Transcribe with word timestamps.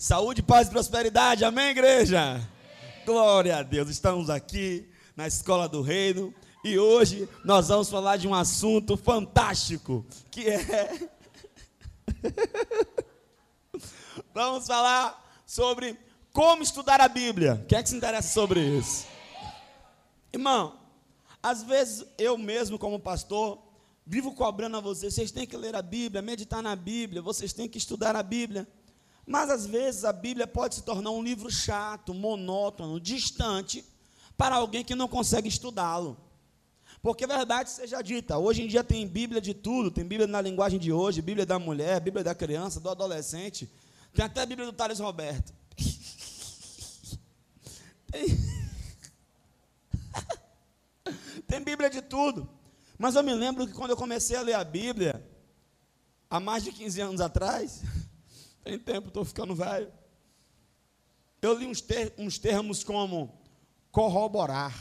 Saúde, 0.00 0.42
paz 0.42 0.66
e 0.66 0.70
prosperidade. 0.70 1.44
Amém, 1.44 1.72
igreja? 1.72 2.22
Amém. 2.22 2.48
Glória 3.04 3.58
a 3.58 3.62
Deus. 3.62 3.90
Estamos 3.90 4.30
aqui 4.30 4.88
na 5.14 5.26
Escola 5.26 5.68
do 5.68 5.82
Reino 5.82 6.34
e 6.64 6.78
hoje 6.78 7.28
nós 7.44 7.68
vamos 7.68 7.90
falar 7.90 8.16
de 8.16 8.26
um 8.26 8.34
assunto 8.34 8.96
fantástico, 8.96 10.06
que 10.30 10.48
é 10.48 11.10
Vamos 14.32 14.66
falar 14.66 15.22
sobre 15.44 15.98
como 16.32 16.62
estudar 16.62 17.02
a 17.02 17.06
Bíblia. 17.06 17.62
Quem 17.68 17.76
é 17.76 17.82
que 17.82 17.90
se 17.90 17.96
interessa 17.96 18.32
sobre 18.32 18.58
isso? 18.58 19.06
Irmão, 20.32 20.78
às 21.42 21.62
vezes 21.62 22.06
eu 22.16 22.38
mesmo 22.38 22.78
como 22.78 22.98
pastor 22.98 23.62
vivo 24.06 24.32
cobrando 24.32 24.78
a 24.78 24.80
vocês, 24.80 25.12
vocês 25.12 25.30
têm 25.30 25.46
que 25.46 25.58
ler 25.58 25.76
a 25.76 25.82
Bíblia, 25.82 26.22
meditar 26.22 26.62
na 26.62 26.74
Bíblia, 26.74 27.20
vocês 27.20 27.52
têm 27.52 27.68
que 27.68 27.76
estudar 27.76 28.16
a 28.16 28.22
Bíblia. 28.22 28.66
Mas 29.30 29.48
às 29.48 29.64
vezes 29.64 30.04
a 30.04 30.12
Bíblia 30.12 30.44
pode 30.44 30.74
se 30.74 30.82
tornar 30.82 31.12
um 31.12 31.22
livro 31.22 31.48
chato, 31.48 32.12
monótono, 32.12 32.98
distante 32.98 33.84
para 34.36 34.56
alguém 34.56 34.84
que 34.84 34.96
não 34.96 35.06
consegue 35.06 35.48
estudá-lo. 35.48 36.16
Porque 37.00 37.22
a 37.22 37.28
verdade 37.28 37.70
seja 37.70 38.02
dita, 38.02 38.38
hoje 38.38 38.64
em 38.64 38.66
dia 38.66 38.82
tem 38.82 39.06
Bíblia 39.06 39.40
de 39.40 39.54
tudo, 39.54 39.88
tem 39.88 40.04
Bíblia 40.04 40.26
na 40.26 40.40
linguagem 40.40 40.80
de 40.80 40.92
hoje, 40.92 41.22
Bíblia 41.22 41.46
da 41.46 41.60
mulher, 41.60 42.00
Bíblia 42.00 42.24
da 42.24 42.34
criança, 42.34 42.80
do 42.80 42.90
adolescente, 42.90 43.70
tem 44.12 44.24
até 44.24 44.42
a 44.42 44.46
Bíblia 44.46 44.66
do 44.66 44.72
Thales 44.72 44.98
Roberto. 44.98 45.54
Tem, 48.10 48.26
tem 51.46 51.60
Bíblia 51.60 51.88
de 51.88 52.02
tudo. 52.02 52.50
Mas 52.98 53.14
eu 53.14 53.22
me 53.22 53.32
lembro 53.32 53.64
que 53.64 53.74
quando 53.74 53.90
eu 53.90 53.96
comecei 53.96 54.36
a 54.36 54.42
ler 54.42 54.54
a 54.54 54.64
Bíblia, 54.64 55.24
há 56.28 56.40
mais 56.40 56.64
de 56.64 56.72
15 56.72 57.00
anos 57.00 57.20
atrás, 57.20 57.80
tem 58.62 58.78
tempo, 58.78 59.08
estou 59.08 59.24
ficando 59.24 59.54
velho. 59.54 59.92
Eu 61.40 61.58
li 61.58 61.66
uns, 61.66 61.80
ter, 61.80 62.14
uns 62.18 62.38
termos 62.38 62.84
como 62.84 63.40
corroborar. 63.90 64.74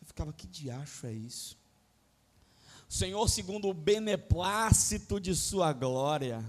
Eu 0.00 0.06
ficava, 0.06 0.32
que 0.32 0.46
diacho 0.46 1.06
é 1.06 1.12
isso? 1.12 1.58
Senhor, 2.88 3.28
segundo 3.28 3.68
o 3.68 3.74
beneplácito 3.74 5.20
de 5.20 5.34
Sua 5.34 5.72
glória. 5.72 6.44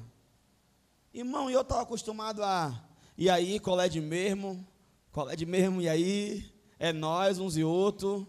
Irmão, 1.13 1.49
eu 1.49 1.61
estava 1.61 1.81
acostumado 1.81 2.43
a. 2.43 2.83
E 3.17 3.29
aí, 3.29 3.59
colé 3.59 3.89
de 3.89 3.99
mesmo, 3.99 4.65
colé 5.11 5.35
de 5.35 5.45
mesmo, 5.45 5.81
e 5.81 5.89
aí, 5.89 6.51
é 6.79 6.91
nós, 6.91 7.37
uns 7.37 7.57
e 7.57 7.63
outros 7.63 8.25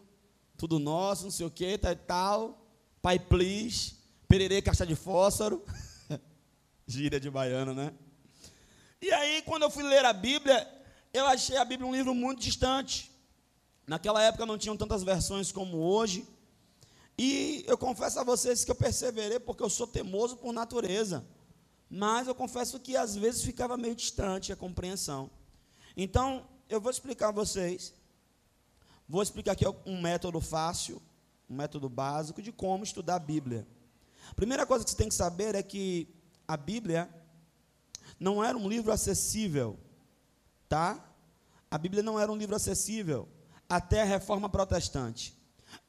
tudo 0.63 0.79
nosso, 0.79 1.25
não 1.25 1.31
sei 1.33 1.45
o 1.45 1.51
que, 1.51 1.77
tal, 1.77 1.97
tal, 1.97 2.67
pai 3.03 3.19
please, 3.19 3.97
pererê, 4.29 4.63
caixa 4.63 4.87
de 4.87 4.95
fósforo, 4.95 5.61
gíria 6.93 7.19
de 7.19 7.31
baiano, 7.31 7.73
né? 7.75 7.93
E 9.01 9.13
aí, 9.13 9.43
quando 9.43 9.63
eu 9.65 9.71
fui 9.71 9.83
ler 9.83 10.05
a 10.05 10.13
Bíblia, 10.13 10.59
eu 11.13 11.27
achei 11.27 11.57
a 11.57 11.65
Bíblia 11.65 11.89
um 11.89 11.95
livro 11.95 12.15
muito 12.15 12.41
distante. 12.41 13.11
Naquela 13.87 14.23
época 14.23 14.47
não 14.47 14.59
tinham 14.59 14.77
tantas 14.77 15.03
versões 15.03 15.51
como 15.51 15.79
hoje. 15.79 16.27
E 17.19 17.65
eu 17.67 17.77
confesso 17.77 18.21
a 18.21 18.25
vocês 18.25 18.65
que 18.65 18.71
eu 18.71 18.75
perseverei 18.75 19.41
porque 19.41 19.63
eu 19.63 19.71
sou 19.71 19.87
teimoso 19.87 20.37
por 20.37 20.53
natureza. 20.53 21.25
Mas 21.91 22.29
eu 22.29 22.35
confesso 22.35 22.79
que 22.79 22.97
às 22.97 23.17
vezes 23.17 23.43
ficava 23.43 23.77
meio 23.77 23.95
distante 23.95 24.53
a 24.53 24.57
compreensão. 24.57 25.31
Então, 25.97 26.47
eu 26.69 26.81
vou 26.81 26.91
explicar 26.91 27.29
a 27.29 27.33
vocês 27.33 27.93
Vou 29.13 29.23
explicar 29.23 29.53
aqui 29.53 29.67
um 29.85 30.01
método 30.01 30.41
fácil, 30.41 31.03
um 31.47 31.55
método 31.55 31.87
básico 31.87 32.41
de 32.41 32.51
como 32.51 32.83
estudar 32.83 33.17
a 33.17 33.19
Bíblia. 33.19 33.67
A 34.31 34.35
primeira 34.35 34.65
coisa 34.65 34.85
que 34.85 34.91
você 34.91 34.97
tem 34.97 35.11
que 35.11 35.15
saber 35.15 35.55
é 35.55 35.63
que 35.63 36.09
a 36.53 36.57
Bíblia 36.59 37.09
não 38.21 38.45
era 38.45 38.59
um 38.59 38.69
livro 38.69 38.93
acessível, 38.93 39.79
tá? 40.69 41.03
A 41.71 41.79
Bíblia 41.79 42.03
não 42.03 42.21
era 42.21 42.31
um 42.31 42.37
livro 42.37 42.55
acessível 42.55 43.27
até 43.67 44.03
a 44.03 44.05
Reforma 44.05 44.51
Protestante. 44.51 45.35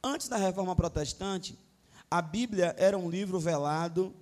Antes 0.02 0.30
da 0.30 0.38
Reforma 0.38 0.74
Protestante, 0.74 1.60
a 2.10 2.22
Bíblia 2.22 2.74
era 2.78 2.98
um 2.98 3.10
livro 3.10 3.42
velado 3.42 4.16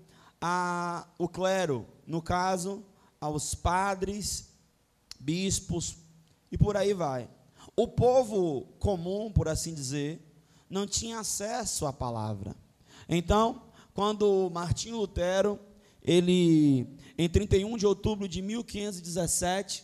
ao 1.19 1.30
clero, 1.30 1.85
no 2.07 2.24
caso, 2.24 2.84
aos 3.19 3.53
padres, 3.53 4.50
bispos 5.19 5.96
e 6.51 6.57
por 6.57 6.75
aí 6.75 6.91
vai. 6.91 7.30
O 7.75 7.88
povo 7.88 8.63
comum, 8.80 9.31
por 9.31 9.47
assim 9.47 9.75
dizer, 9.75 10.19
não 10.68 10.88
tinha 10.88 11.19
acesso 11.19 11.85
à 11.85 11.94
palavra. 11.94 12.56
Então, 13.07 13.62
quando 13.94 14.50
Martinho 14.51 14.97
Lutero, 14.97 15.59
ele 16.03 16.88
em 17.17 17.29
31 17.29 17.78
de 17.78 17.85
outubro 17.85 18.28
de 18.28 18.41
1517, 18.41 19.84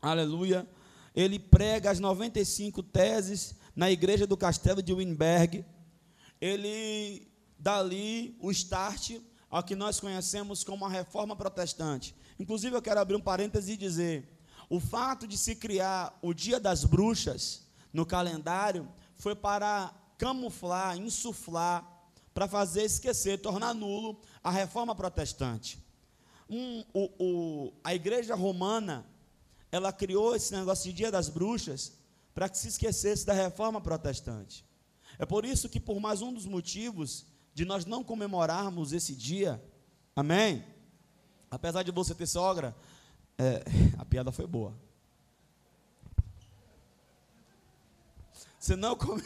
aleluia, 0.00 0.68
ele 1.14 1.38
prega 1.38 1.90
as 1.90 1.98
95 1.98 2.82
teses 2.82 3.54
na 3.74 3.90
igreja 3.90 4.26
do 4.26 4.36
castelo 4.36 4.82
de 4.82 4.92
Wittenberg. 4.92 5.64
Ele 6.40 7.26
dali 7.58 8.36
o 8.40 8.50
start 8.50 9.18
ao 9.50 9.62
que 9.62 9.74
nós 9.74 10.00
conhecemos 10.00 10.62
como 10.62 10.84
a 10.84 10.88
reforma 10.88 11.34
protestante. 11.34 12.14
Inclusive 12.38 12.76
eu 12.76 12.82
quero 12.82 13.00
abrir 13.00 13.16
um 13.16 13.20
parêntese 13.20 13.72
e 13.72 13.76
dizer 13.76 14.28
o 14.68 14.80
fato 14.80 15.26
de 15.26 15.38
se 15.38 15.54
criar 15.54 16.18
o 16.22 16.32
Dia 16.32 16.58
das 16.58 16.84
Bruxas 16.84 17.66
no 17.92 18.04
calendário 18.04 18.88
foi 19.16 19.34
para 19.34 19.94
camuflar, 20.18 20.96
insuflar, 20.98 21.93
para 22.34 22.48
fazer 22.48 22.82
esquecer, 22.82 23.40
tornar 23.40 23.72
nulo 23.72 24.20
a 24.42 24.50
reforma 24.50 24.94
protestante. 24.94 25.82
Um, 26.50 26.84
o, 26.92 27.10
o, 27.18 27.72
a 27.84 27.94
igreja 27.94 28.34
romana, 28.34 29.06
ela 29.70 29.92
criou 29.92 30.34
esse 30.34 30.52
negócio 30.52 30.90
de 30.90 30.92
Dia 30.92 31.10
das 31.10 31.28
Bruxas 31.28 31.92
para 32.34 32.48
que 32.48 32.58
se 32.58 32.68
esquecesse 32.68 33.24
da 33.24 33.32
reforma 33.32 33.80
protestante. 33.80 34.64
É 35.16 35.24
por 35.24 35.44
isso 35.44 35.68
que, 35.68 35.78
por 35.78 36.00
mais 36.00 36.20
um 36.20 36.32
dos 36.32 36.44
motivos 36.44 37.24
de 37.54 37.64
nós 37.64 37.86
não 37.86 38.02
comemorarmos 38.02 38.92
esse 38.92 39.14
dia, 39.14 39.62
amém? 40.16 40.64
Apesar 41.48 41.84
de 41.84 41.92
você 41.92 42.14
ter 42.14 42.26
sogra, 42.26 42.74
é, 43.38 43.62
a 43.96 44.04
piada 44.04 44.32
foi 44.32 44.46
boa. 44.46 44.74
Você 48.58 48.74
não 48.74 48.96
come. 48.96 49.22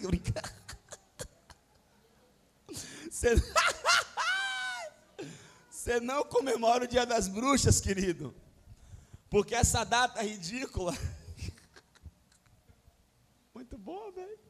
Você... 3.20 3.36
Você 5.70 6.00
não 6.08 6.24
comemora 6.24 6.84
o 6.84 6.88
dia 6.88 7.04
das 7.04 7.28
bruxas, 7.28 7.78
querido. 7.78 8.34
Porque 9.28 9.54
essa 9.54 9.84
data 9.84 10.22
ridícula. 10.22 10.96
Muito 13.52 13.76
boa, 13.76 14.10
velho. 14.10 14.40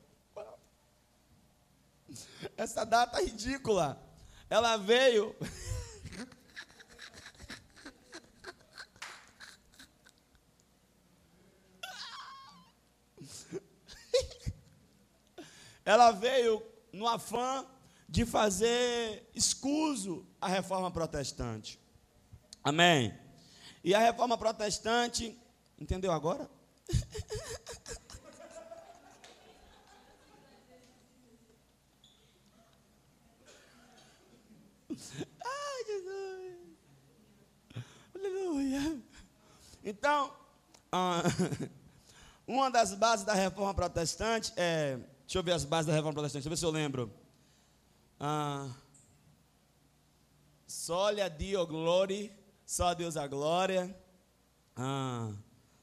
Essa 2.57 2.85
data 2.85 3.21
ridícula. 3.21 4.01
Ela 4.49 4.77
veio. 4.77 5.35
ela 15.85 16.13
veio 16.13 16.65
no 16.93 17.09
afã 17.09 17.67
de 18.11 18.27
fazer 18.27 19.31
escuso 19.33 20.27
à 20.41 20.49
reforma 20.49 20.91
protestante. 20.91 21.79
Amém. 22.63 23.17
E 23.85 23.95
a 23.95 24.01
reforma 24.01 24.37
protestante, 24.37 25.39
entendeu 25.79 26.11
agora? 26.11 26.51
Ai, 35.47 35.85
Jesus. 35.87 36.57
Aleluia. 38.13 39.01
Então, 39.85 40.35
ah, 40.91 41.23
uma 42.45 42.69
das 42.73 42.93
bases 42.93 43.25
da 43.25 43.35
reforma 43.35 43.73
protestante 43.73 44.53
é 44.57 44.99
Deixa 45.31 45.39
eu 45.39 45.45
ver 45.45 45.53
as 45.53 45.65
bases 45.65 45.87
da 45.87 45.93
reforma 45.93 46.15
protestante, 46.15 46.43
deixa 46.43 46.49
eu 46.49 46.51
ver 46.51 46.57
se 46.57 46.65
eu 46.65 46.73
lembro. 46.73 47.09
Ah, 48.23 48.69
Sólia 50.67 51.31
Dio 51.31 51.67
Glória, 51.67 52.31
só 52.67 52.89
a 52.89 52.95
Deus 52.95 53.17
a 53.17 53.27
glória. 53.27 53.97
Ah, 54.77 55.33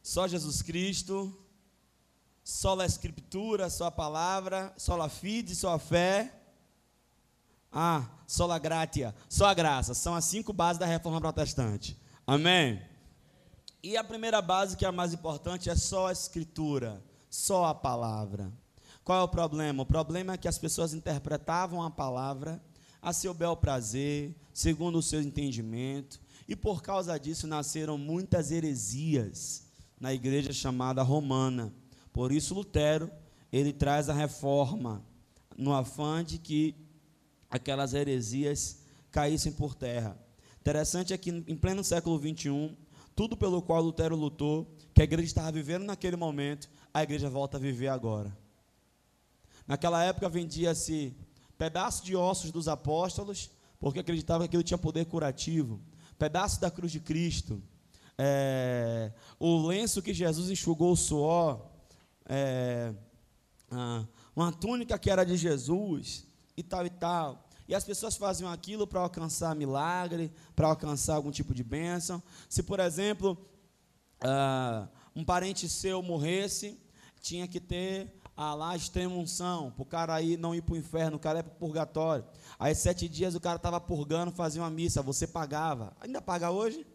só 0.04 0.28
Jesus 0.28 0.62
Cristo. 0.62 1.36
Só 2.44 2.80
a 2.80 2.86
Escritura, 2.86 3.70
só 3.70 3.88
a 3.88 3.92
palavra. 3.92 4.74
Só 4.78 5.02
a 5.02 5.10
fide, 5.10 5.56
só 5.56 5.74
a 5.74 5.80
fé. 5.80 6.34
Ah, 7.72 8.08
só 8.26 8.50
a 8.50 8.58
gratia, 8.58 9.14
só 9.28 9.48
a 9.48 9.54
graça. 9.54 9.94
São 9.94 10.16
as 10.16 10.26
cinco 10.26 10.54
bases 10.54 10.80
da 10.80 10.86
reforma 10.86 11.20
protestante. 11.20 12.00
Amém? 12.26 12.82
E 13.84 13.98
a 13.98 14.04
primeira 14.04 14.42
base, 14.42 14.78
que 14.78 14.86
é 14.86 14.88
a 14.88 14.92
mais 14.92 15.14
importante, 15.14 15.70
é 15.70 15.76
só 15.76 16.08
a 16.08 16.12
Escritura, 16.12 17.04
só 17.30 17.66
a 17.66 17.76
palavra. 17.76 18.52
Qual 19.08 19.22
é 19.22 19.24
o 19.24 19.28
problema? 19.30 19.84
O 19.84 19.86
problema 19.86 20.34
é 20.34 20.38
que 20.38 20.50
as 20.50 20.58
pessoas 20.58 20.94
interpretavam 20.94 21.82
a 21.82 21.90
palavra 21.90 22.62
a 23.02 23.14
seu 23.14 23.34
bel 23.34 23.56
prazer, 23.56 24.36
segundo 24.54 24.98
o 24.98 25.02
seu 25.02 25.22
entendimento, 25.22 26.20
E 26.46 26.58
por 26.58 26.82
causa 26.82 27.18
disso 27.18 27.48
nasceram 27.48 27.98
muitas 27.98 28.52
heresias 28.52 29.64
na 29.98 30.14
igreja 30.14 30.52
chamada 30.52 31.02
romana. 31.04 31.74
Por 32.12 32.34
isso 32.34 32.54
Lutero, 32.54 33.10
ele 33.50 33.72
traz 33.72 34.10
a 34.10 34.14
reforma 34.14 35.02
no 35.58 35.74
afã 35.74 36.22
de 36.22 36.38
que 36.38 36.76
aquelas 37.50 37.94
heresias 37.94 38.80
caíssem 39.10 39.54
por 39.54 39.74
terra. 39.74 40.20
Interessante 40.60 41.14
é 41.14 41.18
que 41.18 41.30
em 41.30 41.56
pleno 41.56 41.82
século 41.82 42.20
21, 42.20 42.76
tudo 43.16 43.38
pelo 43.38 43.62
qual 43.62 43.82
Lutero 43.82 44.18
lutou, 44.18 44.70
que 44.94 45.02
a 45.02 45.06
igreja 45.06 45.28
estava 45.28 45.52
vivendo 45.54 45.86
naquele 45.86 46.18
momento, 46.18 46.70
a 46.94 47.04
igreja 47.04 47.30
volta 47.30 47.56
a 47.56 47.60
viver 47.60 47.88
agora. 47.88 48.47
Naquela 49.68 50.04
época 50.04 50.30
vendia-se 50.30 51.16
pedaços 51.58 52.04
de 52.04 52.16
ossos 52.16 52.52
dos 52.52 52.68
apóstolos, 52.68 53.52
porque 53.80 54.00
acreditava 54.00 54.44
que 54.44 54.50
aquilo 54.50 54.64
tinha 54.64 54.78
poder 54.78 55.06
curativo. 55.06 55.82
Pedaço 56.18 56.62
da 56.62 56.72
cruz 56.72 56.92
de 56.92 57.00
Cristo. 57.00 57.62
É, 58.18 59.12
o 59.40 59.68
lenço 59.68 60.02
que 60.02 60.14
Jesus 60.14 60.50
enxugou 60.50 60.94
o 60.94 60.98
suor. 60.98 61.66
É, 62.26 62.94
ah, 63.70 64.06
uma 64.36 64.52
túnica 64.52 64.98
que 64.98 65.10
era 65.10 65.24
de 65.26 65.36
Jesus. 65.36 66.26
E 66.56 66.64
tal 66.64 66.86
e 66.86 66.90
tal. 66.90 67.48
E 67.68 67.76
as 67.76 67.84
pessoas 67.84 68.16
faziam 68.16 68.50
aquilo 68.50 68.88
para 68.88 69.02
alcançar 69.02 69.54
milagre, 69.54 70.32
para 70.56 70.68
alcançar 70.70 71.16
algum 71.16 71.30
tipo 71.30 71.54
de 71.54 71.64
bênção. 71.64 72.24
Se, 72.48 72.64
por 72.64 72.80
exemplo, 72.80 73.38
ah, 74.22 74.88
um 75.16 75.24
parente 75.24 75.68
seu 75.68 76.02
morresse, 76.02 76.80
tinha 77.20 77.48
que 77.48 77.60
ter 77.60 78.17
ah, 78.38 78.54
lá 78.54 78.76
extrema 78.76 79.16
unção, 79.16 79.72
para 79.72 79.82
o 79.82 79.86
cara 79.86 80.14
aí 80.14 80.38
não 80.38 80.54
ir 80.54 80.62
para 80.62 80.76
o 80.76 80.78
inferno, 80.78 81.18
o 81.18 81.20
cara 81.20 81.40
é 81.40 81.44
para 81.44 81.52
o 81.52 81.56
purgatório. 81.56 82.24
Aí 82.60 82.76
sete 82.76 83.10
dias 83.10 83.34
o 83.34 83.40
cara 83.40 83.56
estava 83.56 83.82
purgando, 83.82 84.32
fazia 84.32 84.62
uma 84.62 84.70
missa, 84.70 85.02
você 85.02 85.26
pagava. 85.26 85.92
Ainda 86.00 86.22
paga 86.22 86.52
hoje? 86.52 86.86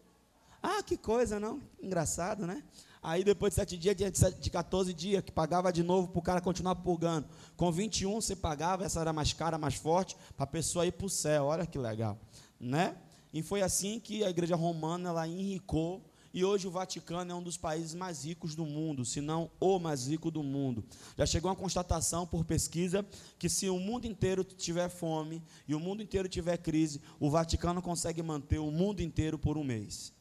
Ah, 0.61 0.81
que 0.81 0.95
coisa, 0.95 1.41
não? 1.41 1.61
Engraçado, 1.81 2.47
né? 2.47 2.63
Aí 3.03 3.21
depois 3.25 3.51
de 3.51 3.55
sete 3.55 3.77
dias, 3.77 3.97
de 4.39 4.49
14 4.49 4.93
dias, 4.93 5.21
que 5.21 5.33
pagava 5.33 5.73
de 5.73 5.83
novo 5.83 6.07
para 6.07 6.19
o 6.19 6.21
cara 6.21 6.39
continuar 6.39 6.75
purgando. 6.75 7.27
Com 7.57 7.69
21 7.69 8.21
você 8.21 8.33
pagava, 8.33 8.85
essa 8.85 9.01
era 9.01 9.11
mais 9.11 9.33
cara, 9.33 9.57
mais 9.57 9.75
forte, 9.75 10.15
para 10.37 10.45
a 10.45 10.47
pessoa 10.47 10.85
ir 10.85 10.93
para 10.93 11.05
o 11.05 11.09
céu. 11.09 11.47
Olha 11.47 11.65
que 11.65 11.77
legal. 11.77 12.17
Né? 12.57 12.95
E 13.33 13.43
foi 13.43 13.61
assim 13.61 13.99
que 13.99 14.23
a 14.23 14.29
igreja 14.29 14.55
romana 14.55 15.09
ela 15.09 15.27
enricou. 15.27 16.01
E 16.33 16.43
hoje 16.43 16.67
o 16.67 16.71
Vaticano 16.71 17.31
é 17.31 17.35
um 17.35 17.43
dos 17.43 17.57
países 17.57 17.93
mais 17.93 18.25
ricos 18.25 18.55
do 18.55 18.65
mundo, 18.65 19.05
se 19.05 19.21
não 19.21 19.51
o 19.59 19.77
mais 19.77 20.07
rico 20.07 20.31
do 20.31 20.41
mundo. 20.41 20.83
Já 21.15 21.27
chegou 21.27 21.51
uma 21.51 21.55
constatação 21.55 22.25
por 22.25 22.43
pesquisa 22.43 23.05
que 23.37 23.47
se 23.47 23.69
o 23.69 23.79
mundo 23.79 24.07
inteiro 24.07 24.43
tiver 24.43 24.89
fome 24.89 25.43
e 25.67 25.75
o 25.75 25.79
mundo 25.79 26.01
inteiro 26.01 26.27
tiver 26.27 26.57
crise, 26.57 26.99
o 27.19 27.29
Vaticano 27.29 27.83
consegue 27.83 28.23
manter 28.23 28.57
o 28.57 28.71
mundo 28.71 29.01
inteiro 29.01 29.37
por 29.37 29.59
um 29.59 29.63
mês. 29.63 30.11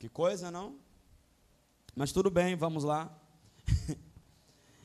Que 0.00 0.08
coisa, 0.08 0.50
não? 0.50 0.74
Mas 1.94 2.10
tudo 2.10 2.30
bem, 2.30 2.56
vamos 2.56 2.82
lá. 2.82 3.16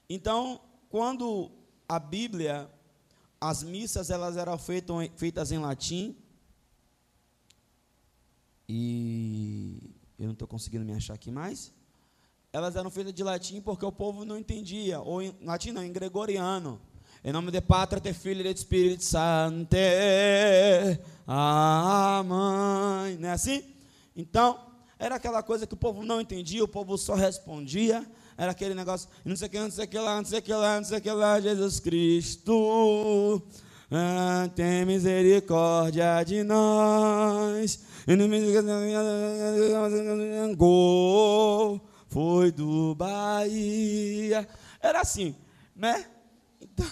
então, 0.08 0.62
quando 0.88 1.50
a 1.90 1.98
Bíblia, 1.98 2.70
as 3.42 3.64
missas, 3.64 4.12
elas 4.12 4.38
eram 4.38 4.56
feitas 4.60 5.52
em 5.52 5.58
latim, 5.58 6.16
e 8.68 9.96
eu 10.20 10.26
não 10.26 10.34
estou 10.34 10.48
conseguindo 10.48 10.84
me 10.84 10.94
achar 10.94 11.14
aqui 11.14 11.32
mais. 11.32 11.72
Elas 12.52 12.76
eram 12.76 12.90
feitas 12.90 13.14
de 13.14 13.24
latim 13.24 13.62
porque 13.62 13.86
o 13.86 13.92
povo 13.92 14.26
não 14.26 14.38
entendia, 14.38 15.00
ou 15.00 15.22
em 15.22 15.36
latim 15.44 15.72
não, 15.72 15.84
em 15.84 15.92
gregoriano. 15.92 16.82
Em 17.24 17.32
nome 17.32 17.52
de 17.52 17.62
Pátria, 17.62 18.00
de 18.00 18.14
Filho 18.14 18.42
e 18.42 18.54
de 18.54 18.60
Espírito 18.60 19.04
Santo. 19.04 19.76
Amém. 21.26 23.18
Não 23.18 23.30
é 23.30 23.32
assim? 23.32 23.64
Então, 24.16 24.60
era 25.00 25.16
aquela 25.16 25.44
coisa 25.44 25.68
que 25.68 25.74
o 25.74 25.78
povo 25.78 26.04
não 26.04 26.22
entendia, 26.22 26.64
o 26.64 26.68
povo 26.68 26.98
só 26.98 27.16
respondia. 27.16 28.06
Era 28.38 28.52
aquele 28.52 28.76
negócio, 28.76 29.10
não 29.26 29.36
sei 29.36 29.48
o 29.48 29.52
que, 29.52 29.60
não 29.60 29.72
sei 29.72 29.86
o 29.86 29.88
que 29.88 29.98
lá, 30.00 30.18
não 30.18 30.26
sei 30.26 30.40
o 30.40 30.42
que 30.42 30.54
lá, 30.54 30.78
não 30.78 30.84
sei 30.84 30.98
o 30.98 31.02
que 31.02 31.12
lá, 31.12 31.40
Jesus 31.40 31.80
Cristo. 31.80 33.42
Ah, 33.92 34.50
tem 34.56 34.86
misericórdia 34.86 36.24
de 36.24 36.44
nós. 36.44 37.80
Foi 42.08 42.54
do 42.54 42.96
Bahia. 42.96 44.48
Era 44.80 45.02
assim, 45.02 45.36
né? 45.76 46.10
Então, 46.62 46.88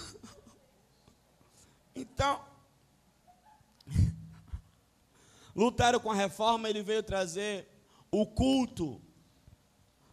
então 5.55 5.99
com 6.01 6.11
a 6.11 6.15
reforma 6.15 6.69
ele 6.69 6.83
veio 6.83 7.01
trazer 7.01 7.65
o 8.11 8.25
culto 8.25 9.01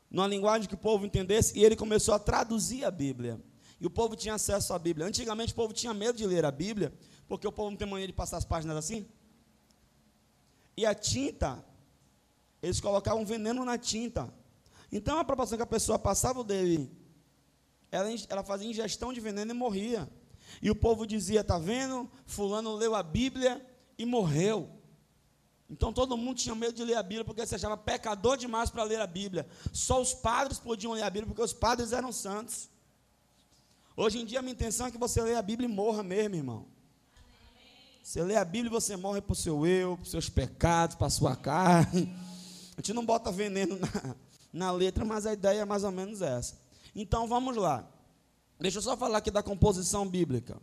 numa 0.09 0.29
linguagem 0.29 0.69
que 0.69 0.75
o 0.75 0.79
povo 0.79 1.05
entendesse, 1.05 1.59
e 1.59 1.65
ele 1.65 1.75
começou 1.75 2.15
a 2.15 2.19
traduzir 2.21 2.85
a 2.85 2.93
Bíblia. 2.93 3.43
E 3.81 3.87
o 3.87 3.91
povo 3.91 4.15
tinha 4.15 4.35
acesso 4.35 4.73
à 4.73 4.79
Bíblia. 4.79 5.05
Antigamente 5.09 5.53
o 5.53 5.57
povo 5.57 5.75
tinha 5.75 5.93
medo 5.93 6.17
de 6.17 6.27
ler 6.27 6.45
a 6.45 6.53
Bíblia, 6.53 6.93
porque 7.27 7.49
o 7.49 7.51
povo 7.51 7.71
não 7.71 7.77
tem 7.77 7.89
mania 7.89 8.07
de 8.07 8.13
passar 8.13 8.37
as 8.37 8.45
páginas 8.45 8.77
assim. 8.77 9.09
E 10.83 10.87
a 10.87 10.97
tinta, 10.97 11.65
eles 12.61 12.81
colocavam 12.81 13.25
veneno 13.25 13.65
na 13.65 13.79
tinta. 13.79 14.35
Então 14.91 15.17
a 15.17 15.25
proporção 15.25 15.57
que 15.57 15.63
a 15.63 15.67
pessoa 15.67 15.97
passava 15.97 16.43
dele, 16.43 16.91
ela, 17.89 18.09
ela 18.29 18.43
fazia 18.43 18.69
ingestão 18.69 19.13
de 19.13 19.21
veneno 19.21 19.53
e 19.53 19.55
morria. 19.55 20.11
E 20.61 20.73
o 20.73 20.75
povo 20.75 21.07
dizia: 21.07 21.43
está 21.43 21.57
vendo? 21.57 22.11
Fulano 22.27 22.75
leu 22.75 22.97
a 22.97 23.03
Bíblia 23.05 23.65
e 23.97 24.05
morreu. 24.05 24.69
Então 25.71 25.93
todo 25.93 26.17
mundo 26.17 26.39
tinha 26.39 26.55
medo 26.57 26.73
de 26.73 26.83
ler 26.83 26.97
a 26.97 27.03
Bíblia 27.05 27.25
porque 27.25 27.47
se 27.47 27.55
achava 27.55 27.77
pecador 27.77 28.37
demais 28.37 28.69
para 28.69 28.83
ler 28.83 29.01
a 29.01 29.07
Bíblia. 29.07 29.47
Só 29.73 30.03
os 30.03 30.13
padres 30.13 30.59
podiam 30.59 30.95
ler 30.95 31.05
a 31.05 31.11
Bíblia 31.11 31.29
porque 31.29 31.43
os 31.43 31.53
padres 31.53 31.93
eram 31.93 32.11
santos. 32.11 32.69
Hoje 33.97 34.19
em 34.19 34.25
dia 34.25 34.41
a 34.41 34.43
minha 34.43 34.55
intenção 34.55 34.89
é 34.89 34.91
que 34.91 34.99
você 34.99 35.23
leia 35.23 35.39
a 35.39 35.43
Bíblia 35.43 35.69
e 35.69 35.73
morra 35.73 36.03
mesmo, 36.03 36.35
irmão. 36.35 36.67
Você 38.03 38.23
lê 38.23 38.37
a 38.37 38.45
Bíblia 38.45 38.69
e 38.69 38.73
você 38.73 38.97
morre 38.97 39.21
para 39.21 39.33
o 39.33 39.37
seu 39.37 39.67
eu, 39.67 39.97
para 39.97 40.03
os 40.03 40.11
seus 40.11 40.29
pecados, 40.29 40.97
para 40.97 41.07
a 41.07 41.11
sua 41.11 41.37
carne. 41.37 42.13
A 42.77 42.81
gente 42.81 42.93
não 42.93 43.07
bota 43.07 43.31
veneno 43.31 43.79
na, 43.79 44.17
na 44.53 44.73
letra, 44.73 45.05
mas 45.05 45.25
a 45.25 45.33
ideia 45.33 45.61
é 45.61 45.65
mais 45.65 45.85
ou 45.85 45.93
menos 45.93 46.21
essa. 46.21 46.61
Então 46.95 47.29
vamos 47.29 47.57
lá. 47.57 47.89
Deixa 48.59 48.79
eu 48.79 48.83
só 48.83 48.97
falar 48.97 49.19
aqui 49.19 49.31
da 49.31 49.43
composição 49.43 50.07
bíblica. 50.09 50.61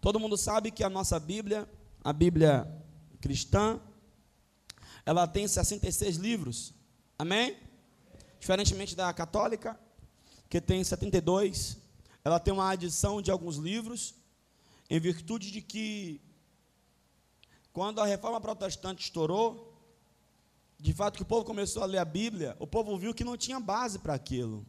Todo 0.00 0.20
mundo 0.20 0.36
sabe 0.36 0.70
que 0.70 0.84
a 0.84 0.90
nossa 0.90 1.18
Bíblia, 1.18 1.68
a 2.02 2.12
Bíblia 2.12 2.66
cristã, 3.20 3.80
ela 5.04 5.26
tem 5.26 5.46
66 5.46 6.16
livros. 6.16 6.74
Amém? 7.18 7.56
Diferentemente 8.38 8.94
da 8.94 9.12
católica, 9.12 9.78
que 10.48 10.60
tem 10.60 10.82
72, 10.82 11.78
ela 12.24 12.38
tem 12.38 12.52
uma 12.52 12.68
adição 12.70 13.22
de 13.22 13.30
alguns 13.30 13.56
livros, 13.56 14.14
em 14.90 15.00
virtude 15.00 15.50
de 15.50 15.60
que, 15.60 16.20
quando 17.76 18.00
a 18.00 18.06
reforma 18.06 18.40
protestante 18.40 19.04
estourou, 19.04 19.70
de 20.78 20.94
fato 20.94 21.18
que 21.18 21.22
o 21.22 21.26
povo 21.26 21.44
começou 21.44 21.82
a 21.82 21.86
ler 21.86 21.98
a 21.98 22.06
Bíblia, 22.06 22.56
o 22.58 22.66
povo 22.66 22.96
viu 22.96 23.12
que 23.12 23.22
não 23.22 23.36
tinha 23.36 23.60
base 23.60 23.98
para 23.98 24.14
aquilo. 24.14 24.64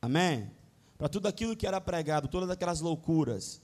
Amém? 0.00 0.50
Para 0.96 1.10
tudo 1.10 1.28
aquilo 1.28 1.54
que 1.54 1.66
era 1.66 1.78
pregado, 1.82 2.26
todas 2.26 2.48
aquelas 2.48 2.80
loucuras. 2.80 3.60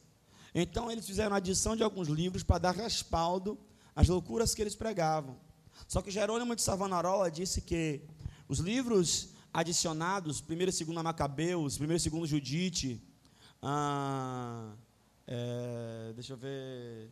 Então 0.54 0.90
eles 0.90 1.06
fizeram 1.06 1.32
a 1.32 1.38
adição 1.38 1.74
de 1.74 1.82
alguns 1.82 2.08
livros 2.08 2.42
para 2.42 2.58
dar 2.58 2.74
respaldo 2.74 3.58
as 3.96 4.06
loucuras 4.06 4.54
que 4.54 4.60
eles 4.60 4.76
pregavam. 4.76 5.34
Só 5.88 6.02
que 6.02 6.10
Jerônimo 6.10 6.54
de 6.54 6.60
Savonarola 6.60 7.30
disse 7.30 7.62
que 7.62 8.02
os 8.46 8.58
livros 8.58 9.30
adicionados, 9.50 10.42
primeiro 10.42 10.68
e 10.68 10.74
segundo 10.74 11.02
Macabeus, 11.02 11.78
primeiro 11.78 11.96
e 11.96 12.02
segundo 12.02 12.26
Judite, 12.26 13.02
ah, 13.62 14.74
é, 15.26 16.12
deixa 16.14 16.34
eu 16.34 16.36
ver, 16.36 17.10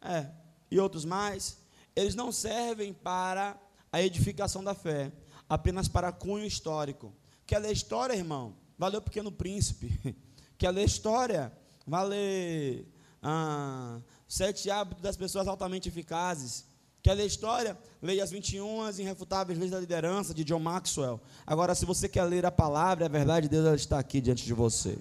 é, 0.00 0.26
e 0.70 0.78
outros 0.78 1.04
mais, 1.04 1.58
eles 1.94 2.14
não 2.14 2.30
servem 2.30 2.92
para 2.92 3.58
a 3.92 4.02
edificação 4.02 4.62
da 4.62 4.74
fé, 4.74 5.12
apenas 5.48 5.88
para 5.88 6.12
cunho 6.12 6.44
histórico. 6.44 7.12
Quer 7.46 7.58
ler 7.58 7.72
história, 7.72 8.14
irmão? 8.14 8.54
Valeu 8.76 9.00
Pequeno 9.00 9.32
Príncipe. 9.32 10.16
Quer 10.58 10.70
ler 10.70 10.84
história? 10.84 11.52
Vale 11.86 12.86
ah, 13.22 13.98
Sete 14.28 14.70
Hábitos 14.70 15.02
das 15.02 15.16
Pessoas 15.16 15.48
Altamente 15.48 15.88
Eficazes. 15.88 16.66
Quer 17.02 17.14
ler 17.14 17.26
história? 17.26 17.78
Leia 18.02 18.22
as 18.22 18.30
21 18.30 18.90
irrefutáveis 18.98 19.58
leis 19.58 19.70
da 19.70 19.80
liderança 19.80 20.34
de 20.34 20.44
John 20.44 20.58
Maxwell. 20.58 21.20
Agora, 21.46 21.74
se 21.74 21.86
você 21.86 22.08
quer 22.08 22.24
ler 22.24 22.44
a 22.44 22.50
palavra, 22.50 23.06
a 23.06 23.08
verdade 23.08 23.48
de 23.48 23.56
Deus 23.56 23.80
está 23.80 23.98
aqui 23.98 24.20
diante 24.20 24.44
de 24.44 24.52
você. 24.52 24.98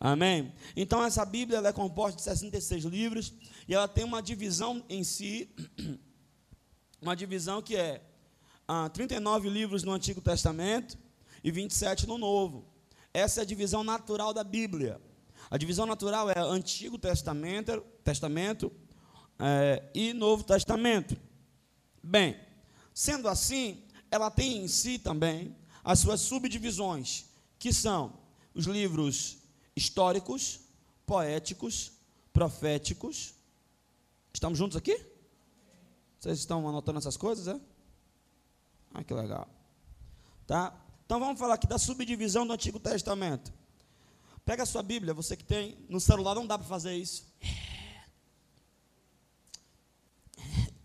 Amém? 0.00 0.52
Então, 0.76 1.04
essa 1.04 1.24
Bíblia 1.24 1.58
é 1.58 1.72
composta 1.72 2.16
de 2.16 2.22
66 2.22 2.84
livros 2.84 3.32
e 3.66 3.74
ela 3.74 3.88
tem 3.88 4.04
uma 4.04 4.22
divisão 4.22 4.84
em 4.88 5.02
si, 5.02 5.48
uma 7.00 7.14
divisão 7.14 7.62
que 7.62 7.76
é 7.76 8.02
ah, 8.66 8.88
39 8.88 9.48
livros 9.48 9.82
no 9.82 9.92
Antigo 9.92 10.20
Testamento 10.20 10.98
e 11.42 11.50
27 11.50 12.06
no 12.06 12.18
Novo. 12.18 12.64
Essa 13.12 13.40
é 13.40 13.42
a 13.42 13.46
divisão 13.46 13.84
natural 13.84 14.32
da 14.34 14.42
Bíblia. 14.42 15.00
A 15.50 15.56
divisão 15.56 15.86
natural 15.86 16.30
é 16.30 16.38
Antigo 16.38 16.98
Testamento, 16.98 17.80
Testamento 18.02 18.72
é, 19.38 19.82
e 19.94 20.12
Novo 20.12 20.42
Testamento. 20.42 21.16
Bem, 22.02 22.38
sendo 22.92 23.28
assim, 23.28 23.84
ela 24.10 24.30
tem 24.30 24.64
em 24.64 24.68
si 24.68 24.98
também 24.98 25.54
as 25.82 25.98
suas 25.98 26.20
subdivisões, 26.20 27.26
que 27.58 27.72
são 27.72 28.18
os 28.54 28.66
livros 28.66 29.38
históricos, 29.76 30.60
poéticos, 31.04 31.92
proféticos. 32.32 33.34
Estamos 34.34 34.58
juntos 34.58 34.76
aqui? 34.76 35.00
Vocês 36.18 36.40
estão 36.40 36.68
anotando 36.68 36.98
essas 36.98 37.16
coisas, 37.16 37.46
é? 37.46 37.60
Ah, 38.92 39.04
que 39.04 39.14
legal. 39.14 39.48
Tá? 40.44 40.74
Então 41.06 41.20
vamos 41.20 41.38
falar 41.38 41.54
aqui 41.54 41.68
da 41.68 41.78
subdivisão 41.78 42.44
do 42.44 42.52
Antigo 42.52 42.80
Testamento. 42.80 43.52
Pega 44.44 44.64
a 44.64 44.66
sua 44.66 44.82
Bíblia, 44.82 45.14
você 45.14 45.36
que 45.36 45.44
tem 45.44 45.78
no 45.88 46.00
celular, 46.00 46.34
não 46.34 46.46
dá 46.46 46.58
para 46.58 46.66
fazer 46.66 46.96
isso. 46.96 47.32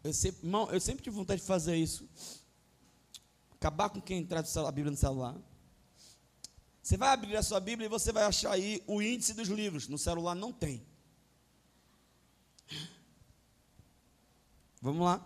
Eu 0.03 0.13
sempre, 0.13 0.45
irmão, 0.45 0.69
eu 0.71 0.79
sempre 0.79 1.03
tive 1.03 1.15
vontade 1.15 1.41
de 1.41 1.47
fazer 1.47 1.75
isso. 1.75 2.07
Acabar 3.51 3.89
com 3.89 3.99
quem 3.99 4.25
traz 4.25 4.55
a 4.55 4.71
Bíblia 4.71 4.91
no 4.91 4.97
celular. 4.97 5.35
Você 6.81 6.95
vai 6.95 7.09
abrir 7.09 7.35
a 7.35 7.43
sua 7.43 7.59
Bíblia 7.59 7.87
e 7.87 7.89
você 7.89 8.11
vai 8.11 8.23
achar 8.23 8.51
aí 8.51 8.81
o 8.87 9.01
índice 9.01 9.33
dos 9.33 9.49
livros. 9.49 9.87
No 9.87 9.97
celular 9.97 10.35
não 10.35 10.53
tem. 10.53 10.85
Vamos 14.81 15.05
lá. 15.05 15.25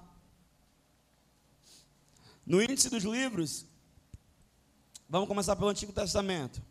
No 2.45 2.61
índice 2.61 2.89
dos 2.89 3.03
livros, 3.03 3.65
vamos 5.07 5.27
começar 5.27 5.55
pelo 5.55 5.69
Antigo 5.69 5.93
Testamento. 5.93 6.61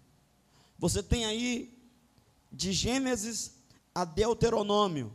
Você 0.78 1.02
tem 1.02 1.24
aí 1.24 1.78
de 2.50 2.72
Gênesis 2.72 3.56
a 3.94 4.04
Deuteronômio. 4.04 5.12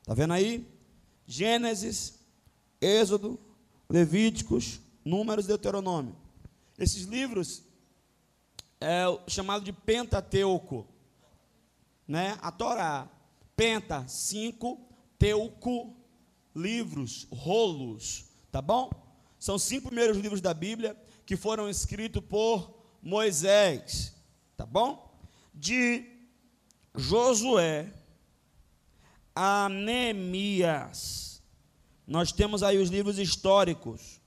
Está 0.00 0.14
vendo 0.14 0.32
aí? 0.32 0.66
Gênesis, 1.26 2.18
Êxodo, 2.80 3.38
Levíticos, 3.88 4.80
Números 5.04 5.46
Deuteronômio. 5.46 6.16
Esses 6.78 7.02
livros 7.02 7.62
é 8.80 9.04
chamado 9.26 9.64
de 9.64 9.72
Pentateuco, 9.72 10.86
né? 12.06 12.38
A 12.40 12.52
Torá, 12.52 13.08
Penta, 13.56 14.06
cinco, 14.06 14.80
Teuco, 15.18 15.97
livros, 16.54 17.26
rolos, 17.30 18.24
tá 18.50 18.60
bom? 18.60 18.90
São 19.38 19.58
cinco 19.58 19.88
primeiros 19.88 20.16
livros 20.16 20.40
da 20.40 20.52
Bíblia 20.52 20.96
que 21.24 21.36
foram 21.36 21.68
escritos 21.68 22.22
por 22.24 22.74
Moisés, 23.02 24.14
tá 24.56 24.66
bom? 24.66 25.18
De 25.54 26.04
Josué 26.94 27.92
a 29.40 29.68
Neemias. 29.68 31.40
Nós 32.04 32.32
temos 32.32 32.64
aí 32.64 32.76
os 32.78 32.88
livros 32.88 33.20
históricos, 33.20 34.20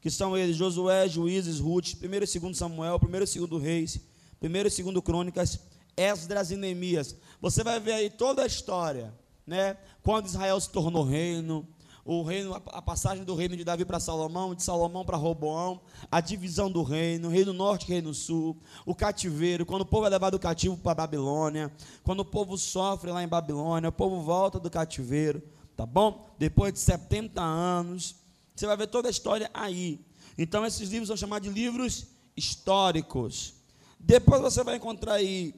que 0.00 0.10
são 0.10 0.34
eles: 0.34 0.56
Josué, 0.56 1.06
Juízes, 1.06 1.60
Ruth, 1.60 1.94
1 2.02 2.06
e 2.06 2.40
2 2.40 2.56
Samuel, 2.56 2.98
1 3.02 3.06
e 3.06 3.46
2 3.46 3.62
Reis, 3.62 4.00
1 4.40 4.46
e 4.46 4.92
2 4.92 5.04
Crônicas, 5.04 5.60
Esdras 5.94 6.50
e 6.50 6.56
Neemias. 6.56 7.14
Você 7.42 7.62
vai 7.62 7.78
ver 7.78 7.92
aí 7.92 8.08
toda 8.08 8.42
a 8.42 8.46
história, 8.46 9.12
né? 9.46 9.76
Quando 10.02 10.26
Israel 10.26 10.60
se 10.60 10.70
tornou 10.70 11.04
reino, 11.04 11.66
o 12.04 12.22
reino, 12.22 12.54
a 12.54 12.82
passagem 12.82 13.24
do 13.24 13.34
reino 13.34 13.56
de 13.56 13.64
Davi 13.64 13.84
para 13.84 13.98
Salomão, 13.98 14.54
de 14.54 14.62
Salomão 14.62 15.04
para 15.04 15.16
Roboão, 15.16 15.80
a 16.10 16.20
divisão 16.20 16.70
do 16.70 16.82
reino, 16.82 17.28
reino 17.28 17.52
norte, 17.52 17.88
reino 17.88 18.12
sul, 18.12 18.58
o 18.84 18.94
cativeiro, 18.94 19.64
quando 19.64 19.82
o 19.82 19.86
povo 19.86 20.06
é 20.06 20.10
levado 20.10 20.38
cativo 20.38 20.76
para 20.76 20.94
Babilônia, 20.94 21.72
quando 22.02 22.20
o 22.20 22.24
povo 22.24 22.58
sofre 22.58 23.10
lá 23.10 23.22
em 23.22 23.28
Babilônia, 23.28 23.88
o 23.88 23.92
povo 23.92 24.20
volta 24.20 24.60
do 24.60 24.70
cativeiro, 24.70 25.42
tá 25.74 25.86
bom? 25.86 26.28
Depois 26.38 26.74
de 26.74 26.78
70 26.80 27.40
anos, 27.40 28.16
você 28.54 28.66
vai 28.66 28.76
ver 28.76 28.88
toda 28.88 29.08
a 29.08 29.10
história 29.10 29.50
aí. 29.54 30.04
Então 30.36 30.66
esses 30.66 30.90
livros 30.90 31.08
são 31.08 31.16
chamados 31.16 31.48
de 31.48 31.54
livros 31.54 32.06
históricos. 32.36 33.54
Depois 33.98 34.42
você 34.42 34.62
vai 34.62 34.76
encontrar 34.76 35.14
aí 35.14 35.54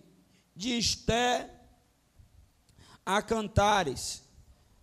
de 0.55 0.79
Esté 0.79 1.51
a 3.07 3.23
Cantares. 3.23 4.23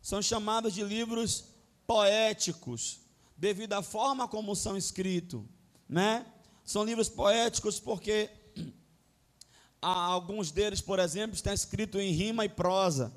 São 0.02 0.22
chamados 0.22 0.74
de 0.74 0.84
livros 0.84 1.46
poéticos, 1.86 3.02
devido 3.38 3.74
à 3.74 3.84
forma 3.84 4.28
como 4.28 4.56
são 4.56 4.78
escritos, 4.78 5.44
né? 5.88 6.26
São 6.64 6.84
livros 6.84 7.10
poéticos 7.10 7.80
porque 7.80 8.30
alguns 9.82 10.50
deles, 10.50 10.80
por 10.80 10.98
exemplo, 11.00 11.36
estão 11.36 11.54
escritos 11.54 12.02
em 12.02 12.12
rima 12.12 12.46
e 12.46 12.50
prosa. 12.50 13.14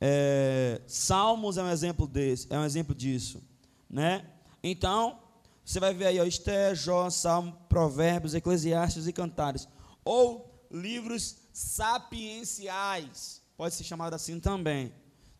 É, 0.00 0.80
Salmos 0.86 1.56
é 1.58 1.62
um 1.62 1.70
exemplo 1.70 2.06
desse, 2.06 2.46
é 2.50 2.58
um 2.58 2.64
exemplo 2.64 2.94
disso, 2.94 3.42
né? 3.88 4.26
Então, 4.62 5.18
você 5.64 5.78
vai 5.78 5.94
ver 5.94 6.06
aí, 6.06 6.20
ó, 6.20 6.24
Esté, 6.24 6.74
Jó, 6.74 7.08
Salmo, 7.10 7.56
Provérbios, 7.68 8.34
Eclesiastes 8.34 9.06
e 9.06 9.12
Cantares, 9.12 9.68
ou 10.04 10.66
livros 10.70 11.36
sapienciais, 11.52 13.39
pode 13.60 13.74
ser 13.74 13.84
chamado 13.84 14.14
assim 14.14 14.40
também, 14.40 14.90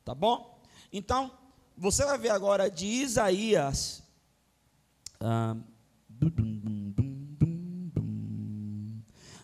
tá 0.05 0.15
bom? 0.15 0.61
Então, 0.93 1.33
você 1.75 2.05
vai 2.05 2.19
ver 2.19 2.29
agora 2.29 2.71
de 2.71 2.85
Isaías. 2.85 4.03
Ah, 5.19 5.57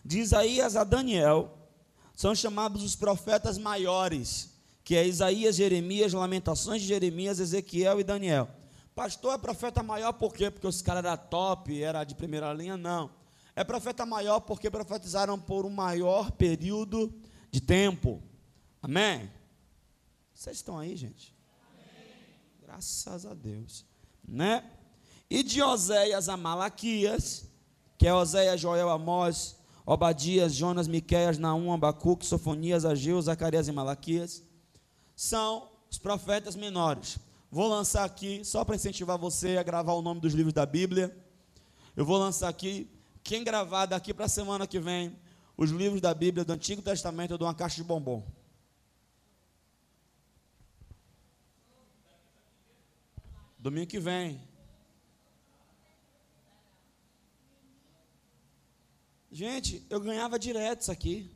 de 0.05 0.19
Isaías 0.19 0.75
a 0.75 0.83
Daniel, 0.83 1.57
são 2.13 2.35
chamados 2.35 2.83
os 2.83 2.95
profetas 2.95 3.57
maiores, 3.57 4.53
que 4.83 4.95
é 4.95 5.07
Isaías, 5.07 5.55
Jeremias, 5.55 6.13
Lamentações 6.13 6.83
de 6.83 6.87
Jeremias, 6.87 7.39
Ezequiel 7.39 7.99
e 7.99 8.03
Daniel. 8.03 8.47
Pastor 8.93 9.33
é 9.33 9.37
profeta 9.39 9.81
maior 9.81 10.13
por 10.13 10.31
quê? 10.31 10.51
Porque 10.51 10.67
os 10.67 10.83
caras 10.83 11.03
eram 11.03 11.17
top, 11.17 11.81
era 11.81 12.03
de 12.03 12.13
primeira 12.13 12.53
linha? 12.53 12.77
Não. 12.77 13.09
É 13.55 13.63
profeta 13.63 14.05
maior 14.05 14.41
porque 14.41 14.69
profetizaram 14.69 15.39
por 15.39 15.65
um 15.65 15.71
maior 15.71 16.29
período 16.29 17.11
de 17.49 17.59
tempo. 17.59 18.21
Amém? 18.87 19.29
Vocês 20.33 20.55
estão 20.55 20.79
aí, 20.79 20.95
gente? 20.95 21.35
Graças 22.61 23.25
a 23.25 23.33
Deus. 23.33 23.85
Né? 24.25 24.63
E 25.29 25.43
de 25.43 25.61
Oséias 25.61 26.29
a 26.29 26.37
Malaquias, 26.37 27.49
que 27.97 28.07
é 28.07 28.13
Oséias, 28.13 28.61
Joel, 28.61 28.89
Amós, 28.89 29.57
Obadias, 29.85 30.55
Jonas, 30.55 30.87
Miqueias, 30.87 31.37
Naum, 31.37 31.73
Abacuque, 31.73 32.25
Sofonias, 32.25 32.85
Ageu, 32.85 33.21
Zacarias 33.21 33.67
e 33.67 33.73
Malaquias, 33.73 34.41
são 35.17 35.69
os 35.91 35.97
profetas 35.97 36.55
menores. 36.55 37.19
Vou 37.51 37.67
lançar 37.67 38.05
aqui, 38.05 38.41
só 38.45 38.63
para 38.63 38.77
incentivar 38.77 39.17
você 39.17 39.57
a 39.57 39.63
gravar 39.63 39.95
o 39.95 40.01
nome 40.01 40.21
dos 40.21 40.33
livros 40.33 40.53
da 40.53 40.65
Bíblia. 40.65 41.13
Eu 41.93 42.05
vou 42.05 42.17
lançar 42.17 42.47
aqui, 42.47 42.89
quem 43.21 43.43
gravar 43.43 43.85
daqui 43.85 44.13
para 44.13 44.27
a 44.27 44.29
semana 44.29 44.65
que 44.65 44.79
vem, 44.79 45.13
os 45.57 45.71
livros 45.71 45.99
da 45.99 46.13
Bíblia 46.13 46.45
do 46.45 46.53
Antigo 46.53 46.81
Testamento, 46.81 47.31
eu 47.31 47.37
dou 47.37 47.49
uma 47.49 47.53
caixa 47.53 47.75
de 47.75 47.83
bombom. 47.83 48.36
Domingo 53.67 53.87
que 53.87 53.99
vem. 53.99 54.41
Gente, 59.29 59.85
eu 59.89 59.99
ganhava 59.99 60.39
direto 60.39 60.83
isso 60.83 60.91
aqui. 60.91 61.29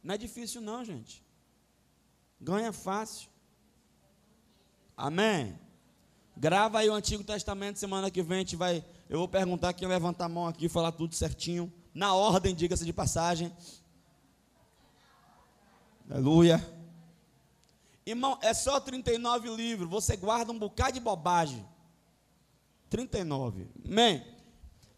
Não 0.00 0.14
é 0.14 0.16
difícil 0.16 0.60
não, 0.60 0.84
gente. 0.84 1.24
Ganha 2.40 2.72
fácil. 2.72 3.28
Amém. 4.96 5.58
Grava 6.36 6.78
aí 6.78 6.88
o 6.88 6.94
Antigo 6.94 7.24
Testamento 7.24 7.80
semana 7.80 8.08
que 8.08 8.22
vem 8.22 8.36
a 8.36 8.40
gente 8.42 8.54
vai, 8.54 8.84
eu 9.08 9.18
vou 9.18 9.26
perguntar 9.26 9.72
quem 9.72 9.88
levanta 9.88 10.24
a 10.24 10.28
mão 10.28 10.46
aqui, 10.46 10.68
falar 10.68 10.92
tudo 10.92 11.16
certinho, 11.16 11.72
na 11.92 12.14
ordem, 12.14 12.54
diga-se 12.54 12.84
de 12.84 12.92
passagem. 12.92 13.52
Aleluia. 16.08 16.75
Irmão, 18.06 18.38
é 18.40 18.54
só 18.54 18.78
39 18.78 19.50
livros, 19.56 19.90
você 19.90 20.16
guarda 20.16 20.52
um 20.52 20.58
bocado 20.58 20.92
de 20.92 21.00
bobagem. 21.00 21.66
39. 22.88 23.68
Amém? 23.84 24.24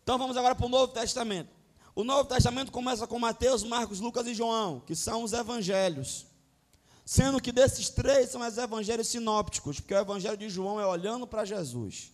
Então 0.02 0.18
vamos 0.18 0.36
agora 0.36 0.54
para 0.54 0.66
o 0.66 0.68
Novo 0.68 0.92
Testamento. 0.92 1.50
O 1.94 2.04
Novo 2.04 2.28
Testamento 2.28 2.70
começa 2.70 3.06
com 3.06 3.18
Mateus, 3.18 3.62
Marcos, 3.62 3.98
Lucas 3.98 4.26
e 4.26 4.34
João, 4.34 4.80
que 4.80 4.94
são 4.94 5.22
os 5.22 5.32
evangelhos. 5.32 6.26
Sendo 7.04 7.40
que 7.40 7.50
desses 7.50 7.88
três 7.88 8.30
são 8.30 8.46
os 8.46 8.58
evangelhos 8.58 9.08
sinópticos, 9.08 9.80
porque 9.80 9.94
o 9.94 9.98
evangelho 9.98 10.36
de 10.36 10.50
João 10.50 10.78
é 10.78 10.86
olhando 10.86 11.26
para 11.26 11.46
Jesus. 11.46 12.12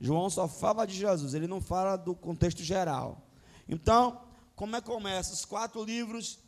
João 0.00 0.30
só 0.30 0.46
fala 0.46 0.86
de 0.86 0.94
Jesus, 0.94 1.34
ele 1.34 1.48
não 1.48 1.60
fala 1.60 1.96
do 1.96 2.14
contexto 2.14 2.62
geral. 2.62 3.20
Então, 3.68 4.22
como 4.54 4.76
é 4.76 4.80
que 4.80 4.86
começa? 4.86 5.34
Os 5.34 5.44
quatro 5.44 5.82
livros 5.84 6.38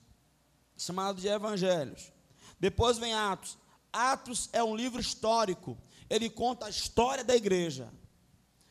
chamados 0.77 1.21
de 1.21 1.29
evangelhos. 1.29 2.13
Depois 2.59 2.97
vem 2.97 3.13
Atos. 3.13 3.59
Atos 3.93 4.49
é 4.53 4.63
um 4.63 4.75
livro 4.75 5.01
histórico. 5.01 5.77
Ele 6.09 6.31
conta 6.31 6.67
a 6.67 6.71
história 6.71 7.23
da 7.23 7.37
igreja. 7.37 7.93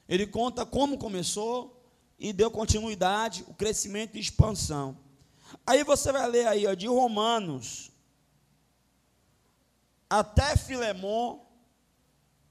Ele 0.07 0.27
conta 0.27 0.65
como 0.65 0.97
começou 0.97 1.81
e 2.17 2.33
deu 2.33 2.51
continuidade, 2.51 3.45
o 3.47 3.53
crescimento 3.53 4.17
e 4.17 4.19
expansão. 4.19 4.97
Aí 5.65 5.83
você 5.83 6.11
vai 6.11 6.27
ler 6.29 6.47
aí, 6.47 6.67
ó, 6.67 6.73
de 6.73 6.87
Romanos 6.87 7.91
até 10.11 10.57
Filemon 10.57 11.39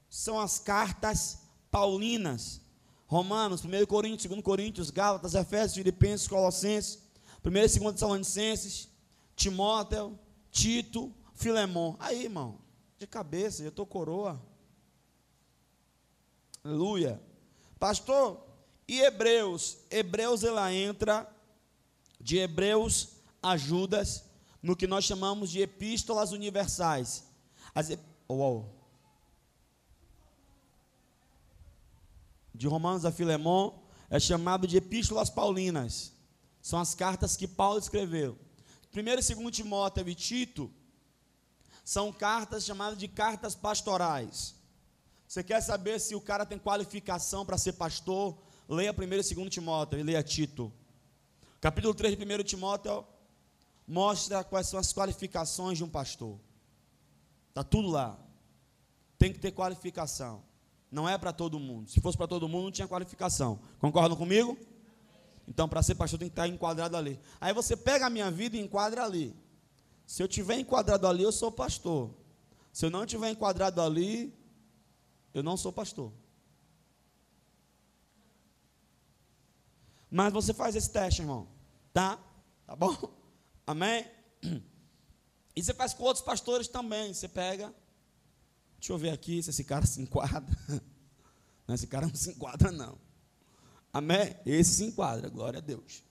são 0.09 0.39
as 0.39 0.57
cartas 0.57 1.43
paulinas. 1.69 2.59
Romanos, 3.05 3.63
1 3.63 3.85
Coríntios, 3.85 4.25
2 4.25 4.41
Coríntios, 4.41 4.89
Gálatas, 4.89 5.35
Efésios, 5.35 5.75
Filipenses, 5.75 6.27
Colossenses, 6.27 7.03
1 7.45 7.49
e 7.49 7.79
2 7.79 7.93
Tessalonicenses, 7.93 8.89
Timóteo, 9.35 10.17
Tito, 10.49 11.13
Filemon. 11.41 11.95
Aí, 11.99 12.23
irmão, 12.23 12.59
de 12.97 13.07
cabeça, 13.07 13.63
eu 13.63 13.69
estou 13.69 13.85
coroa. 13.85 14.39
Aleluia. 16.63 17.19
Pastor, 17.79 18.45
e 18.87 19.01
Hebreus? 19.01 19.79
Hebreus 19.89 20.43
ela 20.43 20.71
entra 20.71 21.27
de 22.19 22.37
Hebreus 22.37 23.13
a 23.41 23.57
Judas 23.57 24.23
no 24.61 24.75
que 24.75 24.85
nós 24.85 25.03
chamamos 25.03 25.49
de 25.49 25.59
epístolas 25.61 26.31
universais. 26.31 27.25
As, 27.73 27.89
oh, 28.27 28.65
De 32.53 32.67
Romanos 32.67 33.03
a 33.03 33.11
Filemon 33.11 33.79
é 34.11 34.19
chamado 34.19 34.67
de 34.67 34.77
epístolas 34.77 35.31
paulinas. 35.31 36.13
São 36.61 36.79
as 36.79 36.93
cartas 36.93 37.35
que 37.35 37.47
Paulo 37.47 37.79
escreveu. 37.79 38.37
Primeiro 38.91 39.21
e 39.21 39.23
segundo 39.23 39.49
Timóteo 39.49 40.07
e 40.07 40.13
Tito 40.13 40.71
são 41.83 42.11
cartas 42.11 42.63
chamadas 42.63 42.97
de 42.97 43.07
cartas 43.07 43.55
pastorais. 43.55 44.55
Você 45.27 45.43
quer 45.43 45.61
saber 45.61 45.99
se 45.99 46.13
o 46.13 46.21
cara 46.21 46.45
tem 46.45 46.59
qualificação 46.59 47.45
para 47.45 47.57
ser 47.57 47.73
pastor? 47.73 48.37
Leia 48.67 48.93
primeiro 48.93 49.21
e 49.21 49.23
segundo 49.23 49.49
Timóteo 49.49 49.99
e 49.99 50.03
leia 50.03 50.21
Tito. 50.21 50.71
Capítulo 51.59 51.93
3 51.93 52.17
de 52.17 52.23
1 52.25 52.43
Timóteo 52.43 53.05
mostra 53.87 54.43
quais 54.43 54.67
são 54.67 54.79
as 54.79 54.93
qualificações 54.93 55.77
de 55.77 55.83
um 55.83 55.89
pastor. 55.89 56.39
Está 57.49 57.63
tudo 57.63 57.89
lá. 57.89 58.17
Tem 59.17 59.31
que 59.31 59.39
ter 59.39 59.51
qualificação. 59.51 60.43
Não 60.91 61.07
é 61.07 61.17
para 61.17 61.31
todo 61.31 61.59
mundo. 61.59 61.89
Se 61.89 62.01
fosse 62.01 62.17
para 62.17 62.27
todo 62.27 62.49
mundo, 62.49 62.65
não 62.65 62.71
tinha 62.71 62.87
qualificação. 62.87 63.59
Concordam 63.79 64.17
comigo? 64.17 64.57
Então, 65.47 65.67
para 65.67 65.81
ser 65.81 65.95
pastor, 65.95 66.19
tem 66.19 66.27
que 66.27 66.33
estar 66.33 66.47
enquadrado 66.47 66.95
ali. 66.97 67.19
Aí 67.39 67.53
você 67.53 67.75
pega 67.75 68.07
a 68.07 68.09
minha 68.09 68.29
vida 68.31 68.57
e 68.57 68.59
enquadra 68.59 69.03
ali. 69.03 69.35
Se 70.11 70.21
eu 70.21 70.27
tiver 70.27 70.59
enquadrado 70.59 71.07
ali, 71.07 71.23
eu 71.23 71.31
sou 71.31 71.49
pastor. 71.49 72.13
Se 72.73 72.85
eu 72.85 72.89
não 72.89 73.05
tiver 73.05 73.29
enquadrado 73.29 73.81
ali, 73.81 74.37
eu 75.33 75.41
não 75.41 75.55
sou 75.55 75.71
pastor. 75.71 76.11
Mas 80.09 80.33
você 80.33 80.53
faz 80.53 80.75
esse 80.75 80.91
teste, 80.91 81.21
irmão. 81.21 81.47
Tá? 81.93 82.19
Tá 82.67 82.75
bom? 82.75 82.93
Amém? 83.65 84.05
E 85.55 85.61
você 85.61 85.73
faz 85.73 85.93
com 85.93 86.03
outros 86.03 86.23
pastores 86.23 86.67
também. 86.67 87.13
Você 87.13 87.27
pega. 87.27 87.73
Deixa 88.79 88.91
eu 88.91 88.97
ver 88.97 89.11
aqui 89.11 89.41
se 89.41 89.49
esse 89.49 89.63
cara 89.63 89.85
se 89.85 90.01
enquadra. 90.01 90.45
Não, 91.67 91.75
esse 91.75 91.87
cara 91.87 92.07
não 92.07 92.15
se 92.15 92.31
enquadra, 92.31 92.71
não. 92.71 92.97
Amém? 93.93 94.35
Esse 94.45 94.75
se 94.75 94.83
enquadra, 94.83 95.29
glória 95.29 95.59
a 95.59 95.61
Deus. 95.61 96.03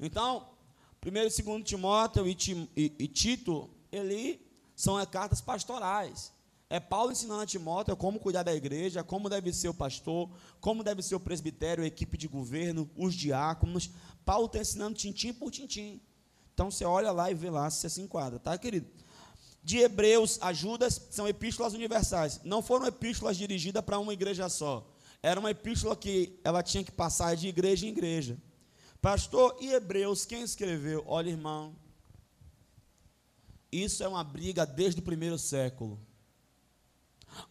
Então, 0.00 0.57
primeiro 1.00 1.28
e 1.28 1.30
segundo 1.30 1.64
Timóteo 1.64 2.26
e, 2.26 2.34
e, 2.76 3.08
Tito, 3.08 3.70
ele 3.90 4.40
são 4.74 5.04
cartas 5.06 5.40
pastorais. 5.40 6.32
É 6.70 6.78
Paulo 6.78 7.12
ensinando 7.12 7.42
a 7.42 7.46
Timóteo 7.46 7.96
como 7.96 8.20
cuidar 8.20 8.42
da 8.42 8.54
igreja, 8.54 9.02
como 9.02 9.30
deve 9.30 9.52
ser 9.52 9.68
o 9.68 9.74
pastor, 9.74 10.30
como 10.60 10.84
deve 10.84 11.02
ser 11.02 11.14
o 11.14 11.20
presbitério, 11.20 11.82
a 11.82 11.86
equipe 11.86 12.18
de 12.18 12.28
governo, 12.28 12.90
os 12.94 13.14
diáconos. 13.14 13.90
Paulo 14.24 14.46
está 14.46 14.58
ensinando 14.58 14.94
tintim 14.94 15.32
por 15.32 15.50
tintim. 15.50 16.00
Então 16.52 16.70
você 16.70 16.84
olha 16.84 17.10
lá 17.10 17.30
e 17.30 17.34
vê 17.34 17.48
lá 17.48 17.70
se 17.70 17.78
você 17.80 17.88
se 17.88 18.02
enquadra, 18.02 18.38
tá, 18.38 18.58
querido? 18.58 18.86
De 19.62 19.78
Hebreus 19.78 20.38
a 20.42 20.52
Judas 20.52 21.08
são 21.10 21.26
epístolas 21.26 21.72
universais. 21.72 22.40
Não 22.44 22.60
foram 22.60 22.86
epístolas 22.86 23.36
dirigidas 23.36 23.82
para 23.82 23.98
uma 23.98 24.12
igreja 24.12 24.48
só. 24.48 24.86
Era 25.22 25.40
uma 25.40 25.50
epístola 25.50 25.96
que 25.96 26.38
ela 26.44 26.62
tinha 26.62 26.84
que 26.84 26.92
passar 26.92 27.34
de 27.34 27.48
igreja 27.48 27.86
em 27.86 27.90
igreja. 27.90 28.38
Pastor, 29.00 29.56
e 29.60 29.72
Hebreus, 29.72 30.24
quem 30.24 30.42
escreveu? 30.42 31.04
Olha, 31.06 31.30
irmão, 31.30 31.74
isso 33.70 34.02
é 34.02 34.08
uma 34.08 34.24
briga 34.24 34.66
desde 34.66 35.00
o 35.00 35.04
primeiro 35.04 35.38
século. 35.38 36.00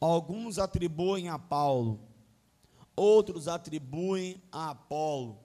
Alguns 0.02 0.58
atribuem 0.58 1.30
a 1.30 1.40
Paulo, 1.40 2.02
outros 2.96 3.48
atribuem 3.48 4.42
a 4.52 4.72
Apolo. 4.72 5.40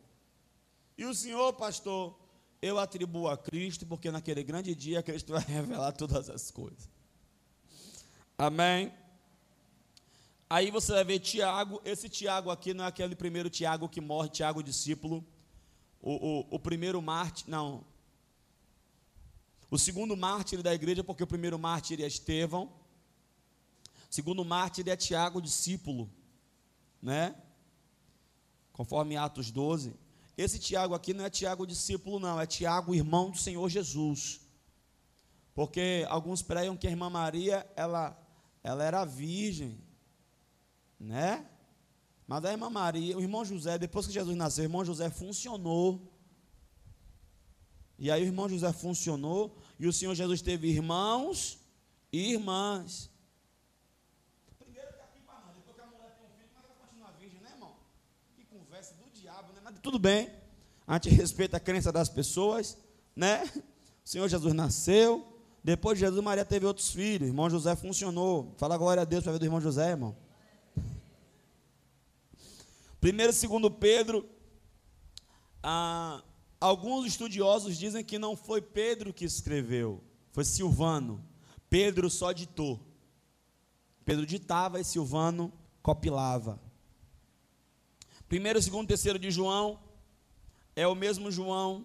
E 0.97 1.05
o 1.05 1.15
senhor, 1.15 1.53
pastor, 1.53 2.19
eu 2.61 2.79
atribuo 2.79 3.29
a 3.29 3.37
Cristo, 3.37 3.87
porque 3.87 4.11
naquele 4.11 4.43
grande 4.43 4.75
dia 4.75 5.03
Cristo 5.05 5.33
vai 5.33 5.45
revelar 5.45 5.93
todas 5.93 6.29
as 6.29 6.51
coisas. 6.51 6.88
Amém? 8.37 8.93
Aí 10.51 10.71
você 10.71 10.93
vai 10.93 11.05
ver 11.05 11.19
Tiago, 11.21 11.81
esse 11.85 12.09
Tiago 12.09 12.51
aqui 12.51 12.75
não 12.75 12.85
é 12.85 12.88
aquele 12.88 13.15
primeiro 13.15 13.49
Tiago 13.49 13.88
que 13.88 14.01
morre, 14.01 14.29
Tiago 14.29 14.62
discípulo. 14.62 15.25
O, 16.03 16.41
o, 16.41 16.47
o 16.57 16.59
primeiro 16.59 17.01
mártir, 17.01 17.45
não. 17.49 17.85
O 19.71 19.79
segundo 19.79 20.17
mártir 20.17 20.61
da 20.61 20.75
igreja, 20.75 21.05
porque 21.05 21.23
o 21.23 21.27
primeiro 21.27 21.59
mártir 21.59 22.01
é 22.01 22.07
Estevão. 22.07 22.71
Segundo 24.11 24.45
mártir 24.45 24.87
é 24.88 24.97
Tiago, 24.97 25.41
discípulo, 25.41 26.11
né? 27.01 27.35
Conforme 28.73 29.17
Atos 29.17 29.51
12. 29.51 29.95
Esse 30.37 30.59
Tiago 30.59 30.95
aqui 30.95 31.15
não 31.15 31.25
é 31.25 31.31
Tiago, 31.31 31.67
discípulo, 31.67 32.19
não, 32.19 32.41
é 32.41 32.47
Tiago, 32.47 32.95
irmão 32.95 33.31
do 33.31 33.38
Senhor 33.38 33.69
Jesus. 33.71 34.41
Porque 35.55 36.05
alguns 36.09 36.43
pregam 36.43 36.77
que 36.77 36.87
a 36.87 36.91
irmã 36.91 37.09
Maria, 37.09 37.67
ela, 37.77 38.19
ela 38.62 38.83
era 38.83 39.05
virgem, 39.05 39.79
né? 40.99 41.47
Mas 42.26 42.44
a 42.44 42.52
irmã 42.52 42.70
Maria, 42.70 43.16
o 43.16 43.20
irmão 43.20 43.44
José, 43.44 43.78
depois 43.78 44.06
que 44.06 44.12
Jesus 44.12 44.37
nasceu, 44.37 44.62
o 44.62 44.66
irmão 44.66 44.85
José 44.85 45.11
funcionou. 45.11 46.12
E 47.98 48.11
aí 48.11 48.22
o 48.22 48.26
irmão 48.26 48.48
José 48.48 48.72
funcionou, 48.72 49.56
e 49.78 49.87
o 49.87 49.92
Senhor 49.92 50.14
Jesus 50.14 50.42
teve 50.42 50.68
irmãos 50.68 51.58
e 52.12 52.32
irmãs. 52.32 53.12
tudo 59.82 59.98
bem, 59.98 60.30
a 60.87 60.94
gente 60.94 61.11
respeita 61.11 61.56
a 61.56 61.61
crença 61.61 61.90
das 61.90 62.08
pessoas, 62.08 62.78
né? 63.14 63.42
O 64.04 64.08
Senhor 64.08 64.28
Jesus 64.28 64.54
nasceu, 64.54 65.26
depois 65.62 65.98
de 65.98 66.04
Jesus, 66.04 66.22
Maria 66.22 66.44
teve 66.44 66.64
outros 66.66 66.90
filhos, 66.90 67.28
irmão 67.28 67.50
José 67.50 67.74
funcionou. 67.76 68.54
Fala 68.56 68.76
glória 68.76 69.02
a 69.02 69.04
Deus 69.04 69.22
para 69.22 69.32
ver 69.32 69.38
do 69.38 69.44
irmão 69.44 69.61
José, 69.61 69.90
irmão. 69.90 70.16
Primeiro 73.03 73.33
e 73.33 73.35
segundo 73.35 73.69
Pedro, 73.69 74.25
ah, 75.61 76.23
alguns 76.61 77.05
estudiosos 77.05 77.77
dizem 77.77 78.05
que 78.05 78.17
não 78.17 78.37
foi 78.37 78.62
Pedro 78.62 79.12
que 79.12 79.25
escreveu, 79.25 80.01
foi 80.31 80.45
Silvano. 80.45 81.21
Pedro 81.69 82.09
só 82.09 82.31
ditou. 82.31 82.79
Pedro 84.05 84.25
ditava 84.25 84.79
e 84.79 84.85
Silvano 84.85 85.53
copilava. 85.83 86.62
Primeiro, 88.29 88.62
segundo, 88.62 88.87
terceiro 88.87 89.19
de 89.19 89.33
João 89.33 89.81
é 90.77 90.87
o 90.87 90.95
mesmo 90.95 91.29
João 91.29 91.85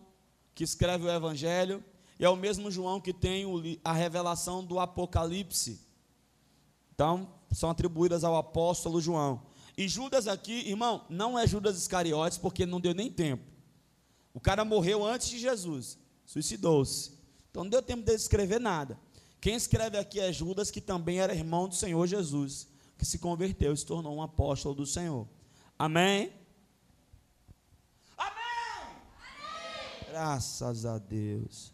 que 0.54 0.64
escreve 0.64 1.06
o 1.06 1.10
Evangelho 1.12 1.84
e 2.20 2.26
é 2.26 2.30
o 2.30 2.36
mesmo 2.36 2.70
João 2.70 3.02
que 3.02 3.12
tem 3.12 3.44
a 3.84 3.92
revelação 3.92 4.64
do 4.64 4.80
Apocalipse. 4.80 5.82
Então, 6.94 7.28
são 7.52 7.72
atribuídas 7.72 8.24
ao 8.24 8.36
apóstolo 8.36 9.02
João. 9.02 9.47
E 9.78 9.88
Judas 9.88 10.28
aqui, 10.28 10.68
irmão, 10.68 11.06
não 11.08 11.38
é 11.38 11.46
Judas 11.46 11.78
Iscariotes, 11.78 12.40
porque 12.40 12.66
não 12.66 12.82
deu 12.82 12.96
nem 12.96 13.12
tempo. 13.12 13.44
O 14.34 14.40
cara 14.40 14.66
morreu 14.66 15.06
antes 15.06 15.30
de 15.30 15.38
Jesus, 15.38 16.00
suicidou-se. 16.26 17.12
Então 17.52 17.64
não 17.64 17.70
deu 17.70 17.82
tempo 17.82 18.04
de 18.04 18.14
escrever 18.14 18.60
nada. 18.60 19.00
Quem 19.40 19.54
escreve 19.54 19.98
aqui 19.98 20.20
é 20.20 20.34
Judas, 20.34 20.72
que 20.72 20.82
também 20.82 21.20
era 21.20 21.34
irmão 21.34 21.68
do 21.68 21.76
Senhor 21.76 22.08
Jesus, 22.08 22.68
que 22.98 23.06
se 23.06 23.20
converteu 23.20 23.72
e 23.72 23.78
se 23.78 23.86
tornou 23.86 24.16
um 24.16 24.22
apóstolo 24.22 24.74
do 24.74 24.86
Senhor. 24.86 25.28
Amém? 25.78 26.34
Amém? 28.18 28.34
Amém? 29.16 30.10
Graças 30.10 30.86
a 30.88 30.98
Deus. 30.98 31.72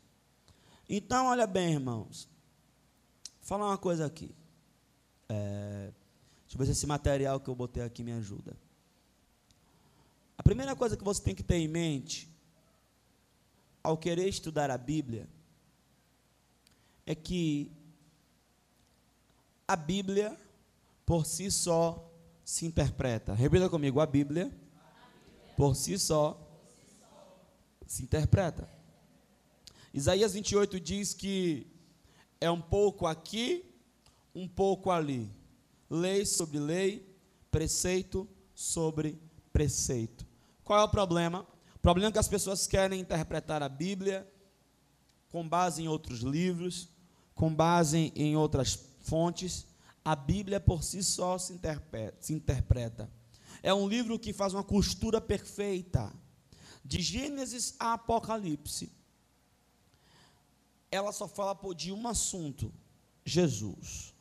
Então, 0.89 1.27
olha 1.27 1.47
bem, 1.47 1.71
irmãos. 1.71 2.27
Vou 3.39 3.47
falar 3.47 3.67
uma 3.67 3.77
coisa 3.77 4.05
aqui. 4.05 4.35
É, 5.29 5.91
deixa 6.53 6.55
eu 6.55 6.59
ver 6.59 6.65
se 6.65 6.71
esse 6.79 6.87
material 6.87 7.39
que 7.39 7.49
eu 7.49 7.55
botei 7.55 7.81
aqui 7.81 8.03
me 8.03 8.11
ajuda. 8.11 8.55
A 10.37 10.43
primeira 10.43 10.75
coisa 10.75 10.95
que 10.95 11.03
você 11.03 11.21
tem 11.21 11.33
que 11.33 11.41
ter 11.41 11.55
em 11.55 11.67
mente, 11.67 12.29
ao 13.81 13.97
querer 13.97 14.27
estudar 14.27 14.69
a 14.69 14.77
Bíblia, 14.77 15.27
é 17.07 17.15
que 17.15 17.71
a 19.67 19.75
Bíblia, 19.75 20.37
por 21.05 21.25
si 21.25 21.49
só, 21.49 22.11
se 22.45 22.67
interpreta. 22.67 23.33
Repita 23.33 23.67
comigo: 23.67 23.99
a 23.99 24.05
Bíblia, 24.05 24.55
por 25.57 25.75
si 25.75 25.97
só, 25.97 26.39
se 27.87 28.03
interpreta. 28.03 28.69
Isaías 29.91 30.33
28 30.33 30.79
diz 30.79 31.15
que 31.15 31.65
é 32.39 32.49
um 32.51 32.61
pouco 32.61 33.07
aqui, 33.07 33.65
um 34.35 34.47
pouco 34.47 34.91
ali. 34.91 35.31
Lei 35.95 36.25
sobre 36.25 36.57
lei, 36.57 37.07
preceito 37.51 38.27
sobre 38.55 39.21
preceito. 39.51 40.25
Qual 40.63 40.79
é 40.79 40.83
o 40.83 40.89
problema? 40.89 41.47
O 41.75 41.79
problema 41.79 42.09
é 42.09 42.11
que 42.11 42.17
as 42.17 42.27
pessoas 42.27 42.65
querem 42.65 42.99
interpretar 42.99 43.61
a 43.61 43.69
Bíblia 43.69 44.27
com 45.29 45.47
base 45.47 45.83
em 45.83 45.87
outros 45.87 46.21
livros, 46.21 46.89
com 47.35 47.53
base 47.53 48.11
em 48.15 48.35
outras 48.35 48.73
fontes. 49.01 49.67
A 50.03 50.15
Bíblia 50.15 50.59
por 50.59 50.83
si 50.83 51.03
só 51.03 51.37
se 51.37 51.53
interpreta. 51.53 52.17
Se 52.19 52.33
interpreta. 52.33 53.07
É 53.61 53.71
um 53.71 53.87
livro 53.87 54.17
que 54.17 54.33
faz 54.33 54.51
uma 54.51 54.63
costura 54.63 55.21
perfeita, 55.21 56.11
de 56.83 57.03
Gênesis 57.03 57.75
a 57.77 57.93
Apocalipse. 57.93 58.91
Ela 60.89 61.11
só 61.11 61.27
fala 61.27 61.55
de 61.75 61.91
um 61.91 62.07
assunto: 62.07 62.73
Jesus. 63.23 64.12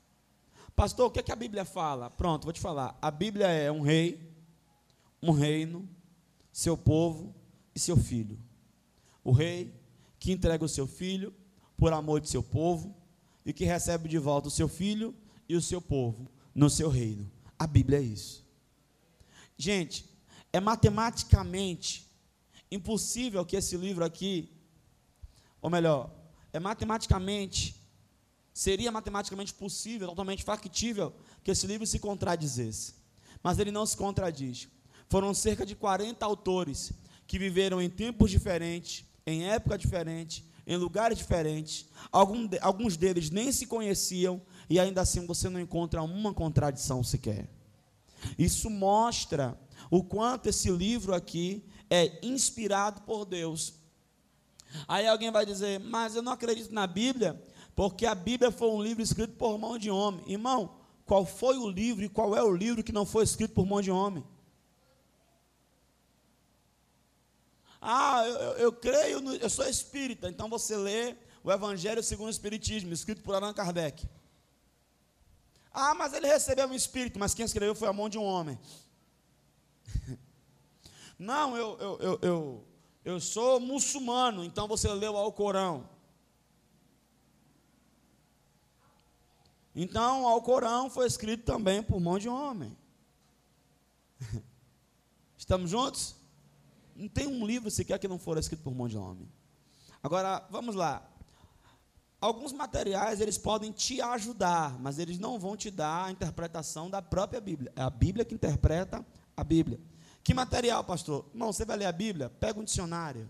Pastor, 0.82 1.06
o 1.06 1.10
que, 1.12 1.20
é 1.20 1.22
que 1.22 1.30
a 1.30 1.36
Bíblia 1.36 1.64
fala? 1.64 2.10
Pronto, 2.10 2.42
vou 2.42 2.52
te 2.52 2.58
falar. 2.58 2.98
A 3.00 3.08
Bíblia 3.08 3.46
é 3.46 3.70
um 3.70 3.82
rei, 3.82 4.34
um 5.22 5.30
reino, 5.30 5.88
seu 6.52 6.76
povo 6.76 7.32
e 7.72 7.78
seu 7.78 7.96
filho. 7.96 8.36
O 9.22 9.30
rei 9.30 9.72
que 10.18 10.32
entrega 10.32 10.64
o 10.64 10.68
seu 10.68 10.88
filho 10.88 11.32
por 11.76 11.92
amor 11.92 12.20
de 12.20 12.28
seu 12.28 12.42
povo 12.42 12.96
e 13.46 13.52
que 13.52 13.64
recebe 13.64 14.08
de 14.08 14.18
volta 14.18 14.48
o 14.48 14.50
seu 14.50 14.66
filho 14.66 15.14
e 15.48 15.54
o 15.54 15.62
seu 15.62 15.80
povo 15.80 16.28
no 16.52 16.68
seu 16.68 16.88
reino. 16.88 17.30
A 17.56 17.64
Bíblia 17.64 18.00
é 18.00 18.02
isso. 18.02 18.44
Gente, 19.56 20.04
é 20.52 20.58
matematicamente 20.58 22.10
impossível 22.72 23.46
que 23.46 23.54
esse 23.54 23.76
livro 23.76 24.04
aqui, 24.04 24.50
ou 25.60 25.70
melhor, 25.70 26.10
é 26.52 26.58
matematicamente 26.58 27.81
Seria 28.52 28.92
matematicamente 28.92 29.54
possível, 29.54 30.08
totalmente 30.08 30.44
factível, 30.44 31.14
que 31.42 31.50
esse 31.50 31.66
livro 31.66 31.86
se 31.86 31.98
contradizesse. 31.98 32.94
Mas 33.42 33.58
ele 33.58 33.70
não 33.70 33.86
se 33.86 33.96
contradiz. 33.96 34.68
Foram 35.08 35.32
cerca 35.34 35.64
de 35.64 35.74
40 35.74 36.24
autores 36.24 36.92
que 37.26 37.38
viveram 37.38 37.80
em 37.80 37.88
tempos 37.88 38.30
diferentes, 38.30 39.04
em 39.26 39.44
época 39.48 39.78
diferente, 39.78 40.44
em 40.66 40.76
lugares 40.76 41.18
diferentes. 41.18 41.86
alguns 42.10 42.96
deles 42.96 43.30
nem 43.30 43.50
se 43.50 43.66
conheciam 43.66 44.40
e 44.68 44.78
ainda 44.78 45.00
assim 45.00 45.26
você 45.26 45.48
não 45.48 45.60
encontra 45.60 46.02
uma 46.02 46.32
contradição 46.32 47.02
sequer. 47.02 47.48
Isso 48.38 48.70
mostra 48.70 49.58
o 49.90 50.02
quanto 50.02 50.48
esse 50.48 50.70
livro 50.70 51.14
aqui 51.14 51.64
é 51.90 52.18
inspirado 52.22 53.02
por 53.02 53.24
Deus. 53.24 53.74
Aí 54.88 55.06
alguém 55.06 55.30
vai 55.30 55.44
dizer, 55.44 55.80
mas 55.80 56.14
eu 56.14 56.22
não 56.22 56.32
acredito 56.32 56.72
na 56.72 56.86
Bíblia, 56.86 57.42
porque 57.74 58.06
a 58.06 58.14
Bíblia 58.14 58.50
foi 58.50 58.68
um 58.68 58.82
livro 58.82 59.02
escrito 59.02 59.34
por 59.34 59.58
mão 59.58 59.78
de 59.78 59.90
homem. 59.90 60.22
Irmão, 60.26 60.76
qual 61.06 61.24
foi 61.24 61.56
o 61.56 61.68
livro 61.68 62.04
e 62.04 62.08
qual 62.08 62.36
é 62.36 62.42
o 62.42 62.54
livro 62.54 62.82
que 62.82 62.92
não 62.92 63.06
foi 63.06 63.24
escrito 63.24 63.54
por 63.54 63.66
mão 63.66 63.80
de 63.80 63.90
homem? 63.90 64.24
Ah, 67.80 68.22
eu, 68.24 68.34
eu, 68.34 68.52
eu 68.58 68.72
creio, 68.72 69.20
no, 69.20 69.34
eu 69.34 69.50
sou 69.50 69.66
espírita, 69.66 70.28
então 70.28 70.48
você 70.48 70.76
lê 70.76 71.16
o 71.42 71.50
Evangelho 71.50 72.02
segundo 72.02 72.28
o 72.28 72.30
Espiritismo, 72.30 72.92
escrito 72.92 73.22
por 73.22 73.34
Allan 73.34 73.52
Kardec. 73.52 74.08
Ah, 75.72 75.94
mas 75.94 76.12
ele 76.12 76.28
recebeu 76.28 76.68
um 76.68 76.74
espírito, 76.74 77.18
mas 77.18 77.34
quem 77.34 77.44
escreveu 77.44 77.74
foi 77.74 77.88
a 77.88 77.92
mão 77.92 78.08
de 78.08 78.18
um 78.18 78.24
homem. 78.24 78.58
Não, 81.18 81.56
eu, 81.56 81.78
eu, 81.80 81.98
eu, 82.00 82.18
eu, 82.22 82.64
eu 83.04 83.20
sou 83.20 83.58
muçulmano, 83.58 84.44
então 84.44 84.68
você 84.68 84.88
leu 84.92 85.16
ao 85.16 85.32
Corão. 85.32 85.88
Então, 89.74 90.24
o 90.24 90.42
Corão 90.42 90.90
foi 90.90 91.06
escrito 91.06 91.44
também 91.44 91.82
por 91.82 91.98
mão 92.00 92.18
de 92.18 92.28
homem. 92.28 92.76
Estamos 95.36 95.70
juntos? 95.70 96.14
Não 96.94 97.08
tem 97.08 97.26
um 97.26 97.46
livro 97.46 97.70
sequer 97.70 97.98
que 97.98 98.06
não 98.06 98.18
for 98.18 98.36
escrito 98.36 98.62
por 98.62 98.74
mão 98.74 98.86
de 98.86 98.98
homem. 98.98 99.28
Agora, 100.02 100.46
vamos 100.50 100.74
lá. 100.74 101.08
Alguns 102.20 102.52
materiais 102.52 103.20
eles 103.20 103.38
podem 103.38 103.72
te 103.72 104.00
ajudar, 104.00 104.78
mas 104.78 104.98
eles 104.98 105.18
não 105.18 105.40
vão 105.40 105.56
te 105.56 105.70
dar 105.70 106.04
a 106.04 106.10
interpretação 106.10 106.88
da 106.88 107.02
própria 107.02 107.40
Bíblia. 107.40 107.72
É 107.74 107.82
a 107.82 107.90
Bíblia 107.90 108.24
que 108.24 108.34
interpreta 108.34 109.04
a 109.36 109.42
Bíblia. 109.42 109.80
Que 110.22 110.32
material, 110.32 110.84
pastor? 110.84 111.28
Não, 111.34 111.52
você 111.52 111.64
vai 111.64 111.78
ler 111.78 111.86
a 111.86 111.92
Bíblia? 111.92 112.30
Pega 112.30 112.60
um 112.60 112.64
dicionário. 112.64 113.28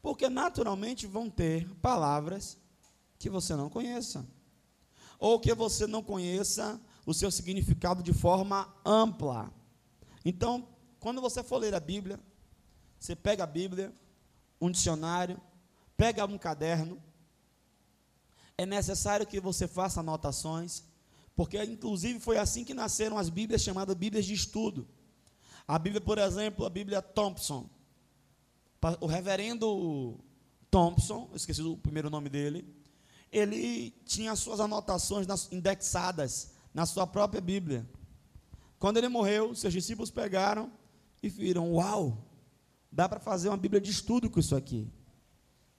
Porque 0.00 0.28
naturalmente 0.28 1.06
vão 1.06 1.28
ter 1.28 1.68
palavras 1.82 2.56
que 3.18 3.28
você 3.28 3.56
não 3.56 3.68
conheça. 3.68 4.26
Ou 5.18 5.40
que 5.40 5.52
você 5.54 5.86
não 5.86 6.02
conheça 6.02 6.80
o 7.04 7.12
seu 7.12 7.30
significado 7.30 8.02
de 8.02 8.12
forma 8.12 8.72
ampla. 8.84 9.52
Então, 10.24 10.68
quando 11.00 11.20
você 11.20 11.42
for 11.42 11.58
ler 11.58 11.74
a 11.74 11.80
Bíblia, 11.80 12.20
você 12.98 13.16
pega 13.16 13.44
a 13.44 13.46
Bíblia, 13.46 13.92
um 14.60 14.70
dicionário, 14.70 15.40
pega 15.96 16.24
um 16.24 16.38
caderno. 16.38 17.02
É 18.56 18.66
necessário 18.66 19.26
que 19.26 19.40
você 19.40 19.66
faça 19.66 20.00
anotações, 20.00 20.84
porque 21.34 21.62
inclusive 21.64 22.20
foi 22.20 22.38
assim 22.38 22.64
que 22.64 22.74
nasceram 22.74 23.16
as 23.16 23.28
Bíblias 23.28 23.62
chamadas 23.62 23.96
Bíblias 23.96 24.26
de 24.26 24.34
estudo. 24.34 24.86
A 25.66 25.78
Bíblia, 25.78 26.00
por 26.00 26.18
exemplo, 26.18 26.64
a 26.66 26.70
Bíblia 26.70 27.02
Thompson. 27.02 27.68
O 29.00 29.06
reverendo 29.06 30.18
Thompson, 30.70 31.30
esqueci 31.34 31.62
o 31.62 31.76
primeiro 31.76 32.10
nome 32.10 32.28
dele, 32.28 32.64
ele 33.30 33.90
tinha 34.04 34.34
suas 34.36 34.60
anotações 34.60 35.26
indexadas 35.52 36.52
na 36.72 36.86
sua 36.86 37.06
própria 37.06 37.40
Bíblia. 37.40 37.88
Quando 38.78 38.96
ele 38.96 39.08
morreu, 39.08 39.54
seus 39.54 39.72
discípulos 39.72 40.10
pegaram 40.10 40.72
e 41.22 41.28
viram: 41.28 41.72
Uau, 41.74 42.24
dá 42.90 43.08
para 43.08 43.20
fazer 43.20 43.48
uma 43.48 43.56
Bíblia 43.56 43.80
de 43.80 43.90
estudo 43.90 44.30
com 44.30 44.40
isso 44.40 44.56
aqui. 44.56 44.90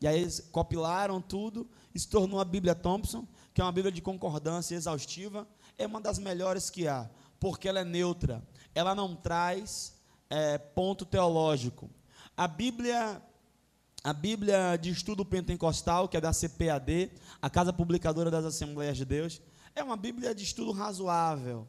E 0.01 0.07
aí 0.07 0.21
eles 0.21 0.39
compilaram 0.51 1.21
tudo 1.21 1.69
e 1.93 1.99
se 1.99 2.07
tornou 2.07 2.39
a 2.39 2.45
Bíblia 2.45 2.73
Thompson, 2.73 3.27
que 3.53 3.59
é 3.59 3.63
uma 3.63 3.71
Bíblia 3.71 3.91
de 3.91 4.01
concordância 4.01 4.75
exaustiva. 4.75 5.47
É 5.77 5.85
uma 5.85 5.99
das 5.99 6.19
melhores 6.19 6.69
que 6.69 6.87
há, 6.87 7.09
porque 7.39 7.67
ela 7.67 7.79
é 7.79 7.85
neutra. 7.85 8.45
Ela 8.73 8.95
não 8.95 9.15
traz 9.15 9.97
é, 10.29 10.57
ponto 10.57 11.05
teológico. 11.05 11.89
A 12.37 12.47
Bíblia 12.47 13.21
a 14.03 14.13
Bíblia 14.13 14.77
de 14.77 14.89
Estudo 14.89 15.25
Pentecostal, 15.25 16.07
que 16.07 16.15
é 16.15 16.21
da 16.21 16.31
CPAD, 16.31 17.11
a 17.41 17.49
Casa 17.49 17.73
Publicadora 17.73 18.31
das 18.31 18.45
Assembleias 18.45 18.95
de 18.95 19.03
Deus, 19.03 19.41
é 19.75 19.83
uma 19.83 19.97
Bíblia 19.97 20.33
de 20.33 20.43
estudo 20.43 20.71
razoável. 20.71 21.67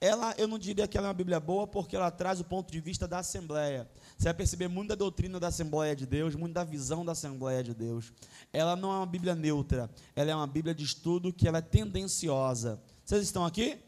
Ela, 0.00 0.34
eu 0.38 0.46
não 0.46 0.58
diria 0.58 0.86
que 0.86 0.96
ela 0.96 1.08
é 1.08 1.08
uma 1.08 1.14
Bíblia 1.14 1.40
boa, 1.40 1.66
porque 1.66 1.96
ela 1.96 2.10
traz 2.10 2.40
o 2.40 2.44
ponto 2.44 2.70
de 2.70 2.80
vista 2.80 3.06
da 3.06 3.18
Assembleia. 3.18 3.88
Você 4.16 4.24
vai 4.24 4.34
perceber 4.34 4.68
muito 4.68 4.90
da 4.90 4.94
doutrina 4.94 5.40
da 5.40 5.48
Assembleia 5.48 5.94
de 5.94 6.06
Deus, 6.06 6.34
muito 6.34 6.54
da 6.54 6.62
visão 6.62 7.04
da 7.04 7.12
Assembleia 7.12 7.62
de 7.62 7.74
Deus. 7.74 8.12
Ela 8.52 8.76
não 8.76 8.92
é 8.92 8.96
uma 8.96 9.06
Bíblia 9.06 9.34
neutra, 9.34 9.90
ela 10.14 10.30
é 10.30 10.34
uma 10.34 10.46
Bíblia 10.46 10.74
de 10.74 10.84
estudo 10.84 11.32
que 11.32 11.48
ela 11.48 11.58
é 11.58 11.62
tendenciosa. 11.62 12.80
Vocês 13.04 13.22
estão 13.22 13.44
aqui? 13.44 13.78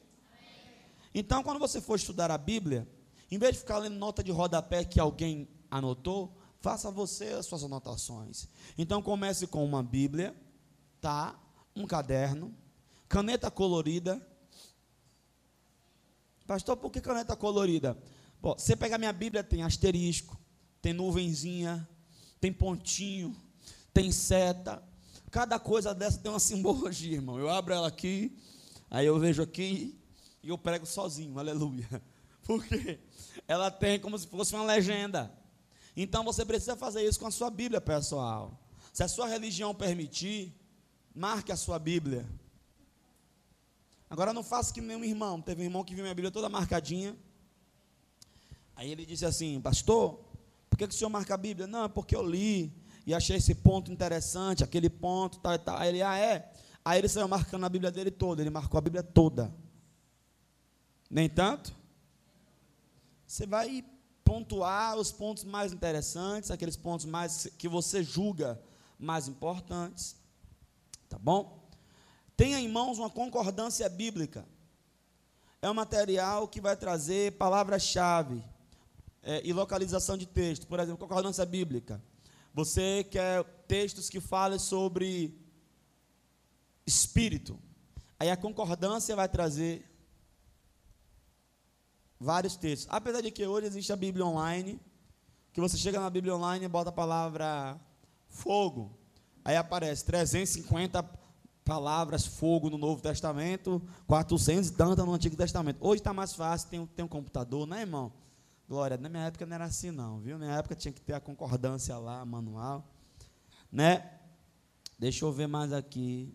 Então, 1.15 1.43
quando 1.43 1.59
você 1.59 1.81
for 1.81 1.97
estudar 1.97 2.31
a 2.31 2.39
Bíblia, 2.39 2.87
em 3.31 3.39
vez 3.39 3.55
de 3.55 3.61
ficar 3.61 3.79
lendo 3.79 3.97
nota 3.97 4.23
de 4.23 4.31
rodapé 4.31 4.85
que 4.85 4.99
alguém 4.99 5.49
anotou, 5.71 6.40
Faça 6.61 6.91
você 6.91 7.29
as 7.29 7.47
suas 7.47 7.65
anotações. 7.65 8.47
Então 8.77 9.01
comece 9.03 9.47
com 9.47 9.65
uma 9.65 9.83
Bíblia, 9.83 10.37
tá? 11.01 11.35
Um 11.75 11.87
caderno, 11.87 12.55
caneta 13.09 13.51
colorida. 13.51 14.25
Pastor, 16.47 16.77
por 16.77 16.91
que 16.91 17.01
caneta 17.01 17.35
colorida? 17.35 17.97
Bom, 18.43 18.55
você 18.59 18.77
pega 18.77 18.97
a 18.97 18.99
minha 18.99 19.13
Bíblia, 19.13 19.43
tem 19.43 19.63
asterisco, 19.63 20.39
tem 20.83 20.93
nuvenzinha, 20.93 21.89
tem 22.39 22.53
pontinho, 22.53 23.35
tem 23.93 24.13
seta. 24.13 24.83
Cada 25.31 25.59
coisa 25.59 25.95
dessa 25.95 26.19
tem 26.19 26.31
uma 26.31 26.41
simbologia, 26.41 27.15
irmão. 27.15 27.39
Eu 27.39 27.49
abro 27.49 27.73
ela 27.73 27.89
aqui, 27.89 28.37
aí 28.91 29.07
eu 29.07 29.19
vejo 29.19 29.43
aqui 29.43 29.99
e 30.43 30.51
eu 30.51 30.59
prego 30.59 30.85
sozinho, 30.85 31.39
aleluia. 31.39 31.89
Por 32.45 32.67
quê? 32.67 32.99
Ela 33.49 33.71
tem 33.71 33.99
como 33.99 34.19
se 34.19 34.27
fosse 34.27 34.55
uma 34.55 34.65
legenda. 34.65 35.40
Então 36.03 36.25
você 36.25 36.47
precisa 36.47 36.75
fazer 36.75 37.07
isso 37.07 37.21
com 37.21 37.27
a 37.27 37.31
sua 37.31 37.51
Bíblia, 37.51 37.79
pessoal. 37.79 38.59
Se 38.91 39.03
a 39.03 39.09
sua 39.09 39.29
religião 39.29 39.75
permitir, 39.75 40.51
marque 41.15 41.53
a 41.53 41.57
sua 41.57 41.79
Bíblia. 41.79 42.27
Agora 44.09 44.33
não 44.33 44.43
faça 44.43 44.73
que 44.73 44.81
nenhum 44.81 45.05
irmão. 45.05 45.43
Teve 45.43 45.61
um 45.61 45.65
irmão 45.67 45.85
que 45.85 45.95
viu 45.95 46.03
minha 46.03 46.15
Bíblia 46.15 46.31
toda 46.31 46.49
marcadinha. 46.49 47.15
Aí 48.75 48.91
ele 48.91 49.05
disse 49.05 49.27
assim, 49.27 49.61
pastor, 49.61 50.19
por 50.71 50.79
que, 50.79 50.89
que 50.89 50.95
o 50.95 50.97
senhor 50.97 51.11
marca 51.11 51.35
a 51.35 51.37
Bíblia? 51.37 51.67
Não, 51.67 51.85
é 51.85 51.89
porque 51.89 52.17
eu 52.17 52.27
li 52.27 52.73
e 53.07 53.13
achei 53.13 53.37
esse 53.37 53.55
ponto 53.55 53.93
interessante, 53.93 54.65
aquele 54.65 54.89
ponto, 54.89 55.39
tal 55.39 55.53
e 55.53 55.59
tal. 55.59 55.77
Aí 55.77 55.91
ele, 55.91 56.01
ah, 56.01 56.17
é? 56.17 56.51
Aí 56.83 56.99
ele 56.99 57.11
saiu 57.11 57.29
marcando 57.29 57.67
a 57.67 57.69
Bíblia 57.69 57.91
dele 57.91 58.11
toda, 58.11 58.41
ele 58.43 58.49
marcou 58.49 58.79
a 58.79 58.81
Bíblia 58.81 59.03
toda. 59.03 59.55
Nem 61.11 61.29
tanto? 61.29 61.77
Você 63.27 63.47
vai 63.47 63.85
pontuar 64.25 64.97
os 64.97 65.11
pontos 65.11 65.45
mais 65.45 65.73
interessantes, 65.73 66.51
aqueles 66.51 66.77
pontos 66.77 67.07
mais 67.07 67.49
que 67.59 67.69
você 67.69 68.03
julga 68.03 68.61
mais 68.99 69.29
importantes. 69.29 70.17
Tá 71.09 71.19
bom? 71.19 71.69
Tenha 72.37 72.59
em 72.59 72.69
mãos 72.69 72.99
uma 72.99 73.11
concordância 73.11 73.89
bíblica. 73.89 74.47
É 75.61 75.69
um 75.71 75.75
material 75.75 76.49
que 76.49 76.61
vai 76.61 76.77
trazer 76.77 77.33
palavras-chave 77.33 78.43
é, 79.23 79.43
e 79.45 79.53
localização 79.53 80.17
de 80.17 80.27
texto. 80.27 80.67
Por 80.67 80.81
exemplo, 80.81 80.99
concordância 80.99 81.45
bíblica. 81.45 82.03
Você 82.55 83.05
quer 83.05 83.45
textos 83.67 84.09
que 84.09 84.21
falem 84.21 84.59
sobre 84.59 85.39
espírito. 86.87 87.59
Aí 88.19 88.31
a 88.31 88.37
concordância 88.37 89.15
vai 89.15 89.29
trazer 89.29 89.90
vários 92.21 92.55
textos. 92.55 92.87
Apesar 92.91 93.23
de 93.23 93.31
que 93.31 93.47
hoje 93.47 93.67
existe 93.67 93.93
a 93.93 93.97
Bíblia 93.97 94.27
online, 94.27 94.79
que 95.53 95.61
você 95.61 95.79
chega 95.79 95.99
na 95.99 96.11
Bíblia 96.11 96.37
online 96.37 96.67
e 96.67 96.69
bota 96.69 96.91
a 96.91 96.93
palavra 96.93 97.81
fogo. 98.29 98.93
Aí 99.43 99.57
aparece 99.57 100.05
350 100.05 101.03
palavras 101.65 102.27
fogo 102.27 102.69
no 102.69 102.77
Novo 102.77 103.01
Testamento, 103.01 103.83
400 104.07 104.69
e 104.69 104.73
tantas 104.75 105.05
no 105.07 105.15
Antigo 105.15 105.35
Testamento. 105.35 105.79
Hoje 105.81 106.01
está 106.01 106.13
mais 106.13 106.35
fácil, 106.35 106.69
tem, 106.69 106.87
tem 106.87 107.05
um 107.05 107.09
computador, 107.09 107.67
né, 107.67 107.81
irmão? 107.81 108.13
Glória, 108.69 108.97
na 108.97 109.09
minha 109.09 109.25
época 109.25 109.47
não 109.47 109.55
era 109.55 109.65
assim 109.65 109.91
não, 109.91 110.21
viu? 110.21 110.39
Na 110.39 110.47
minha 110.47 110.59
época 110.59 110.77
tinha 110.77 110.93
que 110.93 111.01
ter 111.01 111.15
a 111.15 111.21
concordância 111.21 111.97
lá, 111.97 112.25
manual, 112.25 112.87
né? 113.73 114.19
Deixa 114.99 115.25
eu 115.25 115.33
ver 115.33 115.47
mais 115.47 115.73
aqui. 115.73 116.33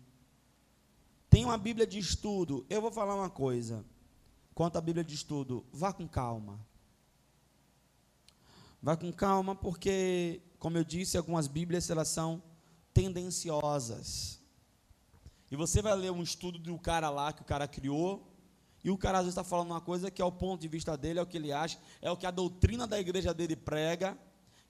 Tem 1.30 1.46
uma 1.46 1.58
Bíblia 1.58 1.86
de 1.86 2.00
estudo. 2.00 2.66
Eu 2.70 2.82
vou 2.82 2.92
falar 2.92 3.16
uma 3.16 3.30
coisa. 3.30 3.86
Quanto 4.56 4.78
à 4.78 4.82
Bíblia 4.82 5.04
de 5.04 5.14
estudo, 5.14 5.66
vá 5.72 5.92
com 5.92 6.08
calma. 6.08 6.58
Vá 8.82 8.96
com 8.96 9.12
calma, 9.12 9.54
porque, 9.54 10.42
como 10.58 10.78
eu 10.78 10.84
disse, 10.84 11.18
algumas 11.18 11.46
Bíblias 11.46 11.90
elas 11.90 12.08
são 12.08 12.42
tendenciosas. 12.94 14.40
E 15.52 15.58
você 15.58 15.82
vai 15.82 15.94
ler 15.96 16.12
um 16.12 16.24
estudo 16.24 16.58
do 16.58 16.80
cara 16.80 17.10
lá 17.10 17.34
que 17.34 17.42
o 17.42 17.46
cara 17.46 17.68
criou, 17.68 18.32
e 18.82 18.90
o 18.90 18.98
cara 18.98 19.18
às 19.18 19.26
vezes 19.26 19.38
está 19.38 19.44
falando 19.44 19.72
uma 19.72 19.82
coisa 19.82 20.10
que 20.10 20.22
é 20.22 20.26
o 20.26 20.32
ponto 20.32 20.62
de 20.62 20.68
vista 20.70 20.96
dele, 20.96 21.20
é 21.20 21.22
o 21.22 21.26
que 21.26 21.38
ele 21.38 21.52
acha, 21.52 21.78
é 22.02 22.10
o 22.10 22.16
que 22.16 22.26
a 22.26 22.32
doutrina 22.32 22.88
da 22.88 22.98
igreja 22.98 23.34
dele 23.34 23.56
prega, 23.56 24.18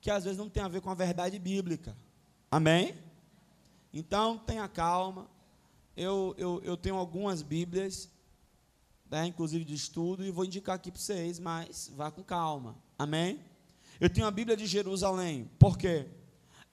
que 0.02 0.10
às 0.10 0.24
vezes 0.24 0.40
não 0.40 0.50
tem 0.50 0.64
a 0.64 0.68
ver 0.68 0.82
com 0.82 0.90
a 0.90 0.96
verdade 0.96 1.38
bíblica. 1.38 1.96
Amém? 2.50 2.96
Então, 3.94 4.38
tenha 4.40 4.68
calma. 4.68 5.30
Eu, 5.96 6.34
eu, 6.38 6.62
eu 6.64 6.76
tenho 6.76 6.96
algumas 6.96 7.42
Bíblias, 7.42 8.10
né, 9.10 9.28
inclusive 9.28 9.64
de 9.64 9.74
estudo, 9.74 10.26
e 10.26 10.32
vou 10.32 10.46
indicar 10.46 10.76
aqui 10.76 10.92
para 10.92 11.02
vocês, 11.02 11.40
mas 11.40 11.92
vá 11.96 12.12
com 12.12 12.24
calma. 12.24 12.76
Amém? 12.98 13.40
Eu 14.00 14.10
tenho 14.10 14.28
a 14.28 14.32
Bíblia 14.32 14.58
de 14.58 14.66
Jerusalém. 14.66 15.50
Por 15.58 15.78
quê? 15.78 16.08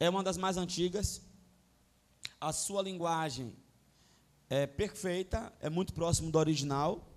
É 0.01 0.09
uma 0.09 0.23
das 0.23 0.37
mais 0.37 0.57
antigas. 0.57 1.23
A 2.41 2.53
sua 2.53 2.83
linguagem 2.83 3.55
é 4.51 4.67
perfeita, 4.67 5.53
é 5.61 5.71
muito 5.71 5.93
próximo 5.93 6.31
do 6.31 6.39
original. 6.39 7.09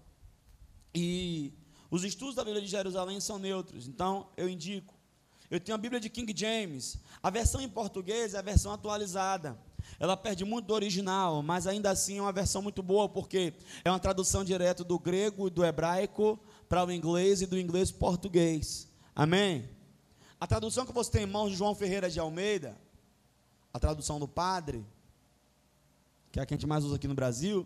E 0.93 1.53
os 1.89 2.03
estudos 2.03 2.35
da 2.35 2.43
Bíblia 2.43 2.61
de 2.61 2.67
Jerusalém 2.67 3.19
são 3.19 3.39
neutros, 3.39 3.87
então 3.87 4.29
eu 4.37 4.47
indico. 4.47 4.93
Eu 5.49 5.59
tenho 5.59 5.75
a 5.75 5.79
Bíblia 5.79 5.99
de 5.99 6.09
King 6.09 6.33
James. 6.35 6.97
A 7.21 7.29
versão 7.29 7.61
em 7.61 7.69
português 7.69 8.33
é 8.33 8.39
a 8.39 8.41
versão 8.41 8.71
atualizada. 8.71 9.59
Ela 9.99 10.17
perde 10.17 10.43
muito 10.43 10.65
do 10.65 10.73
original, 10.73 11.41
mas 11.41 11.67
ainda 11.67 11.89
assim 11.89 12.17
é 12.17 12.21
uma 12.21 12.31
versão 12.31 12.61
muito 12.61 12.83
boa, 12.83 13.07
porque 13.07 13.53
é 13.83 13.89
uma 13.89 13.99
tradução 13.99 14.43
direta 14.43 14.83
do 14.83 14.99
grego 14.99 15.47
e 15.47 15.49
do 15.49 15.63
hebraico 15.63 16.39
para 16.67 16.85
o 16.85 16.91
inglês 16.91 17.41
e 17.41 17.45
do 17.45 17.57
inglês 17.57 17.91
para 17.91 17.97
o 17.97 17.99
português. 17.99 18.89
Amém? 19.15 19.69
A 20.39 20.45
tradução 20.45 20.85
que 20.85 20.91
você 20.91 21.11
tem 21.11 21.23
em 21.23 21.31
mãos 21.31 21.51
de 21.51 21.55
João 21.55 21.73
Ferreira 21.73 22.09
de 22.09 22.19
Almeida, 22.19 22.77
a 23.73 23.79
tradução 23.79 24.19
do 24.19 24.27
padre, 24.27 24.85
que 26.31 26.39
é 26.39 26.43
a 26.43 26.45
que 26.45 26.53
a 26.53 26.57
gente 26.57 26.67
mais 26.67 26.83
usa 26.83 26.97
aqui 26.97 27.07
no 27.07 27.15
Brasil, 27.15 27.65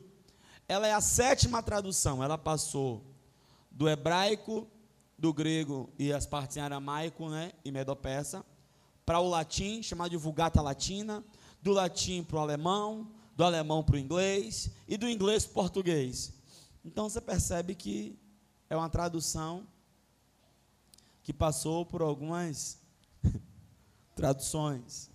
ela 0.68 0.88
é 0.88 0.94
a 0.94 1.02
sétima 1.02 1.64
tradução. 1.64 2.24
Ela 2.24 2.38
passou 2.38 3.04
do 3.72 3.90
hebraico, 3.90 4.68
do 5.18 5.34
grego 5.34 5.90
e 5.98 6.14
as 6.14 6.28
partes 6.28 6.58
em 6.58 6.62
aramaico 6.62 7.28
né, 7.30 7.52
e 7.66 7.72
medo-persa, 7.72 8.46
para 9.06 9.20
o 9.20 9.28
latim, 9.28 9.82
chamado 9.82 10.12
de 10.12 10.18
Vulgata 10.18 10.62
Latina, 10.62 11.24
do 11.62 11.72
latim 11.72 12.24
para 12.24 12.38
o 12.38 12.40
alemão, 12.40 13.12
do 13.36 13.44
alemão 13.44 13.84
para 13.84 13.96
o 13.96 14.00
inglês 14.00 14.72
e 14.88 14.98
do 14.98 15.08
inglês 15.08 15.46
para 15.46 15.52
o 15.52 15.54
português. 15.54 16.34
Então 16.84 17.10
você 17.10 17.22
percebe 17.22 17.76
que 17.76 18.18
é 18.70 18.76
uma 18.76 18.90
tradução 18.90 19.68
que 21.24 21.34
passou 21.34 21.86
por 21.86 22.02
algumas 22.02 22.80
traduções. 24.16 25.10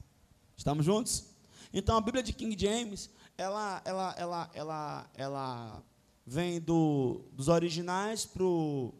Estamos 0.56 0.84
juntos? 0.84 1.24
Então 1.72 1.96
a 1.96 2.00
Bíblia 2.00 2.22
de 2.22 2.32
King 2.32 2.56
James, 2.58 3.10
ela, 3.36 3.82
ela, 3.84 4.14
ela, 4.16 4.50
ela, 4.54 5.10
ela 5.14 5.82
vem 6.26 6.60
do, 6.60 7.24
dos 7.32 7.48
originais 7.48 8.24
para 8.24 8.44
o 8.44 8.94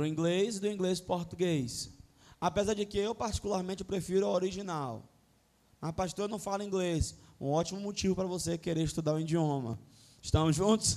inglês 0.00 0.56
e 0.56 0.60
do 0.60 0.68
inglês 0.68 1.00
português. 1.00 1.90
Apesar 2.46 2.74
de 2.74 2.86
que 2.86 2.96
eu, 2.96 3.12
particularmente, 3.12 3.82
prefiro 3.82 4.24
a 4.24 4.30
original. 4.30 5.02
Mas, 5.80 5.90
pastor, 5.90 6.28
não 6.28 6.38
fala 6.38 6.62
inglês. 6.62 7.18
Um 7.40 7.50
ótimo 7.50 7.80
motivo 7.80 8.14
para 8.14 8.28
você 8.28 8.56
querer 8.56 8.84
estudar 8.84 9.14
o 9.14 9.18
idioma. 9.18 9.76
Estamos 10.22 10.54
juntos? 10.54 10.96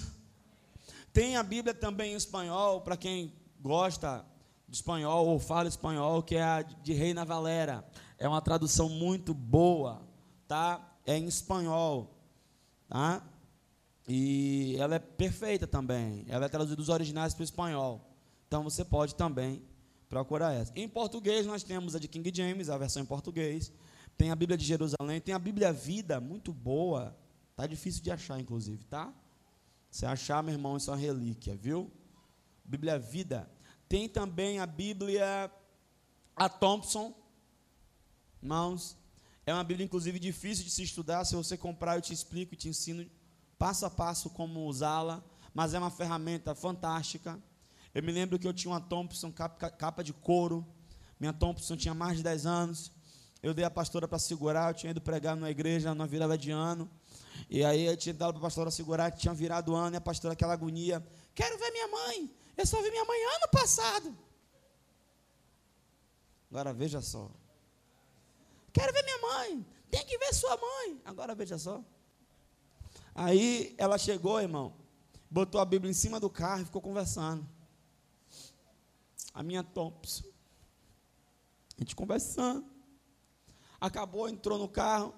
Tem 1.12 1.38
a 1.38 1.42
Bíblia 1.42 1.74
também 1.74 2.14
em 2.14 2.16
espanhol, 2.16 2.82
para 2.82 2.96
quem 2.96 3.34
gosta 3.60 4.24
de 4.68 4.76
espanhol 4.76 5.26
ou 5.26 5.40
fala 5.40 5.68
espanhol, 5.68 6.22
que 6.22 6.36
é 6.36 6.44
a 6.44 6.62
de 6.62 6.94
Reina 6.94 7.26
Valera. 7.26 7.84
É 8.20 8.28
uma 8.28 8.42
tradução 8.44 8.88
muito 8.88 9.34
boa, 9.34 10.08
tá? 10.48 11.00
É 11.04 11.18
em 11.18 11.26
espanhol, 11.26 12.16
tá? 12.88 13.28
E 14.08 14.76
ela 14.78 14.94
é 14.94 15.00
perfeita 15.00 15.66
também. 15.66 16.26
Ela 16.28 16.46
é 16.46 16.50
traduzida 16.50 16.76
dos 16.76 16.90
originais 16.90 17.34
para 17.34 17.42
o 17.42 17.44
espanhol. 17.44 18.08
Então 18.48 18.64
você 18.64 18.86
pode 18.86 19.16
também 19.16 19.64
procurar 20.10 20.54
essa. 20.54 20.74
Em 20.76 20.90
português 20.90 21.46
nós 21.46 21.64
temos 21.64 21.96
a 21.96 22.00
de 22.00 22.08
King 22.08 22.32
James, 22.34 22.70
a 22.70 22.78
versão 22.78 23.02
em 23.02 23.06
português. 23.06 23.72
Tem 24.18 24.32
a 24.32 24.36
Bíblia 24.36 24.58
de 24.58 24.66
Jerusalém, 24.66 25.22
tem 25.22 25.34
a 25.34 25.40
Bíblia 25.40 25.72
Vida, 25.72 26.20
muito 26.20 26.52
boa. 26.52 27.16
Tá 27.56 27.68
difícil 27.68 28.04
de 28.04 28.12
achar, 28.12 28.40
inclusive, 28.40 28.84
tá? 28.86 29.14
Se 29.90 30.06
achar, 30.06 30.44
meu 30.44 30.54
irmão, 30.54 30.76
isso 30.76 30.90
é 30.90 30.94
uma 30.94 31.00
relíquia, 31.00 31.56
viu? 31.56 31.92
Bíblia 32.66 33.00
Vida. 33.00 33.50
Tem 33.88 34.10
também 34.10 34.60
a 34.60 34.66
Bíblia 34.66 35.52
a 36.36 36.50
Thompson. 36.50 37.14
Irmãos, 38.42 38.98
é 39.46 39.54
uma 39.54 39.64
Bíblia, 39.64 39.86
inclusive, 39.86 40.20
difícil 40.20 40.64
de 40.64 40.72
se 40.72 40.84
estudar. 40.84 41.24
Se 41.26 41.36
você 41.36 41.58
comprar, 41.58 41.96
eu 41.96 42.02
te 42.02 42.14
explico 42.14 42.54
e 42.54 42.58
te 42.58 42.68
ensino 42.68 43.10
passo 43.58 43.86
a 43.86 43.90
passo 43.90 44.30
como 44.30 44.66
usá-la, 44.66 45.24
mas 45.54 45.74
é 45.74 45.80
uma 45.80 45.90
ferramenta 45.90 46.56
fantástica. 46.56 47.42
Eu 47.94 48.04
me 48.04 48.12
lembro 48.12 48.38
que 48.38 48.48
eu 48.48 48.54
tinha 48.54 48.72
uma 48.72 48.80
Thompson 48.80 49.32
capa, 49.32 50.04
de 50.04 50.14
couro, 50.14 50.66
minha 51.20 51.34
Thompson 51.34 51.76
tinha 51.76 51.94
mais 51.94 52.18
de 52.18 52.24
10 52.24 52.46
anos. 52.46 52.92
Eu 53.42 53.54
dei 53.54 53.66
a 53.66 53.72
pastora 53.72 54.08
para 54.08 54.20
segurar, 54.20 54.72
eu 54.72 54.74
tinha 54.74 54.92
ido 54.92 55.02
pregar 55.02 55.36
numa 55.36 55.50
igreja, 55.50 55.94
numa 55.94 56.06
virada 56.06 56.38
de 56.38 56.52
ano. 56.52 56.90
E 57.50 57.64
aí 57.64 57.86
eu 57.86 57.98
tinha 57.98 58.14
dado 58.14 58.34
para 58.34 58.40
a 58.40 58.44
pastora 58.44 58.70
segurar, 58.70 59.12
tinha 59.12 59.34
virado 59.34 59.76
ano, 59.76 59.96
e 59.96 59.98
a 59.98 60.02
pastora 60.02 60.34
aquela 60.34 60.54
agonia. 60.54 61.06
Quero 61.34 61.58
ver 61.58 61.72
minha 61.72 61.88
mãe. 61.88 62.32
Eu 62.58 62.66
só 62.66 62.82
vi 62.82 62.92
minha 62.92 63.06
mãe 63.06 63.18
ano 63.36 63.48
passado. 63.52 64.18
Agora 66.52 66.74
veja 66.74 67.02
só. 67.02 67.30
Quero 68.74 68.92
ver 68.92 69.04
minha 69.04 69.22
mãe. 69.22 69.66
Tem 69.90 70.06
que 70.06 70.18
ver 70.18 70.34
sua 70.34 70.58
mãe. 70.58 71.02
Agora 71.06 71.34
veja 71.34 71.58
só. 71.58 71.84
Aí 73.16 73.74
ela 73.78 73.98
chegou, 73.98 74.40
irmão, 74.40 74.74
botou 75.30 75.60
a 75.60 75.66
Bíblia 75.66 75.90
em 75.90 75.94
cima 75.94 76.20
do 76.20 76.30
carro 76.30 76.62
e 76.62 76.66
ficou 76.66 76.82
conversando. 76.82 77.48
A 79.40 79.44
minha 79.44 79.64
Thompson. 79.64 80.26
A 81.78 81.82
gente 81.82 81.96
conversando. 81.96 82.66
Acabou, 83.80 84.28
entrou 84.28 84.60
no 84.60 84.68
carro. 84.68 85.14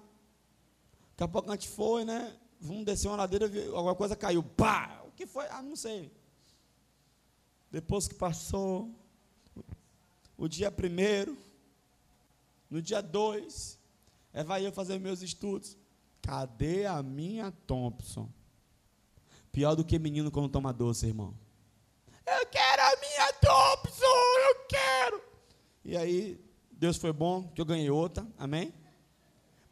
Daqui 1.10 1.24
a 1.24 1.28
pouco 1.28 1.50
a 1.50 1.54
gente 1.54 1.68
foi, 1.68 2.04
né? 2.04 2.38
Vamos 2.60 2.84
descer 2.84 3.08
uma 3.08 3.16
ladeira, 3.16 3.46
alguma 3.74 3.96
coisa 3.96 4.14
caiu. 4.14 4.40
Pá! 4.40 5.02
O 5.08 5.10
que 5.10 5.26
foi? 5.26 5.48
Ah, 5.48 5.60
não 5.60 5.74
sei. 5.74 6.12
Depois 7.68 8.06
que 8.06 8.14
passou 8.14 8.94
o 10.38 10.46
dia 10.46 10.70
primeiro, 10.70 11.36
no 12.70 12.80
dia 12.80 13.02
dois, 13.02 13.76
é 14.32 14.44
vai 14.44 14.64
eu 14.64 14.70
fazer 14.70 15.00
meus 15.00 15.20
estudos. 15.20 15.76
Cadê 16.20 16.86
a 16.86 17.02
minha 17.02 17.50
Thompson? 17.50 18.30
Pior 19.50 19.74
do 19.74 19.84
que 19.84 19.98
menino 19.98 20.30
quando 20.30 20.48
toma 20.48 20.72
doce, 20.72 21.08
irmão. 21.08 21.41
E 25.84 25.96
aí, 25.96 26.40
Deus 26.70 26.96
foi 26.96 27.12
bom, 27.12 27.48
que 27.48 27.60
eu 27.60 27.64
ganhei 27.64 27.90
outra, 27.90 28.26
amém? 28.38 28.72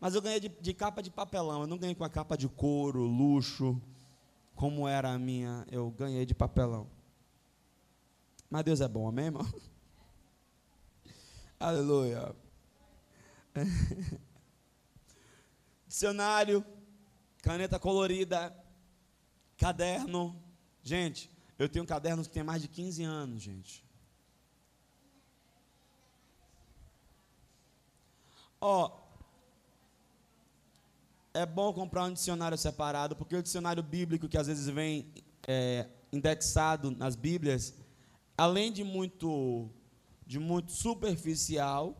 Mas 0.00 0.14
eu 0.14 0.22
ganhei 0.22 0.40
de, 0.40 0.48
de 0.48 0.74
capa 0.74 1.02
de 1.02 1.10
papelão, 1.10 1.62
eu 1.62 1.66
não 1.66 1.78
ganhei 1.78 1.94
com 1.94 2.04
a 2.04 2.10
capa 2.10 2.36
de 2.36 2.48
couro, 2.48 3.02
luxo, 3.02 3.80
como 4.54 4.88
era 4.88 5.12
a 5.12 5.18
minha, 5.18 5.66
eu 5.70 5.90
ganhei 5.90 6.26
de 6.26 6.34
papelão. 6.34 6.88
Mas 8.48 8.64
Deus 8.64 8.80
é 8.80 8.88
bom, 8.88 9.08
amém, 9.08 9.26
irmão? 9.26 9.46
Aleluia. 11.60 12.34
Dicionário 15.86 16.64
caneta 17.42 17.78
colorida, 17.78 18.54
caderno. 19.56 20.40
Gente, 20.82 21.30
eu 21.58 21.68
tenho 21.68 21.86
cadernos 21.86 22.26
que 22.26 22.34
tem 22.34 22.42
mais 22.42 22.62
de 22.62 22.68
15 22.68 23.02
anos, 23.02 23.42
gente. 23.42 23.84
Ó, 28.60 29.00
é 31.32 31.46
bom 31.46 31.72
comprar 31.72 32.04
um 32.04 32.12
dicionário 32.12 32.58
separado, 32.58 33.16
porque 33.16 33.34
o 33.34 33.42
dicionário 33.42 33.82
bíblico 33.82 34.28
que 34.28 34.36
às 34.36 34.46
vezes 34.46 34.66
vem 34.68 35.06
é, 35.46 35.88
indexado 36.12 36.90
nas 36.90 37.16
Bíblias, 37.16 37.74
além 38.36 38.72
de 38.72 38.84
muito, 38.84 39.70
de 40.26 40.38
muito 40.38 40.72
superficial, 40.72 41.96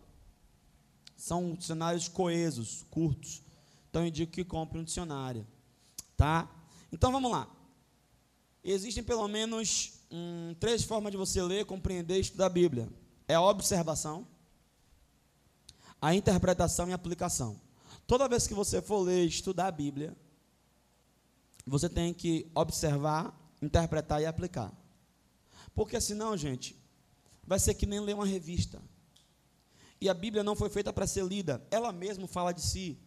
são 1.17 1.55
dicionários 1.55 2.09
coesos, 2.09 2.85
curtos. 2.91 3.43
Então 3.89 4.03
eu 4.03 4.09
indico 4.09 4.33
que 4.33 4.45
compre 4.45 4.79
um 4.79 4.85
dicionário, 4.85 5.47
tá? 6.17 6.49
Então 6.93 7.13
vamos 7.13 7.31
lá. 7.31 7.49
Existem 8.63 9.03
pelo 9.03 9.27
menos 9.29 10.01
hum, 10.11 10.55
três 10.61 10.83
formas 10.83 11.11
de 11.11 11.17
você 11.17 11.43
ler, 11.43 11.65
compreender 11.65 12.17
e 12.17 12.21
estudar 12.21 12.47
a 12.47 12.51
Bíblia. 12.51 12.89
É 13.27 13.35
a 13.35 13.43
observação, 13.43 14.27
a 16.01 16.15
interpretação 16.15 16.89
e 16.89 16.93
a 16.93 16.95
aplicação. 16.95 17.61
Toda 18.07 18.29
vez 18.29 18.47
que 18.47 18.55
você 18.55 18.81
for 18.81 19.01
ler, 19.01 19.27
estudar 19.27 19.67
a 19.67 19.73
Bíblia, 19.73 20.17
você 21.67 21.89
tem 21.89 22.13
que 22.13 22.51
observar, 22.55 23.39
interpretar 23.61 24.21
e 24.21 24.27
aplicar. 24.27 24.73
Porque 25.75 26.01
senão, 26.01 26.37
gente, 26.37 26.77
vai 27.47 27.59
ser 27.59 27.75
que 27.75 27.87
nem 27.87 28.01
ler 28.01 28.15
uma 28.15 28.27
revista. 28.27 28.83
E 30.01 30.09
a 30.09 30.15
Bíblia 30.15 30.43
não 30.43 30.57
foi 30.57 30.71
feita 30.71 30.93
para 30.93 31.07
ser 31.07 31.25
lida. 31.25 31.63
Ela 31.71 31.93
mesma 31.93 32.27
fala 32.27 32.53
de 32.53 32.63
si. 32.63 32.99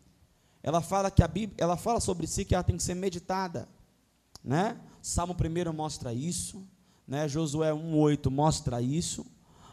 Ela 0.62 0.82
fala 0.82 1.10
que 1.10 1.24
a 1.24 1.28
Bíblia, 1.28 1.58
ela 1.60 1.76
fala 1.76 2.00
sobre 2.00 2.28
si 2.28 2.46
que 2.46 2.54
ela 2.54 2.64
tem 2.64 2.78
que 2.78 2.84
ser 2.84 2.96
meditada, 2.96 3.68
né? 4.44 4.80
Salmo 5.02 5.36
1 5.36 5.74
mostra 5.74 6.14
isso, 6.14 6.66
né? 7.06 7.28
Josué 7.28 7.74
1:8 7.74 8.30
mostra 8.30 8.82
isso. 8.82 9.26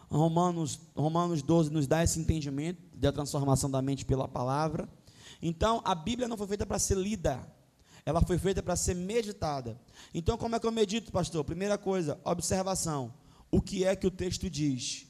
Romanos 0.09 0.81
Romanos 0.97 1.43
12 1.43 1.71
nos 1.71 1.87
dá 1.87 2.03
esse 2.03 2.19
entendimento 2.19 2.90
da 3.01 3.11
transformação 3.11 3.71
da 3.71 3.81
mente 3.81 4.05
pela 4.05 4.29
palavra. 4.29 4.89
Então, 5.41 5.81
a 5.85 5.95
Bíblia 5.95 6.29
não 6.29 6.37
foi 6.37 6.47
feita 6.47 6.67
para 6.67 6.79
ser 6.79 6.97
lida, 6.97 7.41
ela 8.05 8.21
foi 8.21 8.39
feita 8.39 8.63
para 8.63 8.77
ser 8.77 8.95
meditada. 8.95 9.81
Então, 10.13 10.37
como 10.37 10.55
é 10.55 10.61
que 10.61 10.67
eu 10.67 10.73
medito, 10.73 11.11
pastor? 11.11 11.43
Primeira 11.45 11.79
coisa, 11.79 12.21
observação. 12.25 13.13
O 13.51 13.61
que 13.61 13.85
é 13.85 13.97
que 13.97 14.07
o 14.07 14.11
texto 14.11 14.49
diz? 14.51 15.07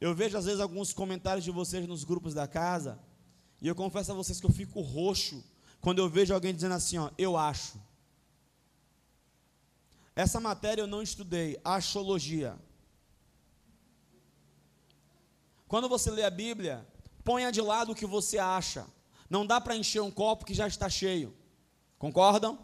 Eu 0.00 0.14
vejo 0.14 0.36
às 0.36 0.46
vezes 0.46 0.60
alguns 0.60 0.92
comentários 0.92 1.44
de 1.44 1.50
vocês 1.50 1.86
nos 1.86 2.04
grupos 2.04 2.34
da 2.34 2.48
casa, 2.48 2.98
e 3.60 3.68
eu 3.68 3.74
confesso 3.74 4.10
a 4.10 4.14
vocês 4.14 4.40
que 4.40 4.46
eu 4.46 4.50
fico 4.50 4.80
roxo 4.80 5.44
quando 5.80 5.98
eu 5.98 6.08
vejo 6.08 6.34
alguém 6.34 6.54
dizendo 6.54 6.74
assim, 6.74 6.98
ó, 6.98 7.10
eu 7.18 7.36
acho. 7.36 7.78
Essa 10.16 10.40
matéria 10.40 10.82
eu 10.82 10.86
não 10.86 11.02
estudei, 11.02 11.60
achologia. 11.64 12.58
Quando 15.72 15.88
você 15.88 16.10
lê 16.10 16.22
a 16.22 16.28
Bíblia, 16.28 16.86
ponha 17.24 17.50
de 17.50 17.62
lado 17.62 17.92
o 17.92 17.94
que 17.94 18.04
você 18.04 18.36
acha. 18.36 18.86
Não 19.30 19.46
dá 19.46 19.58
para 19.58 19.74
encher 19.74 20.02
um 20.02 20.10
copo 20.10 20.44
que 20.44 20.52
já 20.52 20.68
está 20.68 20.86
cheio. 20.86 21.34
Concordam? 21.98 22.58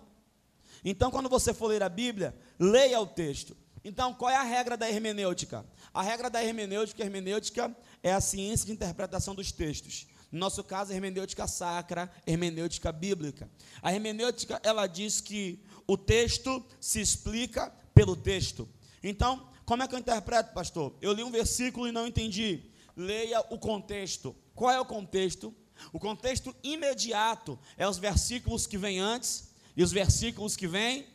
Então, 0.84 1.10
quando 1.10 1.26
você 1.26 1.54
for 1.54 1.68
ler 1.68 1.82
a 1.82 1.88
Bíblia, 1.88 2.36
leia 2.58 3.00
o 3.00 3.06
texto. 3.06 3.56
Então, 3.82 4.12
qual 4.12 4.30
é 4.30 4.36
a 4.36 4.42
regra 4.42 4.76
da 4.76 4.90
hermenêutica? 4.90 5.64
A 5.94 6.02
regra 6.02 6.28
da 6.28 6.44
hermenêutica, 6.44 7.02
hermenêutica 7.02 7.74
é 8.02 8.12
a 8.12 8.20
ciência 8.20 8.66
de 8.66 8.72
interpretação 8.72 9.34
dos 9.34 9.52
textos. 9.52 10.06
No 10.30 10.40
nosso 10.40 10.62
caso, 10.62 10.92
a 10.92 10.94
hermenêutica 10.94 11.46
sacra, 11.46 12.12
hermenêutica 12.26 12.92
bíblica. 12.92 13.50
A 13.80 13.90
hermenêutica, 13.90 14.60
ela 14.62 14.86
diz 14.86 15.18
que 15.22 15.64
o 15.86 15.96
texto 15.96 16.62
se 16.78 17.00
explica 17.00 17.72
pelo 17.94 18.14
texto. 18.14 18.68
Então, 19.02 19.48
como 19.64 19.82
é 19.82 19.88
que 19.88 19.94
eu 19.94 19.98
interpreto, 19.98 20.52
pastor? 20.52 20.94
Eu 21.00 21.14
li 21.14 21.24
um 21.24 21.30
versículo 21.30 21.88
e 21.88 21.92
não 21.92 22.06
entendi. 22.06 22.70
Leia 22.98 23.40
o 23.48 23.56
contexto. 23.56 24.34
Qual 24.56 24.72
é 24.72 24.80
o 24.80 24.84
contexto? 24.84 25.54
O 25.92 26.00
contexto 26.00 26.52
imediato 26.64 27.56
é 27.76 27.88
os 27.88 27.96
versículos 27.96 28.66
que 28.66 28.76
vêm 28.76 28.98
antes 28.98 29.54
e 29.76 29.84
os 29.84 29.92
versículos 29.92 30.56
que 30.56 30.66
vêm 30.66 31.06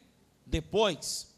depois. 0.45 1.35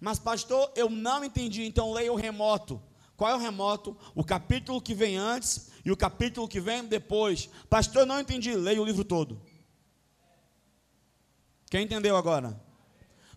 Mas, 0.00 0.18
pastor, 0.18 0.72
eu 0.74 0.88
não 0.88 1.22
entendi, 1.22 1.64
então 1.64 1.92
leia 1.92 2.10
o 2.10 2.16
remoto. 2.16 2.82
Qual 3.14 3.30
é 3.30 3.34
o 3.34 3.38
remoto? 3.38 3.94
O 4.14 4.24
capítulo 4.24 4.80
que 4.80 4.94
vem 4.94 5.18
antes 5.18 5.68
e 5.84 5.92
o 5.92 5.96
capítulo 5.96 6.48
que 6.48 6.62
vem 6.62 6.86
depois. 6.86 7.50
Pastor, 7.68 8.02
eu 8.02 8.06
não 8.06 8.18
entendi, 8.18 8.54
leia 8.54 8.80
o 8.80 8.86
livro 8.86 9.04
todo. 9.04 9.38
Quem 11.70 11.84
entendeu 11.84 12.16
agora? 12.16 12.58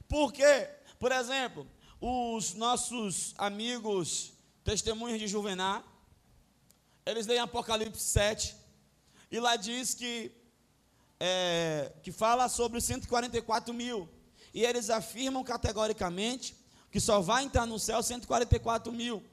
Por 0.07 0.31
quê? 0.31 0.69
Por 0.97 1.11
exemplo, 1.11 1.67
os 1.99 2.53
nossos 2.53 3.35
amigos 3.37 4.31
testemunhas 4.63 5.19
de 5.19 5.27
Juvená, 5.27 5.83
eles 7.07 7.25
leem 7.25 7.39
Apocalipse 7.39 8.03
7, 8.03 8.55
e 9.31 9.39
lá 9.39 9.55
diz 9.55 9.93
que, 9.93 10.31
é, 11.19 11.91
que 12.03 12.11
fala 12.11 12.49
sobre 12.49 12.77
os 12.77 12.83
144 12.83 13.73
mil. 13.73 14.09
E 14.53 14.63
eles 14.63 14.89
afirmam 14.89 15.43
categoricamente 15.43 16.55
que 16.91 16.99
só 16.99 17.19
vai 17.21 17.43
entrar 17.43 17.65
no 17.65 17.79
céu 17.79 18.01
144 18.01 18.91
mil. 18.91 19.23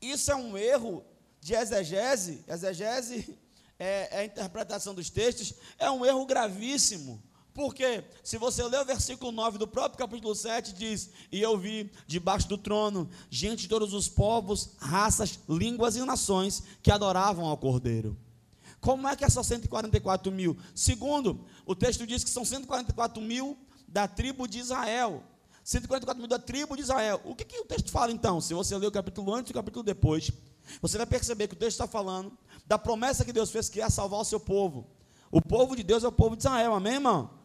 Isso 0.00 0.30
é 0.30 0.34
um 0.36 0.56
erro 0.56 1.04
de 1.40 1.54
exegese. 1.54 2.44
Exegese 2.48 3.38
é, 3.78 4.08
é 4.10 4.18
a 4.20 4.24
interpretação 4.24 4.94
dos 4.94 5.10
textos. 5.10 5.54
É 5.78 5.90
um 5.90 6.04
erro 6.04 6.24
gravíssimo. 6.26 7.22
Porque, 7.52 8.04
se 8.22 8.38
você 8.38 8.62
ler 8.62 8.80
o 8.80 8.84
versículo 8.84 9.32
9 9.32 9.58
do 9.58 9.66
próprio 9.66 9.98
capítulo 9.98 10.34
7, 10.34 10.72
diz: 10.72 11.10
E 11.32 11.40
eu 11.40 11.58
vi 11.58 11.90
debaixo 12.06 12.48
do 12.48 12.56
trono 12.56 13.08
gente 13.28 13.62
de 13.62 13.68
todos 13.68 13.92
os 13.92 14.08
povos, 14.08 14.70
raças, 14.78 15.38
línguas 15.48 15.96
e 15.96 16.04
nações 16.04 16.62
que 16.82 16.90
adoravam 16.90 17.46
ao 17.46 17.56
Cordeiro. 17.56 18.16
Como 18.80 19.06
é 19.06 19.14
que 19.14 19.24
é 19.24 19.28
só 19.28 19.42
144 19.42 20.32
mil? 20.32 20.56
Segundo, 20.74 21.44
o 21.66 21.74
texto 21.74 22.06
diz 22.06 22.24
que 22.24 22.30
são 22.30 22.44
144 22.44 23.20
mil 23.20 23.58
da 23.86 24.08
tribo 24.08 24.46
de 24.46 24.58
Israel. 24.58 25.22
144 25.62 26.18
mil 26.18 26.28
da 26.28 26.38
tribo 26.38 26.76
de 26.76 26.82
Israel. 26.82 27.20
O 27.24 27.34
que, 27.34 27.44
que 27.44 27.58
o 27.58 27.64
texto 27.64 27.90
fala 27.90 28.10
então? 28.10 28.40
Se 28.40 28.54
você 28.54 28.76
ler 28.78 28.86
o 28.86 28.92
capítulo 28.92 29.34
antes 29.34 29.50
e 29.50 29.52
o 29.52 29.54
capítulo 29.54 29.82
depois, 29.82 30.30
você 30.80 30.96
vai 30.96 31.06
perceber 31.06 31.48
que 31.48 31.54
o 31.54 31.58
texto 31.58 31.72
está 31.72 31.86
falando 31.86 32.32
da 32.66 32.78
promessa 32.78 33.24
que 33.24 33.32
Deus 33.32 33.50
fez 33.50 33.68
que 33.68 33.80
é 33.80 33.90
salvar 33.90 34.20
o 34.20 34.24
seu 34.24 34.40
povo. 34.40 34.86
O 35.30 35.42
povo 35.42 35.76
de 35.76 35.82
Deus 35.82 36.02
é 36.02 36.08
o 36.08 36.12
povo 36.12 36.34
de 36.34 36.42
Israel, 36.42 36.74
amém, 36.74 36.94
irmão? 36.94 37.39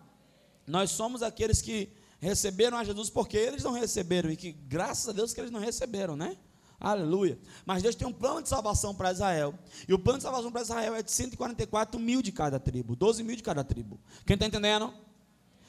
Nós 0.67 0.91
somos 0.91 1.21
aqueles 1.21 1.61
que 1.61 1.91
receberam 2.19 2.77
a 2.77 2.83
Jesus 2.83 3.09
porque 3.09 3.37
eles 3.37 3.63
não 3.63 3.73
receberam 3.73 4.29
e 4.31 4.35
que 4.35 4.51
graças 4.51 5.09
a 5.09 5.11
Deus 5.11 5.33
que 5.33 5.39
eles 5.39 5.51
não 5.51 5.59
receberam, 5.59 6.15
né? 6.15 6.37
Aleluia. 6.79 7.39
Mas 7.65 7.81
Deus 7.81 7.95
tem 7.95 8.07
um 8.07 8.13
plano 8.13 8.41
de 8.41 8.49
salvação 8.49 8.93
para 8.93 9.11
Israel. 9.11 9.53
E 9.87 9.93
o 9.93 9.99
plano 9.99 10.19
de 10.19 10.23
salvação 10.23 10.51
para 10.51 10.61
Israel 10.61 10.95
é 10.95 11.03
de 11.03 11.11
144 11.11 11.99
mil 11.99 12.21
de 12.21 12.31
cada 12.31 12.59
tribo, 12.59 12.95
12 12.95 13.23
mil 13.23 13.35
de 13.35 13.43
cada 13.43 13.63
tribo. 13.63 13.99
Quem 14.25 14.33
está 14.33 14.45
entendendo? 14.45 14.93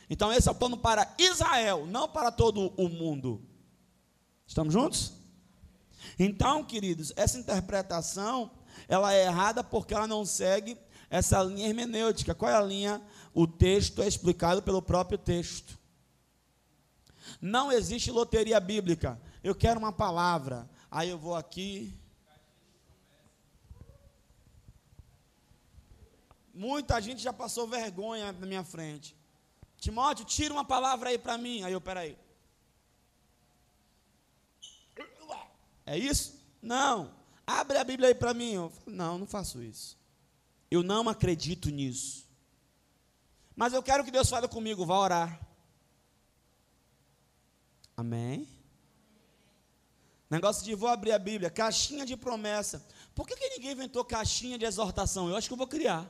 Então 0.09 0.33
esse 0.33 0.49
é 0.49 0.53
o 0.53 0.55
plano 0.55 0.77
para 0.77 1.15
Israel, 1.19 1.87
não 1.87 2.09
para 2.09 2.31
todo 2.31 2.73
o 2.77 2.89
mundo. 2.89 3.43
Estamos 4.47 4.73
juntos? 4.73 5.13
Então, 6.19 6.63
queridos, 6.65 7.13
essa 7.17 7.39
interpretação 7.39 8.51
ela 8.89 9.13
é 9.13 9.25
errada 9.25 9.65
porque 9.65 9.95
ela 9.95 10.07
não 10.07 10.25
segue 10.25 10.77
essa 11.11 11.43
linha 11.43 11.69
hermenêutica. 11.69 12.35
Qual 12.35 12.51
é 12.51 12.55
a 12.55 12.61
linha? 12.61 13.03
O 13.39 13.47
texto 13.47 14.01
é 14.01 14.09
explicado 14.09 14.63
pelo 14.63 14.81
próprio 14.81 15.19
texto. 15.19 15.79
Não 17.39 17.71
existe 17.71 18.11
loteria 18.11 18.59
bíblica. 18.59 19.21
Eu 19.45 19.55
quero 19.55 19.79
uma 19.79 19.93
palavra. 19.93 20.67
Aí 20.91 21.11
eu 21.11 21.19
vou 21.19 21.35
aqui. 21.35 21.95
Muita 26.55 26.99
gente 26.99 27.21
já 27.21 27.31
passou 27.31 27.69
vergonha 27.69 28.33
na 28.33 28.47
minha 28.47 28.65
frente. 28.65 29.15
Timóteo, 29.77 30.25
tira 30.25 30.55
uma 30.55 30.65
palavra 30.65 31.11
aí 31.11 31.19
para 31.19 31.37
mim. 31.37 31.63
Aí 31.63 31.75
eu, 31.75 31.81
peraí. 31.81 32.17
É 35.85 35.99
isso? 35.99 36.41
Não. 36.63 37.15
Abre 37.47 37.77
a 37.77 37.85
Bíblia 37.85 38.09
aí 38.09 38.15
para 38.15 38.33
mim. 38.33 38.55
Eu, 38.55 38.73
não, 38.87 39.19
não 39.19 39.27
faço 39.27 39.63
isso. 39.63 39.95
Eu 40.71 40.83
não 40.83 41.07
acredito 41.07 41.69
nisso. 41.69 42.26
Mas 43.57 43.73
eu 43.73 43.83
quero 43.83 44.05
que 44.05 44.11
Deus 44.11 44.29
fale 44.29 44.47
comigo, 44.47 44.85
vá 44.85 44.99
orar. 44.99 45.41
Amém? 47.97 48.47
Negócio 50.29 50.63
de 50.63 50.75
vou 50.75 50.91
abrir 50.91 51.13
a 51.13 51.19
Bíblia, 51.19 51.49
caixinha 51.49 52.05
de 52.05 52.17
promessa. 52.17 52.87
Por 53.15 53.27
que, 53.27 53.35
que 53.35 53.49
ninguém 53.49 53.73
inventou 53.73 54.05
caixinha 54.05 54.59
de 54.59 54.67
exortação? 54.67 55.31
Eu 55.31 55.37
acho 55.37 55.49
que 55.49 55.55
eu 55.55 55.59
vou 55.59 55.67
criar. 55.67 56.07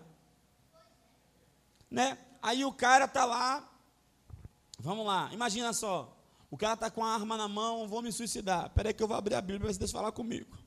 Né? 1.89 2.19
Aí 2.43 2.65
o 2.65 2.73
cara 2.73 3.07
tá 3.07 3.25
lá, 3.25 3.71
vamos 4.79 5.07
lá, 5.07 5.31
imagina 5.33 5.73
só, 5.73 6.17
o 6.51 6.57
cara 6.57 6.77
tá 6.77 6.91
com 6.91 7.05
a 7.05 7.15
arma 7.15 7.37
na 7.37 7.47
mão, 7.47 7.87
vou 7.87 8.03
me 8.03 8.11
suicidar. 8.11 8.67
Espera 8.67 8.89
aí 8.89 8.95
que 8.95 9.03
eu 9.03 9.09
vou 9.09 9.17
abrir 9.17 9.37
a 9.37 9.41
Bíblia 9.41 9.61
para 9.61 9.79
Deus 9.79 9.93
falar 9.93 10.11
comigo. 10.11 10.59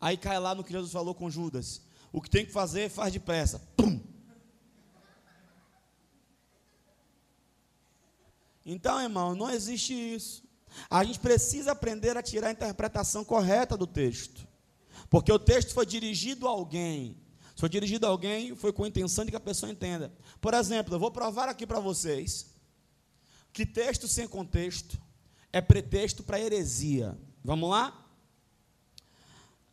Aí 0.00 0.16
cai 0.16 0.38
lá 0.38 0.54
no 0.54 0.62
que 0.62 0.72
Jesus 0.72 0.92
falou 0.92 1.14
com 1.14 1.30
Judas. 1.30 1.82
O 2.12 2.20
que 2.20 2.28
tem 2.28 2.44
que 2.44 2.52
fazer, 2.52 2.90
faz 2.90 3.12
depressa. 3.12 3.60
Pum. 3.76 4.00
Então, 8.70 9.00
irmão, 9.00 9.34
não 9.34 9.50
existe 9.50 9.94
isso. 9.94 10.44
A 10.90 11.02
gente 11.02 11.18
precisa 11.18 11.72
aprender 11.72 12.18
a 12.18 12.22
tirar 12.22 12.48
a 12.48 12.52
interpretação 12.52 13.24
correta 13.24 13.78
do 13.78 13.86
texto. 13.86 14.46
Porque 15.08 15.32
o 15.32 15.38
texto 15.38 15.72
foi 15.72 15.86
dirigido 15.86 16.46
a 16.46 16.50
alguém. 16.50 17.16
Se 17.54 17.60
foi 17.60 17.70
dirigido 17.70 18.04
a 18.04 18.10
alguém, 18.10 18.54
foi 18.54 18.70
com 18.70 18.84
a 18.84 18.88
intenção 18.88 19.24
de 19.24 19.30
que 19.30 19.36
a 19.38 19.40
pessoa 19.40 19.72
entenda. 19.72 20.12
Por 20.38 20.52
exemplo, 20.52 20.94
eu 20.94 20.98
vou 20.98 21.10
provar 21.10 21.48
aqui 21.48 21.66
para 21.66 21.80
vocês 21.80 22.54
que 23.54 23.64
texto 23.64 24.06
sem 24.06 24.28
contexto 24.28 25.00
é 25.50 25.62
pretexto 25.62 26.22
para 26.22 26.38
heresia. 26.38 27.18
Vamos 27.42 27.70
lá? 27.70 28.06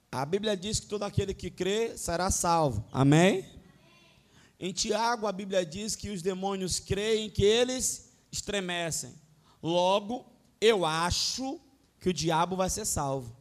A 0.10 0.26
Bíblia 0.26 0.56
diz 0.56 0.80
que 0.80 0.88
todo 0.88 1.04
aquele 1.04 1.34
que 1.34 1.52
crê 1.52 1.98
será 1.98 2.32
salvo. 2.32 2.88
Amém? 2.94 3.46
Em 4.58 4.72
Tiago, 4.72 5.28
a 5.28 5.34
Bíblia 5.34 5.66
diz 5.66 5.98
que 5.98 6.10
os 6.10 6.22
demônios 6.22 6.80
creem 6.80 7.30
que 7.30 7.44
eles 7.44 8.05
estremecem. 8.36 9.16
Logo, 9.62 10.26
eu 10.60 10.86
acho 10.86 11.60
que 12.00 12.10
o 12.10 12.14
diabo 12.14 12.56
vai 12.56 12.70
ser 12.70 12.86
salvo. 12.86 13.36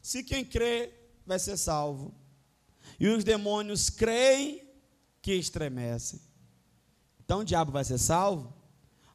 Se 0.00 0.22
quem 0.22 0.44
crê 0.44 0.94
vai 1.26 1.38
ser 1.38 1.56
salvo, 1.56 2.14
e 2.98 3.06
os 3.08 3.22
demônios 3.22 3.90
creem 3.90 4.66
que 5.20 5.34
estremecem, 5.34 6.20
então 7.22 7.40
o 7.40 7.44
diabo 7.44 7.70
vai 7.70 7.84
ser 7.84 7.98
salvo? 7.98 8.54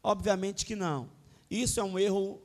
Obviamente 0.03 0.65
que 0.65 0.75
não. 0.75 1.09
Isso 1.49 1.79
é 1.79 1.83
um 1.83 1.97
erro 1.97 2.41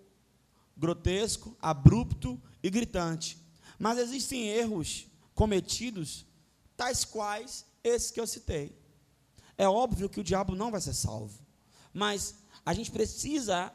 grotesco, 0.77 1.57
abrupto 1.61 2.41
e 2.63 2.71
gritante. 2.71 3.37
Mas 3.79 3.99
existem 3.99 4.49
erros 4.49 5.07
cometidos, 5.35 6.25
tais 6.77 7.05
quais 7.05 7.67
esses 7.85 8.11
que 8.11 8.21
eu 8.21 8.27
citei. 8.27 8.75
É 9.59 9.69
óbvio 9.69 10.09
que 10.09 10.21
o 10.21 10.25
diabo 10.25 10.55
não 10.55 10.71
vai 10.71 10.81
ser 10.81 10.95
salvo, 10.95 11.45
mas 11.93 12.37
a 12.65 12.73
gente 12.73 12.91
precisa 12.91 13.73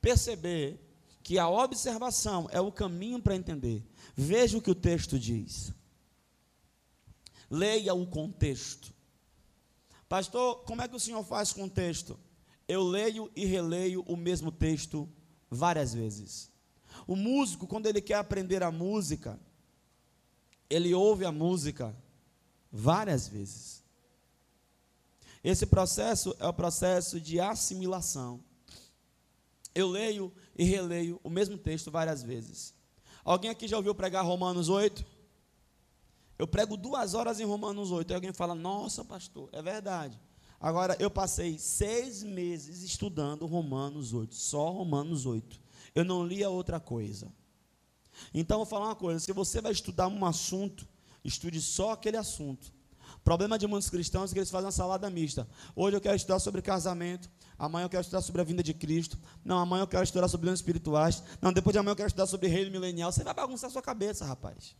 perceber 0.00 0.80
que 1.24 1.38
a 1.38 1.48
observação 1.48 2.48
é 2.52 2.60
o 2.60 2.70
caminho 2.70 3.20
para 3.20 3.34
entender. 3.34 3.84
Veja 4.14 4.56
o 4.56 4.62
que 4.62 4.70
o 4.70 4.74
texto 4.74 5.18
diz. 5.18 5.72
Leia 7.50 7.94
o 7.94 8.06
contexto. 8.06 8.94
Pastor, 10.08 10.62
como 10.64 10.82
é 10.82 10.88
que 10.88 10.94
o 10.94 11.00
senhor 11.00 11.24
faz 11.24 11.52
com 11.52 11.64
o 11.64 11.70
texto? 11.70 12.18
Eu 12.68 12.82
leio 12.82 13.30
e 13.34 13.44
releio 13.44 14.02
o 14.02 14.16
mesmo 14.16 14.52
texto 14.52 15.08
várias 15.50 15.92
vezes. 15.92 16.50
O 17.06 17.16
músico, 17.16 17.66
quando 17.66 17.86
ele 17.86 18.00
quer 18.00 18.14
aprender 18.14 18.62
a 18.62 18.70
música, 18.70 19.40
ele 20.70 20.94
ouve 20.94 21.24
a 21.24 21.32
música 21.32 21.96
várias 22.70 23.28
vezes. 23.28 23.83
Esse 25.44 25.66
processo 25.66 26.34
é 26.40 26.48
o 26.48 26.54
processo 26.54 27.20
de 27.20 27.38
assimilação. 27.38 28.42
Eu 29.74 29.88
leio 29.88 30.32
e 30.56 30.64
releio 30.64 31.20
o 31.22 31.28
mesmo 31.28 31.58
texto 31.58 31.90
várias 31.90 32.22
vezes. 32.22 32.72
Alguém 33.22 33.50
aqui 33.50 33.68
já 33.68 33.76
ouviu 33.76 33.94
pregar 33.94 34.24
Romanos 34.24 34.70
8? 34.70 35.04
Eu 36.38 36.46
prego 36.46 36.78
duas 36.78 37.12
horas 37.12 37.40
em 37.40 37.44
Romanos 37.44 37.90
8. 37.90 38.10
E 38.10 38.14
alguém 38.14 38.32
fala, 38.32 38.54
nossa, 38.54 39.04
pastor, 39.04 39.50
é 39.52 39.60
verdade. 39.60 40.18
Agora, 40.58 40.96
eu 40.98 41.10
passei 41.10 41.58
seis 41.58 42.22
meses 42.22 42.82
estudando 42.82 43.44
Romanos 43.44 44.14
8, 44.14 44.34
só 44.34 44.70
Romanos 44.70 45.26
8. 45.26 45.60
Eu 45.94 46.06
não 46.06 46.26
lia 46.26 46.48
outra 46.48 46.80
coisa. 46.80 47.30
Então, 48.32 48.58
vou 48.58 48.66
falar 48.66 48.86
uma 48.86 48.96
coisa: 48.96 49.20
se 49.20 49.32
você 49.32 49.60
vai 49.60 49.72
estudar 49.72 50.08
um 50.08 50.24
assunto, 50.24 50.88
estude 51.22 51.60
só 51.60 51.92
aquele 51.92 52.16
assunto. 52.16 52.72
O 53.16 53.20
problema 53.24 53.58
de 53.58 53.66
muitos 53.66 53.88
cristãos 53.88 54.30
é 54.30 54.34
que 54.34 54.38
eles 54.38 54.50
fazem 54.50 54.66
uma 54.66 54.72
salada 54.72 55.08
mista. 55.08 55.48
Hoje 55.74 55.96
eu 55.96 56.00
quero 56.00 56.16
estudar 56.16 56.38
sobre 56.38 56.60
casamento, 56.60 57.30
amanhã 57.58 57.84
eu 57.84 57.88
quero 57.88 58.02
estudar 58.02 58.20
sobre 58.20 58.40
a 58.42 58.44
vinda 58.44 58.62
de 58.62 58.74
Cristo. 58.74 59.18
Não, 59.44 59.58
amanhã 59.58 59.82
eu 59.82 59.86
quero 59.86 60.04
estudar 60.04 60.28
sobre 60.28 60.46
leões 60.46 60.58
espirituais. 60.58 61.22
Não, 61.40 61.52
depois 61.52 61.72
de 61.72 61.78
amanhã 61.78 61.92
eu 61.92 61.96
quero 61.96 62.08
estudar 62.08 62.26
sobre 62.26 62.48
reino 62.48 62.70
milenial. 62.70 63.10
Você 63.10 63.24
vai 63.24 63.34
bagunçar 63.34 63.68
a 63.68 63.72
sua 63.72 63.82
cabeça, 63.82 64.24
rapaz. 64.24 64.76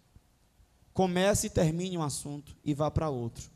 Comece 0.92 1.48
e 1.48 1.50
termine 1.50 1.98
um 1.98 2.02
assunto 2.02 2.56
e 2.64 2.74
vá 2.74 2.90
para 2.90 3.08
outro. 3.08 3.50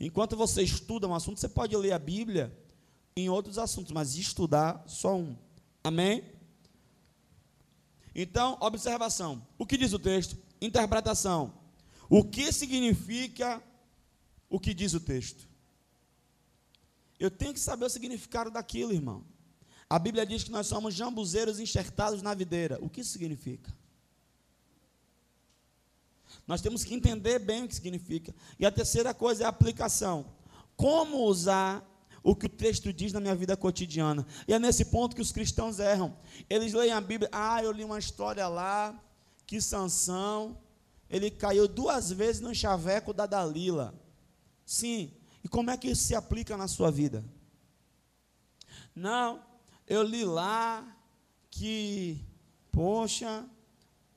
Enquanto 0.00 0.36
você 0.36 0.62
estuda 0.62 1.08
um 1.08 1.14
assunto, 1.14 1.40
você 1.40 1.48
pode 1.48 1.76
ler 1.76 1.92
a 1.92 1.98
Bíblia 1.98 2.56
em 3.16 3.28
outros 3.28 3.58
assuntos, 3.58 3.92
mas 3.92 4.14
estudar 4.14 4.84
só 4.86 5.16
um. 5.16 5.36
Amém? 5.82 6.22
Então, 8.14 8.56
observação. 8.60 9.46
O 9.58 9.66
que 9.66 9.76
diz 9.76 9.92
o 9.92 9.98
texto? 9.98 10.36
Interpretação. 10.60 11.52
O 12.08 12.24
que 12.24 12.52
significa 12.52 13.62
o 14.48 14.58
que 14.58 14.72
diz 14.72 14.94
o 14.94 15.00
texto. 15.00 15.48
Eu 17.18 17.30
tenho 17.30 17.52
que 17.52 17.60
saber 17.60 17.84
o 17.84 17.90
significado 17.90 18.50
daquilo, 18.50 18.92
irmão. 18.92 19.24
A 19.90 19.98
Bíblia 19.98 20.26
diz 20.26 20.44
que 20.44 20.50
nós 20.50 20.66
somos 20.66 20.94
jambuzeiros 20.94 21.58
enxertados 21.58 22.22
na 22.22 22.34
videira. 22.34 22.78
O 22.80 22.88
que 22.88 23.00
isso 23.00 23.10
significa? 23.10 23.72
Nós 26.46 26.60
temos 26.60 26.84
que 26.84 26.94
entender 26.94 27.38
bem 27.38 27.64
o 27.64 27.68
que 27.68 27.74
significa. 27.74 28.34
E 28.58 28.66
a 28.66 28.70
terceira 28.70 29.12
coisa 29.14 29.42
é 29.42 29.46
a 29.46 29.50
aplicação. 29.50 30.26
Como 30.76 31.24
usar 31.24 31.84
o 32.22 32.36
que 32.36 32.46
o 32.46 32.50
texto 32.50 32.92
diz 32.92 33.12
na 33.12 33.20
minha 33.20 33.34
vida 33.34 33.56
cotidiana? 33.56 34.26
E 34.46 34.52
é 34.52 34.58
nesse 34.58 34.84
ponto 34.86 35.16
que 35.16 35.22
os 35.22 35.32
cristãos 35.32 35.78
erram. 35.78 36.16
Eles 36.48 36.72
leem 36.72 36.92
a 36.92 37.00
Bíblia, 37.00 37.28
ah, 37.32 37.62
eu 37.62 37.72
li 37.72 37.82
uma 37.82 37.98
história 37.98 38.46
lá, 38.46 38.98
que 39.46 39.60
Sansão, 39.60 40.58
ele 41.08 41.30
caiu 41.30 41.66
duas 41.66 42.12
vezes 42.12 42.40
no 42.40 42.54
chaveco 42.54 43.12
da 43.14 43.26
Dalila. 43.26 43.94
Sim. 44.68 45.10
E 45.42 45.48
como 45.48 45.70
é 45.70 45.78
que 45.78 45.88
isso 45.88 46.04
se 46.04 46.14
aplica 46.14 46.54
na 46.54 46.68
sua 46.68 46.90
vida? 46.90 47.24
Não, 48.94 49.42
eu 49.86 50.02
li 50.02 50.26
lá 50.26 50.86
que, 51.50 52.22
poxa, 52.70 53.48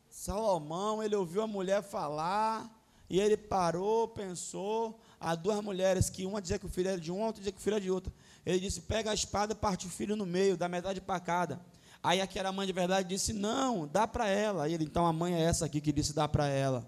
Salomão, 0.10 1.02
ele 1.02 1.16
ouviu 1.16 1.42
a 1.42 1.48
mulher 1.48 1.82
falar, 1.82 2.70
e 3.10 3.18
ele 3.18 3.38
parou, 3.38 4.10
pensou, 4.10 5.00
há 5.22 5.36
duas 5.36 5.64
mulheres, 5.64 6.10
que 6.10 6.26
uma 6.26 6.42
dizia 6.42 6.60
que 6.60 6.66
o 6.66 6.70
filho 6.70 6.90
era 6.90 7.00
de 7.00 7.14
uma, 7.14 7.28
outra 7.28 7.40
dizia 7.40 7.54
que 7.54 7.60
o 7.60 7.62
filho 7.62 7.76
era 7.76 7.82
de 7.82 7.90
outra. 7.90 8.12
Ele 8.46 8.60
disse: 8.60 8.82
pega 8.82 9.12
a 9.12 9.14
espada, 9.14 9.56
parte 9.56 9.88
o 9.88 9.90
filho 9.90 10.18
no 10.18 10.26
meio, 10.26 10.58
dá 10.58 10.68
metade 10.68 11.00
para 11.00 11.20
cada. 11.22 11.62
Aí 12.04 12.20
aquela 12.20 12.52
mãe 12.52 12.68
de 12.68 12.74
verdade 12.74 13.08
disse: 13.08 13.32
não, 13.32 13.88
dá 13.88 14.06
para 14.06 14.28
ela. 14.28 14.68
E 14.68 14.74
ele, 14.74 14.84
então 14.84 15.06
a 15.06 15.14
mãe 15.14 15.34
é 15.34 15.42
essa 15.42 15.66
aqui 15.66 15.80
que 15.80 15.94
disse: 15.94 16.12
dá 16.12 16.28
para 16.28 16.50
ela. 16.50 16.86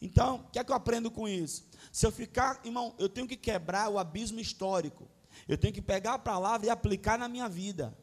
Então, 0.00 0.36
o 0.36 0.50
que 0.50 0.58
é 0.58 0.64
que 0.64 0.70
eu 0.70 0.76
aprendo 0.76 1.10
com 1.10 1.28
isso? 1.28 1.66
Se 1.92 2.06
eu 2.06 2.12
ficar, 2.12 2.60
irmão, 2.64 2.94
eu 2.98 3.08
tenho 3.08 3.26
que 3.26 3.36
quebrar 3.36 3.88
o 3.88 3.98
abismo 3.98 4.38
histórico. 4.38 5.08
Eu 5.46 5.58
tenho 5.58 5.74
que 5.74 5.82
pegar 5.82 6.14
a 6.14 6.18
palavra 6.18 6.66
e 6.66 6.70
aplicar 6.70 7.18
na 7.18 7.28
minha 7.28 7.48
vida. 7.48 7.96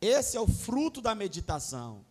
Esse 0.00 0.36
é 0.36 0.40
o 0.40 0.46
fruto 0.46 1.00
da 1.00 1.14
meditação. 1.14 2.04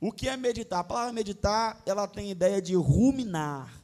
O 0.00 0.12
que 0.12 0.28
é 0.28 0.36
meditar? 0.36 0.80
A 0.80 0.84
palavra 0.84 1.12
meditar, 1.12 1.80
ela 1.86 2.06
tem 2.06 2.30
ideia 2.30 2.60
de 2.60 2.74
ruminar, 2.74 3.82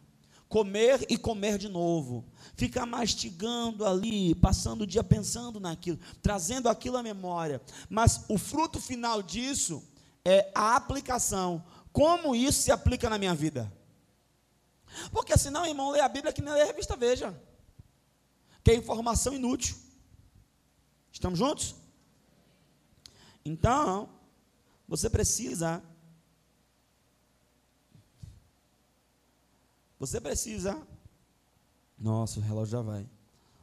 comer 0.48 1.06
e 1.08 1.16
comer 1.16 1.58
de 1.58 1.68
novo, 1.68 2.24
ficar 2.56 2.84
mastigando 2.86 3.86
ali, 3.86 4.34
passando 4.34 4.82
o 4.82 4.86
dia 4.86 5.04
pensando 5.04 5.60
naquilo, 5.60 5.98
trazendo 6.20 6.68
aquilo 6.68 6.96
à 6.96 7.02
memória. 7.02 7.62
Mas 7.88 8.24
o 8.28 8.36
fruto 8.36 8.80
final 8.80 9.22
disso 9.22 9.82
é 10.24 10.50
a 10.54 10.74
aplicação. 10.76 11.64
Como 11.99 12.32
isso 12.36 12.62
se 12.62 12.70
aplica 12.70 13.11
na 13.11 13.18
minha 13.18 13.34
vida? 13.34 13.72
Porque 15.11 15.36
senão, 15.36 15.66
irmão, 15.66 15.90
lê 15.90 15.99
a 15.99 16.09
Bíblia 16.09 16.32
que 16.32 16.40
nem 16.40 16.55
lê 16.55 16.62
a 16.62 16.66
revista 16.66 16.96
Veja. 16.96 17.36
Que 18.62 18.70
é 18.70 18.76
informação 18.76 19.34
inútil. 19.34 19.76
Estamos 21.11 21.40
juntos? 21.40 21.74
Então, 23.44 24.09
você 24.86 25.11
precisa. 25.11 25.82
Você 29.99 30.20
precisa. 30.20 30.80
Nossa, 31.99 32.38
o 32.38 32.42
relógio 32.44 32.70
já 32.70 32.80
vai. 32.80 33.11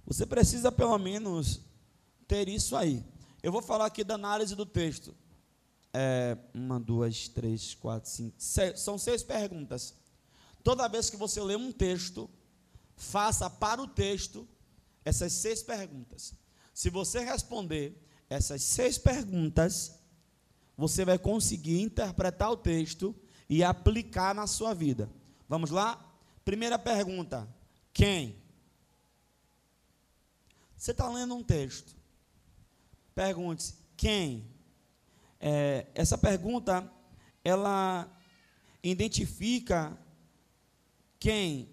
Você 0.05 0.25
precisa 0.25 0.73
pelo 0.73 0.97
menos 0.97 1.61
ter 2.27 2.49
isso 2.49 2.75
aí. 2.75 3.01
Eu 3.41 3.53
vou 3.53 3.61
falar 3.61 3.85
aqui 3.85 4.03
da 4.03 4.15
análise 4.15 4.57
do 4.57 4.65
texto. 4.65 5.15
É, 5.97 6.37
uma, 6.53 6.77
duas, 6.77 7.29
três, 7.29 7.73
quatro, 7.73 8.09
cinco. 8.09 8.35
Seis, 8.37 8.81
são 8.81 8.97
seis 8.97 9.23
perguntas. 9.23 9.93
Toda 10.61 10.89
vez 10.89 11.09
que 11.09 11.15
você 11.15 11.41
lê 11.41 11.55
um 11.55 11.71
texto, 11.71 12.29
faça 12.97 13.49
para 13.49 13.81
o 13.81 13.87
texto 13.87 14.45
essas 15.05 15.31
seis 15.31 15.63
perguntas. 15.63 16.33
Se 16.73 16.89
você 16.89 17.21
responder 17.21 17.97
essas 18.29 18.61
seis 18.61 18.97
perguntas, 18.97 19.97
você 20.75 21.05
vai 21.05 21.17
conseguir 21.17 21.79
interpretar 21.79 22.51
o 22.51 22.57
texto 22.57 23.15
e 23.49 23.63
aplicar 23.63 24.35
na 24.35 24.47
sua 24.47 24.73
vida. 24.73 25.09
Vamos 25.47 25.69
lá? 25.69 26.03
Primeira 26.43 26.77
pergunta: 26.77 27.47
quem? 27.93 28.35
Você 30.75 30.91
está 30.91 31.07
lendo 31.09 31.35
um 31.35 31.43
texto. 31.43 31.95
Pergunte-se: 33.13 33.75
quem? 33.95 34.54
É, 35.39 35.87
essa 35.93 36.17
pergunta, 36.17 36.91
ela 37.43 38.09
identifica 38.83 39.97
quem, 41.19 41.69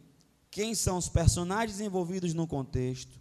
quem 0.51 0.75
são 0.75 0.97
os 0.97 1.09
personagens 1.09 1.81
envolvidos 1.81 2.35
no 2.35 2.47
contexto, 2.47 3.21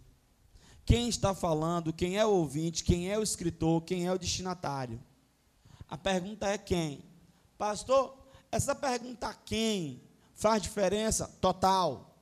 quem 0.84 1.08
está 1.08 1.34
falando, 1.34 1.92
quem 1.92 2.18
é 2.18 2.26
o 2.26 2.30
ouvinte, 2.30 2.84
quem 2.84 3.10
é 3.10 3.18
o 3.18 3.22
escritor, 3.22 3.82
quem 3.82 4.06
é 4.06 4.12
o 4.12 4.18
destinatário. 4.18 5.00
A 5.88 5.96
pergunta 5.96 6.46
é 6.46 6.58
quem? 6.58 7.04
Pastor, 7.56 8.18
essa 8.50 8.74
pergunta 8.74 9.32
quem 9.44 10.02
faz 10.34 10.62
diferença 10.62 11.28
total. 11.40 12.16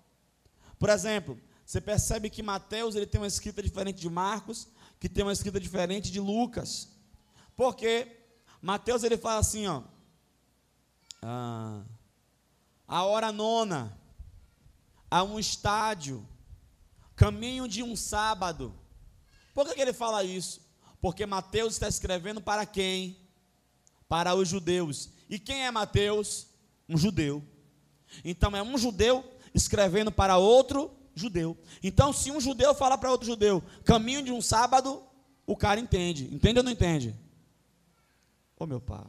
Por 0.79 0.89
exemplo, 0.89 1.41
você 1.65 1.81
percebe 1.81 2.29
que 2.29 2.43
Mateus 2.43 2.95
ele 2.95 3.07
tem 3.07 3.21
uma 3.21 3.27
escrita 3.27 3.63
diferente 3.63 4.01
de 4.01 4.11
Marcos, 4.11 4.69
que 4.99 5.09
tem 5.09 5.25
uma 5.25 5.33
escrita 5.33 5.59
diferente 5.59 6.11
de 6.11 6.21
Lucas. 6.21 6.90
Porque 7.61 8.07
Mateus 8.63 9.05
ele 9.05 9.19
fala 9.19 9.41
assim, 9.41 9.67
ó, 9.67 9.83
ah, 11.21 11.83
a 12.89 13.05
hora 13.05 13.31
nona, 13.31 13.95
a 15.11 15.23
um 15.23 15.39
estádio, 15.39 16.27
caminho 17.15 17.69
de 17.69 17.83
um 17.83 17.95
sábado. 17.95 18.75
Por 19.53 19.67
que, 19.67 19.75
que 19.75 19.81
ele 19.83 19.93
fala 19.93 20.25
isso? 20.25 20.67
Porque 21.03 21.27
Mateus 21.27 21.75
está 21.75 21.87
escrevendo 21.87 22.41
para 22.41 22.65
quem? 22.65 23.19
Para 24.09 24.35
os 24.35 24.49
judeus. 24.49 25.11
E 25.29 25.39
quem 25.39 25.67
é 25.67 25.71
Mateus? 25.71 26.47
Um 26.89 26.97
judeu. 26.97 27.45
Então 28.25 28.57
é 28.57 28.63
um 28.63 28.79
judeu 28.79 29.23
escrevendo 29.53 30.11
para 30.11 30.39
outro 30.39 30.97
judeu. 31.15 31.59
Então, 31.83 32.11
se 32.11 32.31
um 32.31 32.41
judeu 32.41 32.75
falar 32.75 32.97
para 32.97 33.11
outro 33.11 33.27
judeu, 33.27 33.63
caminho 33.85 34.23
de 34.23 34.33
um 34.33 34.41
sábado, 34.41 35.03
o 35.47 35.55
cara 35.55 35.79
entende. 35.79 36.35
Entende 36.35 36.61
ou 36.61 36.65
não 36.65 36.73
entende? 36.73 37.15
Ô 38.61 38.67
meu 38.67 38.79
pai. 38.79 39.07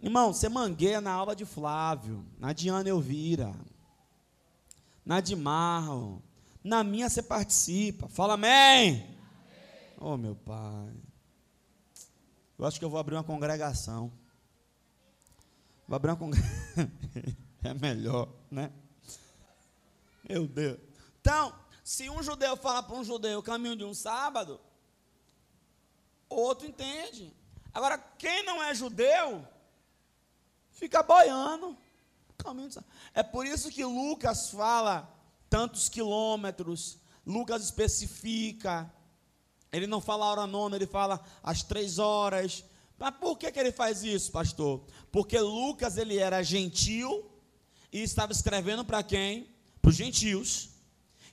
Irmão, 0.00 0.32
você 0.32 0.48
mangueia 0.48 1.00
na 1.00 1.12
aula 1.12 1.36
de 1.36 1.44
Flávio, 1.44 2.26
na 2.36 2.52
Diana 2.52 2.88
Elvira, 2.88 3.54
na 5.04 5.20
de 5.20 5.36
Marlon, 5.36 6.18
na 6.64 6.82
minha 6.82 7.08
você 7.08 7.22
participa. 7.22 8.08
Fala 8.08 8.34
amém. 8.34 8.94
amém. 8.94 9.16
Oh, 10.00 10.16
meu 10.16 10.34
pai. 10.34 10.92
Eu 12.58 12.66
acho 12.66 12.76
que 12.76 12.84
eu 12.84 12.90
vou 12.90 12.98
abrir 12.98 13.14
uma 13.14 13.22
congregação. 13.22 14.10
Vou 15.86 15.94
abrir 15.94 16.10
uma 16.10 16.16
congregação. 16.16 16.90
é 17.62 17.72
melhor, 17.72 18.28
né? 18.50 18.72
Meu 20.28 20.48
Deus. 20.48 20.80
Então, 21.20 21.65
se 21.86 22.10
um 22.10 22.20
judeu 22.20 22.56
fala 22.56 22.82
para 22.82 22.96
um 22.96 23.04
judeu 23.04 23.38
o 23.38 23.42
caminho 23.44 23.76
de 23.76 23.84
um 23.84 23.94
sábado, 23.94 24.60
outro 26.28 26.66
entende. 26.66 27.32
Agora, 27.72 27.96
quem 27.96 28.44
não 28.44 28.60
é 28.60 28.74
judeu, 28.74 29.46
fica 30.72 31.00
boiando. 31.04 31.78
É 33.14 33.22
por 33.22 33.46
isso 33.46 33.70
que 33.70 33.84
Lucas 33.84 34.50
fala 34.50 35.08
tantos 35.48 35.88
quilômetros, 35.88 36.98
Lucas 37.24 37.62
especifica. 37.62 38.92
Ele 39.70 39.86
não 39.86 40.00
fala 40.00 40.26
a 40.26 40.30
hora 40.30 40.46
nona, 40.48 40.74
ele 40.74 40.88
fala 40.88 41.24
as 41.40 41.62
três 41.62 42.00
horas. 42.00 42.64
Mas 42.98 43.14
por 43.14 43.38
que, 43.38 43.52
que 43.52 43.60
ele 43.60 43.70
faz 43.70 44.02
isso, 44.02 44.32
pastor? 44.32 44.84
Porque 45.12 45.38
Lucas 45.38 45.96
ele 45.96 46.18
era 46.18 46.42
gentil 46.42 47.30
e 47.92 48.02
estava 48.02 48.32
escrevendo 48.32 48.84
para 48.84 49.04
quem? 49.04 49.48
Para 49.80 49.90
os 49.90 49.94
gentios. 49.94 50.74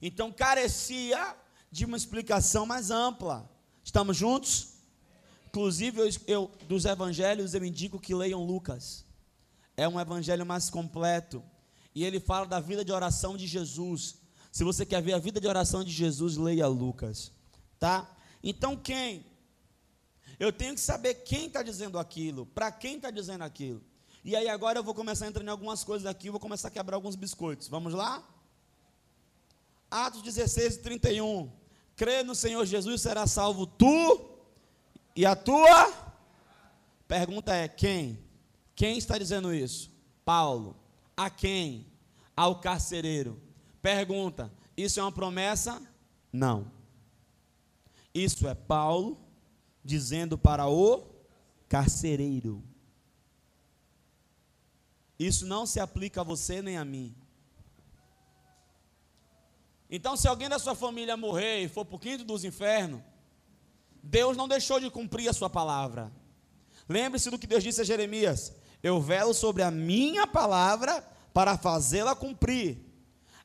Então 0.05 0.31
carecia 0.31 1.35
de 1.71 1.85
uma 1.85 1.97
explicação 1.97 2.65
mais 2.65 2.91
ampla. 2.91 3.49
Estamos 3.83 4.15
juntos? 4.17 4.73
Inclusive, 5.47 5.99
eu, 5.99 6.09
eu, 6.27 6.51
dos 6.67 6.85
evangelhos, 6.85 7.53
eu 7.53 7.63
indico 7.63 7.99
que 7.99 8.13
leiam 8.13 8.43
Lucas 8.43 9.05
é 9.75 9.87
um 9.87 9.99
evangelho 9.99 10.45
mais 10.45 10.69
completo. 10.69 11.43
E 11.95 12.03
ele 12.03 12.19
fala 12.19 12.45
da 12.45 12.59
vida 12.59 12.83
de 12.83 12.91
oração 12.91 13.37
de 13.37 13.45
Jesus. 13.45 14.15
Se 14.51 14.63
você 14.63 14.85
quer 14.85 15.01
ver 15.01 15.13
a 15.13 15.19
vida 15.19 15.39
de 15.39 15.47
oração 15.47 15.83
de 15.83 15.91
Jesus, 15.91 16.37
leia 16.37 16.67
Lucas. 16.67 17.31
Tá? 17.79 18.09
Então 18.43 18.75
quem? 18.75 19.25
Eu 20.39 20.51
tenho 20.51 20.73
que 20.73 20.81
saber 20.81 21.15
quem 21.15 21.47
está 21.47 21.61
dizendo 21.61 21.99
aquilo, 21.99 22.45
para 22.47 22.71
quem 22.71 22.97
está 22.97 23.11
dizendo 23.11 23.43
aquilo. 23.43 23.81
E 24.23 24.35
aí 24.35 24.47
agora 24.47 24.79
eu 24.79 24.83
vou 24.83 24.93
começar 24.93 25.25
a 25.25 25.27
entrar 25.27 25.43
em 25.43 25.49
algumas 25.49 25.83
coisas 25.83 26.05
aqui, 26.05 26.29
vou 26.29 26.39
começar 26.39 26.69
a 26.69 26.71
quebrar 26.71 26.95
alguns 26.95 27.15
biscoitos. 27.15 27.67
Vamos 27.67 27.93
lá? 27.93 28.23
Atos 29.93 30.23
16 30.23 30.75
e 30.75 30.79
31. 30.79 31.51
Crê 31.95 32.23
no 32.23 32.33
Senhor 32.33 32.65
Jesus, 32.65 33.01
será 33.01 33.27
salvo 33.27 33.67
tu 33.67 34.27
e 35.15 35.23
a 35.23 35.35
tua. 35.35 35.93
Pergunta 37.07 37.53
é: 37.53 37.67
quem? 37.67 38.17
Quem 38.75 38.97
está 38.97 39.19
dizendo 39.19 39.53
isso? 39.53 39.91
Paulo. 40.25 40.75
A 41.15 41.29
quem? 41.29 41.85
Ao 42.35 42.59
carcereiro. 42.59 43.39
Pergunta: 43.83 44.51
Isso 44.75 44.99
é 44.99 45.03
uma 45.03 45.11
promessa? 45.11 45.79
Não. 46.31 46.71
Isso 48.11 48.47
é 48.47 48.55
Paulo 48.55 49.19
dizendo 49.85 50.39
para 50.39 50.67
o 50.67 51.03
carcereiro. 51.69 52.63
Isso 55.19 55.45
não 55.45 55.67
se 55.67 55.79
aplica 55.79 56.21
a 56.21 56.23
você 56.23 56.63
nem 56.63 56.77
a 56.77 56.83
mim. 56.83 57.15
Então, 59.95 60.17
se 60.17 60.27
alguém 60.27 60.49
da 60.49 60.57
sua 60.57 60.73
família 60.73 61.15
morrer 61.15 61.61
e 61.61 61.69
for 61.69 61.85
para 61.85 61.95
o 61.95 61.99
quinto 61.99 62.23
dos 62.23 62.43
infernos, 62.43 62.99
Deus 64.01 64.35
não 64.35 64.47
deixou 64.47 64.79
de 64.79 64.89
cumprir 64.89 65.29
a 65.29 65.33
sua 65.33 65.51
palavra. 65.51 66.11
Lembre-se 66.89 67.29
do 67.29 67.37
que 67.37 67.45
Deus 67.45 67.63
disse 67.63 67.79
a 67.79 67.83
Jeremias: 67.83 68.53
eu 68.81 68.99
velo 68.99 69.35
sobre 69.35 69.61
a 69.61 69.69
minha 69.69 70.25
palavra 70.25 71.07
para 71.31 71.59
fazê-la 71.59 72.15
cumprir. 72.15 72.79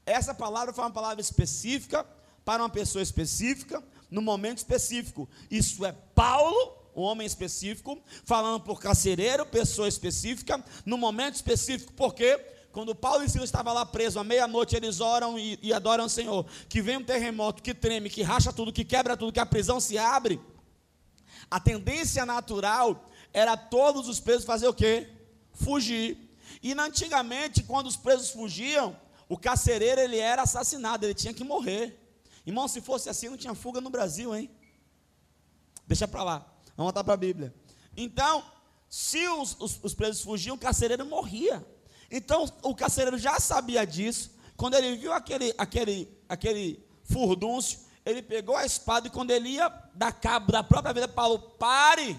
Essa 0.06 0.32
palavra 0.32 0.72
foi 0.72 0.84
uma 0.84 0.90
palavra 0.90 1.20
específica 1.20 2.02
para 2.46 2.62
uma 2.62 2.70
pessoa 2.70 3.02
específica, 3.02 3.84
no 4.10 4.22
momento 4.22 4.56
específico. 4.56 5.28
Isso 5.50 5.84
é 5.84 5.92
Paulo, 5.92 6.78
um 6.96 7.02
homem 7.02 7.26
específico, 7.26 8.00
falando 8.24 8.62
por 8.62 8.80
carcereiro, 8.80 9.44
pessoa 9.44 9.86
específica, 9.86 10.64
no 10.86 10.96
momento 10.96 11.34
específico, 11.34 11.92
porque 11.92 12.42
quando 12.72 12.94
Paulo 12.94 13.24
e 13.24 13.28
Silas 13.28 13.48
estavam 13.48 13.74
lá 13.74 13.84
presos, 13.84 14.16
à 14.16 14.24
meia-noite 14.24 14.76
eles 14.76 15.00
oram 15.00 15.38
e, 15.38 15.58
e 15.62 15.72
adoram 15.72 16.04
o 16.04 16.08
Senhor, 16.08 16.46
que 16.68 16.80
vem 16.82 16.98
um 16.98 17.04
terremoto, 17.04 17.62
que 17.62 17.74
treme, 17.74 18.10
que 18.10 18.22
racha 18.22 18.52
tudo, 18.52 18.72
que 18.72 18.84
quebra 18.84 19.16
tudo, 19.16 19.32
que 19.32 19.40
a 19.40 19.46
prisão 19.46 19.80
se 19.80 19.96
abre. 19.98 20.40
A 21.50 21.58
tendência 21.58 22.26
natural 22.26 23.04
era 23.32 23.56
todos 23.56 24.08
os 24.08 24.20
presos 24.20 24.44
fazer 24.44 24.68
o 24.68 24.74
quê? 24.74 25.08
fugir. 25.58 26.16
E 26.62 26.72
antigamente, 26.72 27.62
quando 27.62 27.86
os 27.86 27.96
presos 27.96 28.30
fugiam, 28.30 28.96
o 29.28 29.36
carcereiro 29.36 30.00
ele 30.00 30.18
era 30.18 30.42
assassinado, 30.42 31.04
ele 31.04 31.14
tinha 31.14 31.34
que 31.34 31.44
morrer. 31.44 31.98
Irmão, 32.46 32.66
se 32.66 32.80
fosse 32.80 33.10
assim, 33.10 33.28
não 33.28 33.36
tinha 33.36 33.54
fuga 33.54 33.80
no 33.80 33.90
Brasil, 33.90 34.34
hein? 34.34 34.50
Deixa 35.86 36.06
para 36.06 36.22
lá, 36.22 36.38
vamos 36.76 36.92
voltar 36.92 37.04
para 37.04 37.14
a 37.14 37.16
Bíblia. 37.16 37.54
Então, 37.96 38.44
se 38.88 39.26
os, 39.28 39.56
os, 39.58 39.78
os, 39.82 39.94
presos 39.94 40.22
fugiam, 40.22 40.56
o 40.56 40.58
carcereiro 40.58 41.04
morria. 41.04 41.66
Então, 42.10 42.46
o 42.62 42.74
carcereiro 42.74 43.18
já 43.18 43.38
sabia 43.38 43.86
disso. 43.86 44.30
Quando 44.56 44.74
ele 44.74 44.96
viu 44.96 45.12
aquele, 45.12 45.54
aquele, 45.58 46.08
aquele 46.28 46.84
furdúncio, 47.04 47.80
ele 48.04 48.22
pegou 48.22 48.56
a 48.56 48.64
espada 48.64 49.06
e 49.06 49.10
quando 49.10 49.30
ele 49.30 49.50
ia 49.50 49.68
dar 49.94 50.12
cabo 50.12 50.50
da 50.50 50.62
própria 50.62 50.94
vida, 50.94 51.08
falou: 51.08 51.38
pare, 51.38 52.18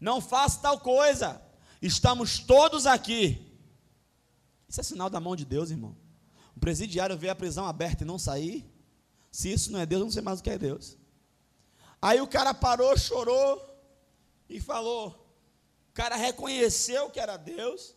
não 0.00 0.20
faça 0.20 0.60
tal 0.60 0.78
coisa. 0.78 1.42
Estamos 1.82 2.38
todos 2.38 2.86
aqui. 2.86 3.52
Isso 4.68 4.80
é 4.80 4.84
sinal 4.84 5.10
da 5.10 5.20
mão 5.20 5.36
de 5.36 5.44
Deus, 5.44 5.70
irmão. 5.70 5.96
O 6.56 6.60
presidiário 6.60 7.16
vê 7.16 7.28
a 7.28 7.34
prisão 7.34 7.66
aberta 7.66 8.04
e 8.04 8.06
não 8.06 8.18
sair. 8.18 8.64
Se 9.30 9.52
isso 9.52 9.72
não 9.72 9.80
é 9.80 9.86
Deus, 9.86 10.00
eu 10.00 10.04
não 10.04 10.12
sei 10.12 10.22
mais 10.22 10.40
o 10.40 10.42
que 10.42 10.50
é 10.50 10.58
Deus. 10.58 10.96
Aí 12.00 12.20
o 12.20 12.26
cara 12.26 12.54
parou, 12.54 12.96
chorou 12.96 13.60
e 14.48 14.60
falou. 14.60 15.08
O 15.90 15.92
cara 15.92 16.16
reconheceu 16.16 17.10
que 17.10 17.18
era 17.18 17.36
Deus. 17.36 17.94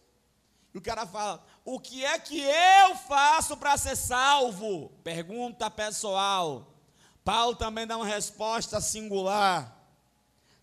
O 0.78 0.82
cara 0.82 1.05
fala: 1.05 1.45
O 1.65 1.80
que 1.80 2.05
é 2.05 2.17
que 2.19 2.39
eu 2.39 2.95
faço 3.07 3.57
para 3.57 3.78
ser 3.78 3.95
salvo? 3.95 4.89
Pergunta 5.03 5.69
pessoal. 5.69 6.73
Paulo 7.23 7.55
também 7.55 7.86
dá 7.86 7.97
uma 7.97 8.05
resposta 8.05 8.80
singular. 8.80 9.75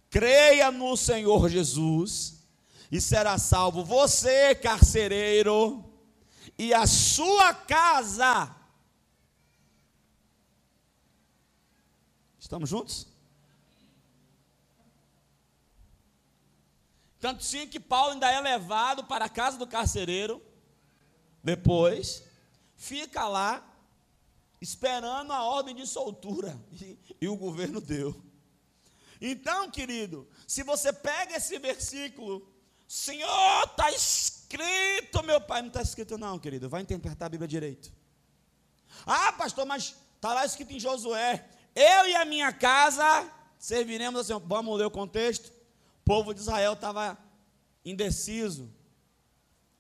Creia 0.09 0.71
no 0.71 0.97
Senhor 0.97 1.49
Jesus 1.49 2.47
e 2.91 3.01
será 3.01 3.37
salvo 3.39 3.85
você, 3.85 4.55
carcereiro, 4.55 5.85
e 6.57 6.73
a 6.73 6.87
sua 6.87 7.53
casa. 7.53 8.55
Estamos 12.39 12.69
juntos? 12.71 13.14
Tanto 17.25 17.43
sim 17.43 17.67
que 17.67 17.81
Paulo 17.81 18.13
ainda 18.13 18.31
é 18.31 18.39
levado 18.39 19.03
para 19.05 19.25
a 19.25 19.31
casa 19.31 19.57
do 19.57 19.67
carcereiro, 19.67 20.43
depois, 21.43 22.23
fica 22.77 23.27
lá, 23.27 23.67
esperando 24.61 25.33
a 25.33 25.43
ordem 25.43 25.75
de 25.75 25.87
soltura, 25.87 26.55
e, 26.71 26.99
e 27.23 27.27
o 27.27 27.35
governo 27.35 27.81
deu. 27.81 28.15
Então, 29.23 29.71
querido, 29.71 30.29
se 30.47 30.63
você 30.63 30.93
pega 30.93 31.39
esse 31.39 31.59
versículo 31.59 32.47
Senhor, 32.87 33.63
está 33.71 33.91
escrito 33.91 35.23
meu 35.23 35.41
pai. 35.41 35.63
Não 35.63 35.69
está 35.69 35.81
escrito, 35.81 36.19
não, 36.19 36.39
querido. 36.39 36.69
Vai 36.69 36.83
interpretar 36.83 37.25
a 37.25 37.31
Bíblia 37.31 37.49
direito. 37.49 37.91
Ah, 39.07 39.33
pastor, 39.33 39.65
mas 39.65 39.97
está 40.15 40.35
lá 40.35 40.45
escrito 40.45 40.75
em 40.75 40.79
Josué: 40.79 41.43
Eu 41.75 42.07
e 42.07 42.17
a 42.17 42.27
minha 42.27 42.53
casa 42.53 43.27
serviremos 43.59 44.31
assim. 44.31 44.39
Vamos 44.47 44.79
ler 44.79 44.85
o 44.85 44.91
contexto. 44.91 45.64
Povo 46.05 46.35
de 46.35 46.41
Israel 46.41 46.75
estava 46.75 47.19
indeciso, 47.85 48.71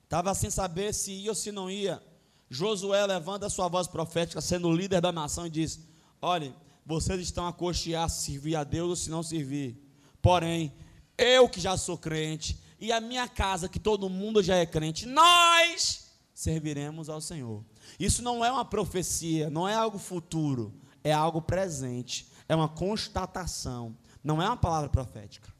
estava 0.04 0.34
sem 0.34 0.50
saber 0.50 0.94
se 0.94 1.12
ia 1.12 1.30
ou 1.30 1.34
se 1.34 1.52
não 1.52 1.70
ia. 1.70 2.02
Josué 2.48 3.04
levanta 3.06 3.46
a 3.46 3.50
sua 3.50 3.68
voz 3.68 3.86
profética, 3.86 4.40
sendo 4.40 4.68
o 4.68 4.74
líder 4.74 5.00
da 5.00 5.12
nação, 5.12 5.46
e 5.46 5.50
diz: 5.50 5.80
Olha, 6.20 6.54
vocês 6.86 7.20
estão 7.20 7.46
a 7.46 7.52
cochear 7.52 8.08
se 8.08 8.32
servir 8.32 8.56
a 8.56 8.64
Deus 8.64 8.90
ou 8.90 8.96
se 8.96 9.10
não 9.10 9.22
servir. 9.22 9.76
Porém, 10.20 10.72
eu 11.16 11.48
que 11.48 11.60
já 11.60 11.76
sou 11.76 11.98
crente, 11.98 12.58
e 12.78 12.92
a 12.92 13.00
minha 13.00 13.28
casa, 13.28 13.68
que 13.68 13.78
todo 13.78 14.10
mundo 14.10 14.42
já 14.42 14.56
é 14.56 14.66
crente, 14.66 15.06
nós 15.06 16.10
serviremos 16.34 17.08
ao 17.08 17.20
Senhor. 17.20 17.64
Isso 17.98 18.22
não 18.22 18.44
é 18.44 18.50
uma 18.50 18.64
profecia, 18.64 19.48
não 19.48 19.68
é 19.68 19.74
algo 19.74 19.98
futuro, 19.98 20.74
é 21.02 21.12
algo 21.12 21.40
presente, 21.40 22.26
é 22.48 22.54
uma 22.54 22.68
constatação, 22.68 23.96
não 24.22 24.42
é 24.42 24.46
uma 24.46 24.56
palavra 24.56 24.88
profética. 24.88 25.53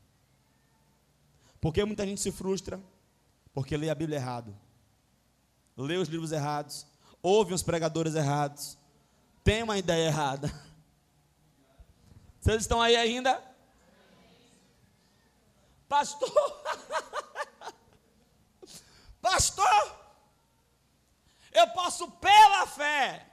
Porque 1.64 1.82
muita 1.82 2.04
gente 2.04 2.20
se 2.20 2.30
frustra 2.30 2.78
porque 3.54 3.74
lê 3.74 3.88
a 3.88 3.94
Bíblia 3.94 4.18
errado, 4.18 4.54
lê 5.74 5.96
os 5.96 6.10
livros 6.10 6.30
errados, 6.30 6.86
ouve 7.22 7.54
os 7.54 7.62
pregadores 7.62 8.14
errados, 8.14 8.76
tem 9.42 9.62
uma 9.62 9.78
ideia 9.78 10.08
errada. 10.08 10.48
Vocês 12.38 12.60
estão 12.60 12.82
aí 12.82 12.94
ainda? 12.94 13.42
Pastor, 15.88 16.28
pastor, 19.22 19.96
eu 21.50 21.66
posso 21.68 22.10
pela 22.10 22.66
fé 22.66 23.26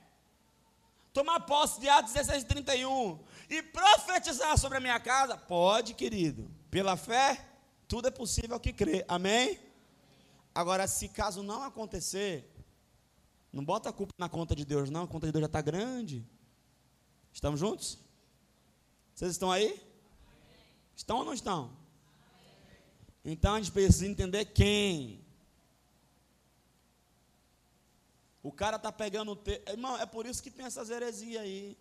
tomar 1.11 1.41
posse 1.41 1.81
de 1.81 1.89
Atos 1.89 2.13
16, 2.13 2.45
31 2.45 3.19
e 3.49 3.61
profetizar 3.61 4.57
sobre 4.57 4.77
a 4.77 4.81
minha 4.81 5.01
casa? 5.01 5.35
Pode, 5.35 5.93
querido. 5.93 6.49
Pela 6.69 6.95
fé, 6.95 7.50
tudo 7.91 8.07
é 8.07 8.11
possível 8.11 8.57
que 8.57 8.71
crê. 8.71 9.03
Amém? 9.05 9.59
Agora, 10.55 10.87
se 10.87 11.09
caso 11.09 11.43
não 11.43 11.61
acontecer, 11.61 12.49
não 13.51 13.65
bota 13.65 13.89
a 13.89 13.91
culpa 13.91 14.13
na 14.17 14.29
conta 14.29 14.55
de 14.55 14.63
Deus, 14.63 14.89
não. 14.89 15.03
A 15.03 15.07
conta 15.09 15.25
de 15.27 15.33
Deus 15.33 15.41
já 15.41 15.47
está 15.47 15.61
grande. 15.61 16.25
Estamos 17.33 17.59
juntos? 17.59 17.99
Vocês 19.13 19.31
estão 19.33 19.51
aí? 19.51 19.77
Estão 20.95 21.17
ou 21.17 21.25
não 21.25 21.33
estão? 21.33 21.69
Então 23.25 23.55
a 23.55 23.59
gente 23.59 23.73
precisa 23.73 24.07
entender 24.07 24.45
quem. 24.45 25.19
O 28.41 28.53
cara 28.53 28.77
está 28.77 28.89
pegando 28.93 29.33
o 29.33 29.35
texto. 29.35 29.67
Irmão, 29.67 29.97
é 29.97 30.05
por 30.05 30.25
isso 30.25 30.41
que 30.41 30.49
tem 30.49 30.65
essas 30.65 30.89
heresias 30.89 31.41
aí. 31.41 31.77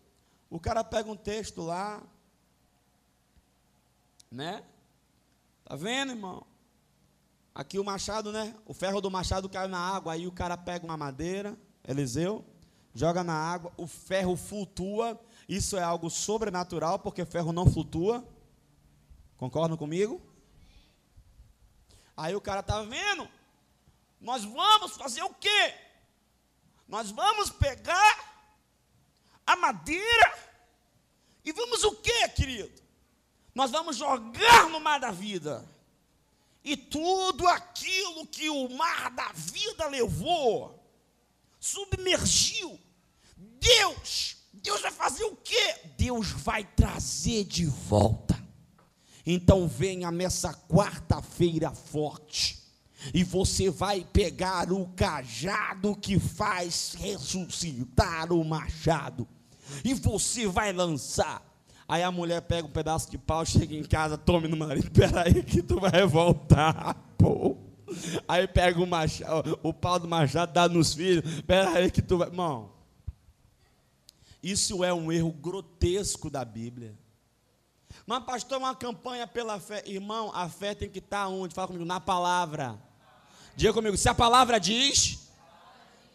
O 0.51 0.59
cara 0.59 0.83
pega 0.83 1.09
um 1.09 1.17
texto 1.17 1.63
lá, 1.63 2.03
né? 4.29 4.65
Tá 5.71 5.77
vendo, 5.77 6.11
irmão? 6.11 6.45
Aqui 7.55 7.79
o 7.79 7.85
machado, 7.85 8.33
né? 8.33 8.57
O 8.67 8.75
ferro 8.75 9.01
do 9.01 9.09
machado 9.09 9.49
caiu 9.49 9.69
na 9.69 9.79
água, 9.79 10.15
aí 10.15 10.27
o 10.27 10.33
cara 10.33 10.57
pega 10.57 10.85
uma 10.85 10.97
madeira, 10.97 11.57
Eliseu, 11.87 12.45
joga 12.93 13.23
na 13.23 13.35
água, 13.35 13.73
o 13.77 13.87
ferro 13.87 14.37
flutua. 14.37 15.17
Isso 15.49 15.77
é 15.77 15.83
algo 15.85 16.11
sobrenatural, 16.11 16.99
porque 16.99 17.25
ferro 17.25 17.53
não 17.53 17.71
flutua. 17.71 18.27
Concordam 19.37 19.77
comigo? 19.77 20.21
Aí 22.17 22.35
o 22.35 22.41
cara 22.41 22.65
tá 22.65 22.83
vendo? 22.83 23.29
Nós 24.21 24.43
vamos 24.43 24.97
fazer 24.97 25.23
o 25.23 25.33
quê? 25.35 25.75
Nós 26.89 27.13
vamos 27.13 27.49
pegar 27.49 28.43
a 29.47 29.55
madeira 29.55 30.37
e 31.45 31.53
vamos 31.53 31.85
o 31.85 31.95
quê, 31.95 32.29
querido? 32.31 32.80
Nós 33.61 33.71
vamos 33.71 33.99
jogar 33.99 34.71
no 34.71 34.81
mar 34.81 34.99
da 34.99 35.11
vida. 35.11 35.63
E 36.65 36.79
tudo 36.79 37.47
aquilo 37.47 38.27
que 38.27 38.49
o 38.49 38.71
mar 38.71 39.11
da 39.11 39.33
vida 39.35 39.87
levou, 39.87 40.83
submergiu. 41.59 42.81
Deus, 43.37 44.39
Deus 44.51 44.81
vai 44.81 44.91
fazer 44.91 45.25
o 45.25 45.37
quê? 45.37 45.77
Deus 45.99 46.31
vai 46.31 46.65
trazer 46.65 47.45
de 47.45 47.67
volta. 47.67 48.43
Então 49.27 49.69
venha 49.69 50.11
nessa 50.11 50.55
quarta-feira 50.55 51.71
forte. 51.71 52.59
E 53.13 53.23
você 53.23 53.69
vai 53.69 54.07
pegar 54.11 54.73
o 54.73 54.89
cajado 54.89 55.95
que 55.95 56.19
faz 56.19 56.95
ressuscitar 56.97 58.33
o 58.33 58.43
machado. 58.43 59.29
E 59.85 59.93
você 59.93 60.47
vai 60.47 60.73
lançar 60.73 61.50
Aí 61.91 62.05
a 62.05 62.13
mulher 62.13 62.41
pega 62.43 62.69
um 62.69 62.71
pedaço 62.71 63.11
de 63.11 63.19
pau, 63.19 63.45
chega 63.45 63.75
em 63.75 63.83
casa, 63.83 64.17
tome 64.17 64.47
no 64.47 64.57
marido, 64.57 64.89
peraí 64.95 65.43
que 65.43 65.61
tu 65.61 65.81
vai 65.81 66.07
voltar, 66.07 66.95
pô. 67.19 67.57
Aí 68.29 68.47
pega 68.47 68.81
o, 68.81 68.87
machado, 68.87 69.59
o 69.61 69.75
pau 69.75 69.99
do 69.99 70.07
machado, 70.07 70.53
dá 70.53 70.69
nos 70.69 70.95
filhos, 70.95 71.41
peraí 71.41 71.91
que 71.91 72.01
tu 72.01 72.19
vai. 72.19 72.29
Irmão, 72.29 72.71
isso 74.41 74.85
é 74.85 74.95
um 74.95 75.11
erro 75.11 75.33
grotesco 75.33 76.31
da 76.31 76.45
Bíblia. 76.45 76.97
Mas, 78.07 78.23
pastor, 78.23 78.59
uma 78.59 78.73
campanha 78.73 79.27
pela 79.27 79.59
fé. 79.59 79.83
Irmão, 79.85 80.31
a 80.33 80.49
fé 80.49 80.77
tem 80.77 80.89
que 80.89 81.01
estar 81.01 81.27
onde? 81.27 81.53
Fala 81.57 81.67
comigo, 81.67 81.85
na 81.85 81.99
palavra. 81.99 82.81
Diga 83.57 83.73
comigo, 83.73 83.97
se 83.97 84.09
a 84.09 84.15
palavra 84.15 84.61
diz, 84.61 85.29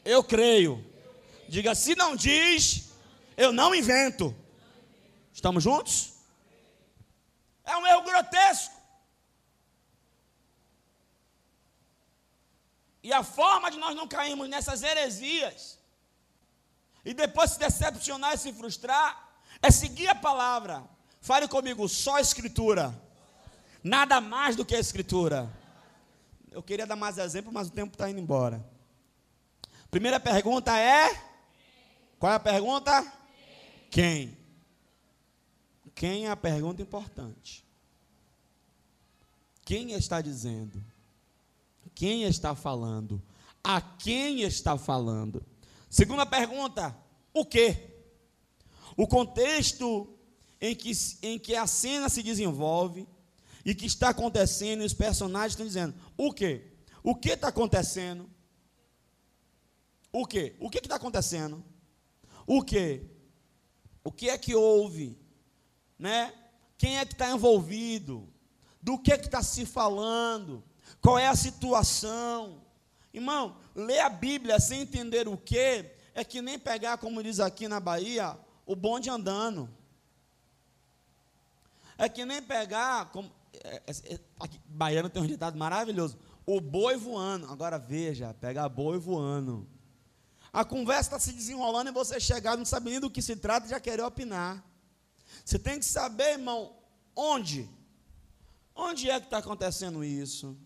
eu 0.06 0.24
creio. 0.24 0.82
Diga, 1.50 1.76
se 1.76 1.96
não 1.96 2.16
diz, 2.16 2.94
eu 3.36 3.52
não 3.52 3.76
invento. 3.76 4.34
Estamos 5.36 5.62
juntos? 5.62 6.14
É 7.66 7.76
um 7.76 7.86
erro 7.86 8.04
grotesco. 8.04 8.74
E 13.04 13.12
a 13.12 13.22
forma 13.22 13.70
de 13.70 13.78
nós 13.78 13.94
não 13.96 14.08
cairmos 14.08 14.48
nessas 14.48 14.82
heresias 14.82 15.78
e 17.04 17.14
depois 17.14 17.52
se 17.52 17.60
decepcionar 17.60 18.34
e 18.34 18.38
se 18.38 18.54
frustrar 18.54 19.10
é 19.62 19.70
seguir 19.70 20.08
a 20.08 20.16
palavra. 20.16 20.82
Fale 21.20 21.50
comigo, 21.50 21.88
só 21.90 22.16
a 22.16 22.22
escritura. 22.22 22.96
Nada 23.84 24.22
mais 24.22 24.56
do 24.56 24.66
que 24.66 24.74
a 24.74 24.80
escritura. 24.80 25.52
Eu 26.50 26.64
queria 26.64 26.88
dar 26.88 26.96
mais 26.96 27.18
exemplo, 27.18 27.52
mas 27.52 27.68
o 27.68 27.72
tempo 27.72 27.94
está 27.94 28.10
indo 28.10 28.22
embora. 28.22 28.66
Primeira 29.92 30.20
pergunta 30.20 30.76
é: 30.80 31.14
qual 32.18 32.32
é 32.32 32.36
a 32.36 32.40
pergunta? 32.40 33.06
Quem? 33.92 34.45
Quem 35.96 36.26
é 36.26 36.30
a 36.30 36.36
pergunta 36.36 36.82
importante? 36.82 37.66
Quem 39.64 39.94
está 39.94 40.22
dizendo? 40.22 40.84
Quem 41.96 42.24
está 42.24 42.54
falando? 42.54 43.24
A 43.64 43.80
quem 43.80 44.42
está 44.42 44.78
falando? 44.78 45.44
Segunda 45.90 46.26
pergunta: 46.26 46.96
o 47.34 47.46
que? 47.46 47.78
O 48.98 49.08
contexto 49.08 50.14
em 50.60 50.76
que, 50.76 50.92
em 51.22 51.40
que 51.40 51.56
a 51.56 51.66
cena 51.66 52.10
se 52.10 52.22
desenvolve 52.22 53.08
e 53.64 53.74
que 53.74 53.86
está 53.86 54.10
acontecendo, 54.10 54.84
e 54.84 54.86
os 54.86 54.94
personagens 54.94 55.54
estão 55.54 55.66
dizendo: 55.66 55.96
o 56.18 56.34
que? 56.34 56.74
O 57.02 57.16
que 57.16 57.30
está 57.30 57.48
acontecendo? 57.48 58.30
O 60.12 60.26
que? 60.26 60.56
O 60.60 60.70
que 60.70 60.80
está 60.80 60.98
acontecendo? 60.98 61.64
O 62.46 62.62
que? 62.62 63.10
O 64.04 64.12
que 64.12 64.30
é 64.30 64.38
que 64.38 64.54
houve? 64.54 65.25
Né? 65.98 66.34
Quem 66.78 66.98
é 66.98 67.06
que 67.06 67.14
está 67.14 67.30
envolvido? 67.32 68.28
Do 68.82 68.98
que 68.98 69.18
que 69.18 69.26
está 69.26 69.42
se 69.42 69.66
falando? 69.66 70.64
Qual 71.02 71.18
é 71.18 71.28
a 71.28 71.36
situação? 71.36 72.62
Irmão, 73.14 73.58
ler 73.74 74.02
a 74.02 74.10
Bíblia 74.10 74.60
sem 74.60 74.82
entender 74.82 75.28
o 75.28 75.38
que 75.38 75.94
é 76.14 76.24
que 76.24 76.42
nem 76.42 76.58
pegar, 76.60 76.98
como 76.98 77.22
diz 77.22 77.40
aqui 77.40 77.68
na 77.68 77.80
Bahia, 77.80 78.38
o 78.66 78.76
bonde 78.76 79.10
andando. 79.10 79.70
É 81.98 82.10
que 82.10 82.26
nem 82.26 82.42
pegar, 82.42 83.12
como, 83.12 83.32
é, 83.64 83.82
é, 83.88 84.14
é 84.14 84.20
aqui, 84.40 84.60
baiano 84.66 85.10
tem 85.10 85.22
um 85.22 85.28
ditado 85.28 85.58
maravilhoso, 85.58 86.18
o 86.46 86.60
boi 86.60 86.98
voando. 86.98 87.48
Agora 87.48 87.78
veja, 87.78 88.34
pegar 88.34 88.68
boi 88.70 88.98
voando. 88.98 89.68
A 90.52 90.64
conversa 90.64 91.02
está 91.02 91.20
se 91.20 91.34
desenrolando 91.34 91.90
e 91.90 91.94
você 91.94 92.20
chegar, 92.20 92.58
não 92.58 92.66
sabe 92.66 92.90
nem 92.90 93.00
do 93.00 93.10
que 93.10 93.22
se 93.22 93.36
trata 93.36 93.68
já 93.68 93.80
querer 93.80 94.04
opinar. 94.04 94.64
Você 95.46 95.60
tem 95.60 95.78
que 95.78 95.86
saber, 95.86 96.32
irmão, 96.32 96.76
onde? 97.16 97.70
Onde 98.76 99.10
é 99.10 99.20
que 99.20 99.28
está 99.28 99.38
acontecendo 99.38 100.04
isso? 100.04 100.58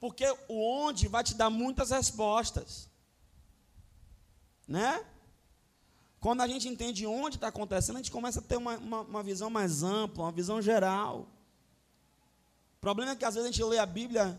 Porque 0.00 0.26
o 0.48 0.84
onde 0.84 1.06
vai 1.06 1.22
te 1.22 1.32
dar 1.32 1.48
muitas 1.48 1.90
respostas. 1.90 2.90
Né? 4.66 5.06
Quando 6.18 6.40
a 6.40 6.48
gente 6.48 6.68
entende 6.68 7.06
onde 7.06 7.36
está 7.36 7.48
acontecendo, 7.48 7.96
a 7.96 7.98
gente 8.00 8.10
começa 8.10 8.40
a 8.40 8.42
ter 8.42 8.56
uma, 8.56 8.76
uma, 8.76 9.00
uma, 9.02 9.22
visão 9.22 9.48
mais 9.48 9.84
ampla, 9.84 10.24
uma 10.24 10.32
visão 10.32 10.60
geral. 10.60 11.28
O 12.76 12.80
problema 12.80 13.12
é 13.12 13.16
que 13.16 13.24
às 13.24 13.34
vezes 13.34 13.48
a 13.48 13.52
gente 13.52 13.62
lê 13.64 13.78
a 13.78 13.86
Bíblia 13.86 14.38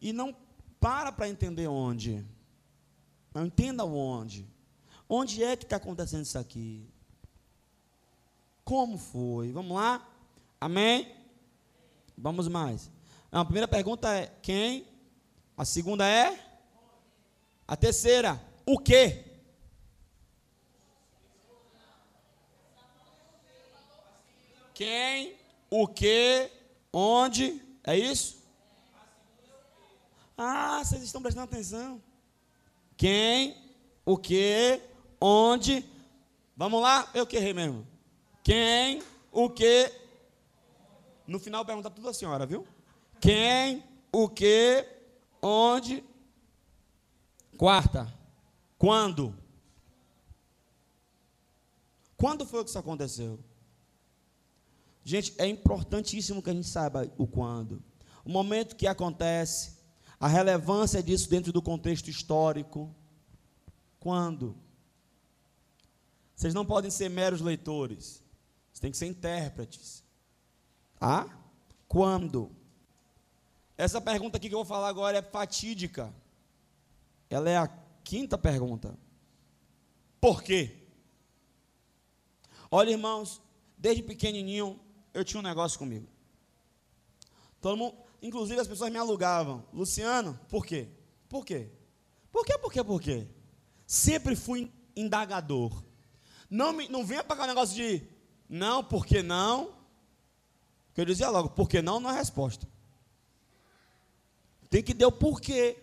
e 0.00 0.12
não 0.12 0.34
para 0.80 1.12
para 1.12 1.28
entender 1.28 1.68
onde. 1.68 2.26
Não 3.32 3.46
entenda 3.46 3.84
onde. 3.84 4.48
Onde 5.08 5.44
é 5.44 5.56
que 5.56 5.64
está 5.64 5.76
acontecendo 5.76 6.24
isso 6.24 6.38
aqui? 6.38 6.88
Como 8.68 8.98
foi? 8.98 9.50
Vamos 9.50 9.74
lá? 9.74 10.06
Amém? 10.60 11.10
Vamos 12.18 12.48
mais. 12.48 12.90
a 13.32 13.42
primeira 13.42 13.66
pergunta 13.66 14.14
é 14.14 14.26
quem? 14.42 14.86
A 15.56 15.64
segunda 15.64 16.06
é? 16.06 16.38
A 17.66 17.74
terceira, 17.78 18.38
o 18.66 18.78
que? 18.78 19.24
Quem, 24.74 25.34
o 25.70 25.88
que, 25.88 26.50
onde, 26.92 27.62
é 27.82 27.96
isso? 27.96 28.36
Ah, 30.36 30.82
vocês 30.84 31.02
estão 31.02 31.22
prestando 31.22 31.44
atenção. 31.44 32.02
Quem, 32.98 33.56
o 34.04 34.18
que, 34.18 34.82
onde. 35.18 35.82
Vamos 36.54 36.82
lá? 36.82 37.10
Eu 37.14 37.26
que 37.26 37.38
errei 37.38 37.54
mesmo. 37.54 37.96
Quem, 38.48 39.02
o 39.30 39.50
que. 39.50 39.92
No 41.26 41.38
final 41.38 41.66
pergunta 41.66 41.90
tudo 41.90 42.08
a 42.08 42.14
senhora, 42.14 42.46
viu? 42.46 42.66
Quem, 43.20 43.84
o 44.10 44.26
que, 44.26 44.86
onde. 45.42 46.02
Quarta. 47.58 48.10
Quando? 48.78 49.36
Quando 52.16 52.46
foi 52.46 52.64
que 52.64 52.70
isso 52.70 52.78
aconteceu? 52.78 53.38
Gente, 55.04 55.34
é 55.36 55.46
importantíssimo 55.46 56.42
que 56.42 56.48
a 56.48 56.54
gente 56.54 56.68
saiba 56.68 57.06
o 57.18 57.26
quando. 57.26 57.82
O 58.24 58.30
momento 58.30 58.76
que 58.76 58.86
acontece, 58.86 59.76
a 60.18 60.26
relevância 60.26 61.02
disso 61.02 61.28
dentro 61.28 61.52
do 61.52 61.60
contexto 61.60 62.08
histórico. 62.08 62.94
Quando? 64.00 64.56
Vocês 66.34 66.54
não 66.54 66.64
podem 66.64 66.90
ser 66.90 67.10
meros 67.10 67.42
leitores. 67.42 68.26
Vocês 68.78 68.80
têm 68.80 68.90
que 68.92 68.96
ser 68.96 69.06
intérpretes. 69.06 70.04
Ah? 71.00 71.26
Quando? 71.88 72.54
Essa 73.76 74.00
pergunta 74.00 74.36
aqui 74.36 74.48
que 74.48 74.54
eu 74.54 74.60
vou 74.60 74.64
falar 74.64 74.88
agora 74.88 75.18
é 75.18 75.22
fatídica. 75.22 76.14
Ela 77.28 77.50
é 77.50 77.56
a 77.56 77.66
quinta 78.04 78.38
pergunta. 78.38 78.96
Por 80.20 80.44
quê? 80.44 80.76
Olha, 82.70 82.90
irmãos, 82.90 83.42
desde 83.76 84.00
pequenininho 84.00 84.78
eu 85.12 85.24
tinha 85.24 85.40
um 85.40 85.42
negócio 85.42 85.76
comigo. 85.76 86.06
Todo 87.60 87.76
mundo, 87.76 87.96
inclusive 88.22 88.60
as 88.60 88.68
pessoas 88.68 88.92
me 88.92 88.98
alugavam. 88.98 89.66
Luciano, 89.72 90.38
por 90.48 90.64
quê? 90.64 90.88
Por 91.28 91.44
quê? 91.44 91.68
Por 92.30 92.46
quê, 92.46 92.56
por 92.56 92.72
quê, 92.72 92.84
por 92.84 93.00
quê? 93.00 93.26
Sempre 93.84 94.36
fui 94.36 94.72
indagador. 94.94 95.82
Não, 96.48 96.72
me, 96.72 96.88
não 96.88 97.04
venha 97.04 97.24
para 97.24 97.36
cá 97.36 97.42
um 97.42 97.48
negócio 97.48 97.74
de 97.74 98.17
não, 98.48 98.82
por 98.82 99.04
que 99.04 99.22
não? 99.22 99.76
Eu 100.96 101.04
dizia 101.04 101.28
logo, 101.30 101.50
por 101.50 101.68
que 101.68 101.80
não 101.80 102.00
não 102.00 102.10
é 102.10 102.14
resposta. 102.14 102.66
Tem 104.68 104.82
que 104.82 104.92
dar 104.92 105.06
o 105.08 105.12
porquê. 105.12 105.76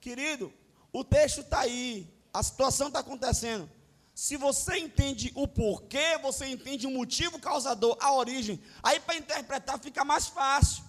Querido, 0.00 0.52
o 0.92 1.04
texto 1.04 1.40
está 1.40 1.60
aí, 1.60 2.12
a 2.32 2.42
situação 2.42 2.88
está 2.88 2.98
acontecendo. 2.98 3.70
Se 4.14 4.36
você 4.36 4.76
entende 4.78 5.32
o 5.34 5.46
porquê, 5.46 6.18
você 6.18 6.46
entende 6.46 6.86
o 6.86 6.90
motivo 6.90 7.38
causador, 7.38 7.96
a 8.00 8.12
origem, 8.12 8.60
aí 8.82 8.98
para 9.00 9.16
interpretar 9.16 9.78
fica 9.78 10.04
mais 10.04 10.26
fácil. 10.26 10.84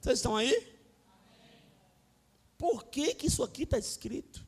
Vocês 0.00 0.18
estão 0.18 0.36
aí? 0.36 0.76
Por 2.56 2.84
que, 2.84 3.14
que 3.14 3.26
isso 3.26 3.42
aqui 3.42 3.62
está 3.62 3.78
escrito? 3.78 4.46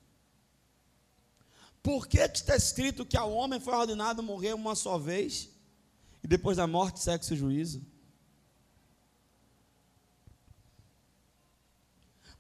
Por 1.83 2.07
que, 2.07 2.29
que 2.29 2.39
está 2.39 2.55
escrito 2.55 3.05
que 3.05 3.17
ao 3.17 3.33
homem 3.33 3.59
foi 3.59 3.75
ordenado 3.75 4.23
morrer 4.23 4.55
uma 4.55 4.75
só 4.77 4.99
vez 4.99 5.51
e 6.23 6.29
depois 6.29 6.57
da 6.57 6.67
morte, 6.67 7.01
sexo 7.01 7.35
e 7.35 7.37
juízo? 7.37 7.85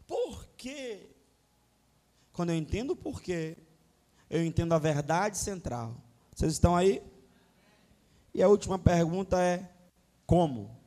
Por 0.06 0.46
quê? 0.56 1.10
Quando 2.32 2.50
eu 2.50 2.56
entendo 2.56 2.92
o 2.92 2.96
porquê, 2.96 3.56
eu 4.30 4.44
entendo 4.44 4.74
a 4.74 4.78
verdade 4.78 5.36
central. 5.36 5.96
Vocês 6.34 6.52
estão 6.52 6.76
aí? 6.76 7.02
E 8.32 8.42
a 8.42 8.48
última 8.48 8.78
pergunta 8.78 9.42
é: 9.42 9.70
como? 10.24 10.80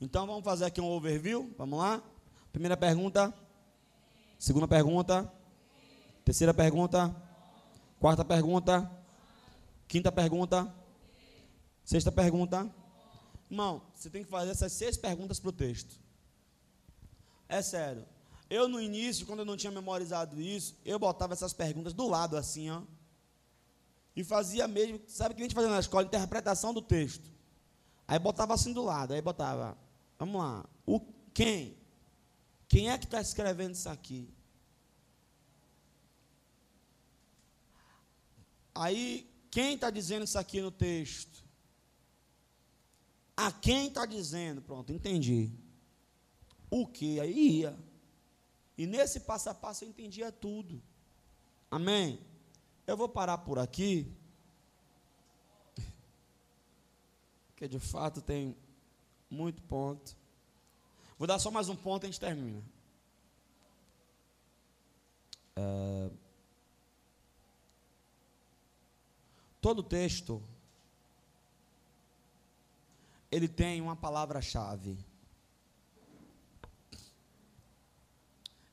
Então 0.00 0.26
vamos 0.26 0.44
fazer 0.44 0.64
aqui 0.66 0.80
um 0.80 0.90
overview. 0.90 1.54
Vamos 1.56 1.78
lá? 1.78 2.02
Primeira 2.52 2.76
pergunta. 2.76 3.32
Segunda 4.38 4.68
pergunta. 4.68 5.32
Terceira 6.26 6.52
pergunta. 6.52 7.14
Quarta 8.00 8.24
pergunta. 8.24 8.90
Quinta 9.86 10.10
pergunta. 10.10 10.74
Sexta 11.84 12.10
pergunta. 12.10 12.68
Irmão, 13.48 13.80
você 13.94 14.10
tem 14.10 14.24
que 14.24 14.28
fazer 14.28 14.50
essas 14.50 14.72
seis 14.72 14.96
perguntas 14.96 15.38
para 15.38 15.50
o 15.50 15.52
texto. 15.52 15.94
É 17.48 17.62
sério. 17.62 18.04
Eu, 18.50 18.68
no 18.68 18.80
início, 18.80 19.24
quando 19.24 19.38
eu 19.38 19.44
não 19.44 19.56
tinha 19.56 19.70
memorizado 19.70 20.40
isso, 20.40 20.76
eu 20.84 20.98
botava 20.98 21.32
essas 21.32 21.52
perguntas 21.52 21.92
do 21.92 22.08
lado, 22.08 22.36
assim, 22.36 22.70
ó. 22.70 22.82
E 24.16 24.24
fazia 24.24 24.66
mesmo, 24.66 25.00
sabe 25.06 25.32
o 25.32 25.36
que 25.36 25.42
a 25.42 25.44
gente 25.44 25.54
fazia 25.54 25.70
na 25.70 25.78
escola? 25.78 26.06
Interpretação 26.06 26.74
do 26.74 26.82
texto. 26.82 27.30
Aí 28.08 28.18
botava 28.18 28.52
assim 28.52 28.72
do 28.72 28.82
lado, 28.82 29.14
aí 29.14 29.22
botava, 29.22 29.78
vamos 30.18 30.42
lá, 30.42 30.64
o 30.84 30.98
quem? 31.32 31.76
Quem 32.66 32.90
é 32.90 32.98
que 32.98 33.04
está 33.04 33.20
escrevendo 33.20 33.74
isso 33.74 33.88
aqui? 33.88 34.28
Aí, 38.76 39.28
quem 39.50 39.74
está 39.74 39.90
dizendo 39.90 40.24
isso 40.24 40.38
aqui 40.38 40.60
no 40.60 40.70
texto? 40.70 41.44
A 43.36 43.50
quem 43.50 43.88
está 43.88 44.06
dizendo? 44.06 44.62
Pronto, 44.62 44.92
entendi. 44.92 45.50
O 46.70 46.86
que? 46.86 47.20
Aí 47.20 47.60
ia. 47.60 47.76
E 48.76 48.86
nesse 48.86 49.20
passo 49.20 49.48
a 49.48 49.54
passo 49.54 49.84
eu 49.84 49.88
entendia 49.88 50.30
tudo. 50.30 50.82
Amém? 51.70 52.20
Eu 52.86 52.96
vou 52.96 53.08
parar 53.08 53.38
por 53.38 53.58
aqui. 53.58 54.14
Porque 57.48 57.66
de 57.66 57.78
fato 57.78 58.20
tem 58.20 58.56
muito 59.30 59.62
ponto. 59.62 60.16
Vou 61.18 61.26
dar 61.26 61.38
só 61.38 61.50
mais 61.50 61.68
um 61.68 61.76
ponto 61.76 62.04
e 62.04 62.06
a 62.06 62.10
gente 62.10 62.20
termina. 62.20 62.62
É... 65.56 66.25
Todo 69.60 69.82
texto 69.82 70.42
ele 73.30 73.48
tem 73.48 73.80
uma 73.80 73.96
palavra-chave. 73.96 74.96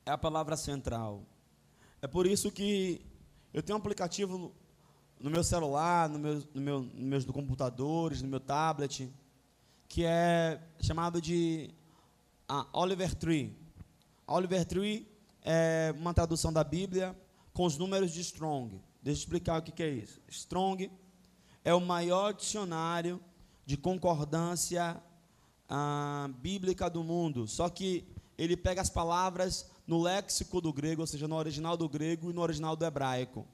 é 0.06 0.10
a 0.10 0.18
palavra 0.18 0.56
central. 0.56 1.22
É 2.02 2.06
por 2.06 2.26
isso 2.26 2.50
que 2.50 3.00
eu 3.52 3.62
tenho 3.62 3.78
um 3.78 3.80
aplicativo 3.80 4.52
no 5.18 5.30
meu 5.30 5.42
celular, 5.42 6.08
no 6.08 6.18
meu, 6.18 6.42
no 6.52 6.60
meu, 6.60 6.80
no 6.82 7.06
meus 7.06 7.24
computadores, 7.24 8.20
no 8.20 8.28
meu 8.28 8.40
tablet, 8.40 9.10
que 9.88 10.04
é 10.04 10.60
chamado 10.80 11.20
de 11.20 11.70
ah, 12.48 12.66
Oliver 12.72 13.14
Tree. 13.14 13.56
Oliver 14.26 14.64
Tree 14.66 15.08
é 15.42 15.94
uma 15.96 16.12
tradução 16.12 16.52
da 16.52 16.62
Bíblia 16.62 17.16
com 17.54 17.64
os 17.64 17.78
números 17.78 18.12
de 18.12 18.20
Strong. 18.20 18.80
Deixa 19.04 19.20
eu 19.20 19.24
explicar 19.24 19.58
o 19.58 19.62
que, 19.62 19.70
que 19.70 19.82
é 19.82 19.90
isso. 19.90 20.18
Strong 20.30 20.90
é 21.62 21.74
o 21.74 21.80
maior 21.80 22.32
dicionário 22.32 23.20
de 23.66 23.76
concordância 23.76 24.96
ah, 25.68 26.30
bíblica 26.38 26.88
do 26.88 27.04
mundo. 27.04 27.46
Só 27.46 27.68
que 27.68 28.08
ele 28.38 28.56
pega 28.56 28.80
as 28.80 28.88
palavras 28.88 29.70
no 29.86 30.00
léxico 30.00 30.58
do 30.58 30.72
grego, 30.72 31.02
ou 31.02 31.06
seja, 31.06 31.28
no 31.28 31.36
original 31.36 31.76
do 31.76 31.86
grego 31.86 32.30
e 32.30 32.32
no 32.32 32.40
original 32.40 32.74
do 32.74 32.82
hebraico. 32.86 33.46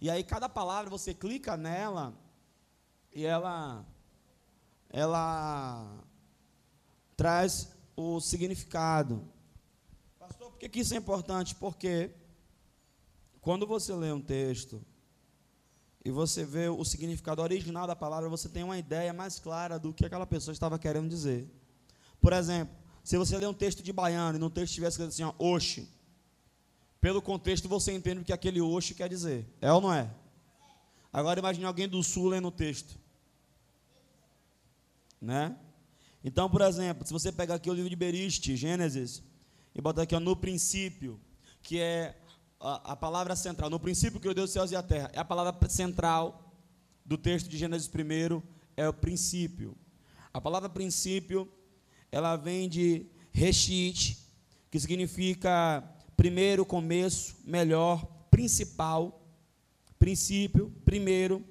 E 0.00 0.08
aí 0.08 0.24
cada 0.24 0.48
palavra 0.48 0.88
você 0.88 1.12
clica 1.12 1.54
nela 1.54 2.14
e 3.14 3.26
ela 3.26 3.84
ela 4.88 6.02
traz 7.14 7.76
o 7.94 8.20
significado. 8.20 9.22
Pastor, 10.18 10.50
por 10.50 10.58
que 10.58 10.80
isso 10.80 10.94
é 10.94 10.96
importante? 10.96 11.54
Porque 11.54 12.10
quando 13.40 13.66
você 13.66 13.94
lê 13.94 14.12
um 14.12 14.20
texto 14.20 14.84
e 16.04 16.10
você 16.10 16.44
vê 16.44 16.68
o 16.68 16.84
significado 16.84 17.42
original 17.42 17.86
da 17.86 17.96
palavra, 17.96 18.28
você 18.28 18.48
tem 18.48 18.62
uma 18.62 18.78
ideia 18.78 19.12
mais 19.12 19.38
clara 19.38 19.78
do 19.78 19.92
que 19.92 20.04
aquela 20.04 20.26
pessoa 20.26 20.52
estava 20.52 20.78
querendo 20.78 21.08
dizer. 21.08 21.48
Por 22.20 22.32
exemplo, 22.32 22.74
se 23.04 23.16
você 23.16 23.36
ler 23.36 23.48
um 23.48 23.54
texto 23.54 23.82
de 23.82 23.92
baiano 23.92 24.38
e 24.38 24.40
no 24.40 24.50
texto 24.50 24.74
tivesse 24.74 25.00
escrito 25.00 25.08
assim, 25.08 25.22
ó, 25.22 25.34
oxe, 25.38 25.88
pelo 27.00 27.22
contexto 27.22 27.68
você 27.68 27.92
entende 27.92 28.20
o 28.20 28.24
que 28.24 28.32
aquele 28.32 28.60
oxe 28.60 28.94
quer 28.94 29.08
dizer. 29.08 29.46
É 29.60 29.72
ou 29.72 29.80
não 29.80 29.92
é? 29.92 30.10
Agora 31.12 31.38
imagine 31.38 31.64
alguém 31.64 31.88
do 31.88 32.02
sul 32.02 32.28
lendo 32.28 32.48
o 32.48 32.52
texto. 32.52 32.98
Né? 35.20 35.56
Então, 36.22 36.50
por 36.50 36.60
exemplo, 36.60 37.06
se 37.06 37.12
você 37.12 37.32
pegar 37.32 37.56
aqui 37.56 37.70
o 37.70 37.74
livro 37.74 37.88
de 37.88 37.96
Beriste, 37.96 38.56
Gênesis, 38.56 39.22
e 39.74 39.80
botar 39.80 40.02
aqui 40.02 40.14
ó, 40.14 40.20
no 40.20 40.36
princípio, 40.36 41.20
que 41.62 41.78
é 41.78 42.16
a, 42.60 42.92
a, 42.92 42.96
palavra 42.96 43.36
central, 43.36 43.70
no 43.70 43.78
princípio 43.78 44.18
criou 44.18 44.34
Deus 44.34 44.50
os 44.50 44.52
céus 44.52 44.70
e 44.70 44.76
a 44.76 44.82
terra, 44.82 45.10
é 45.12 45.18
a 45.18 45.24
palavra 45.24 45.68
central 45.68 46.52
do 47.04 47.16
texto 47.16 47.48
de 47.48 47.56
Gênesis 47.56 47.88
1, 47.88 48.42
é 48.76 48.88
o 48.88 48.92
princípio. 48.92 49.76
A 50.32 50.40
palavra 50.40 50.68
princípio, 50.68 51.50
ela 52.10 52.36
vem 52.36 52.68
de 52.68 53.06
reshit, 53.32 54.18
que 54.70 54.78
significa 54.78 55.82
primeiro, 56.16 56.66
começo, 56.66 57.36
melhor, 57.44 58.04
principal, 58.30 59.24
princípio, 59.98 60.70
primeiro, 60.84 61.44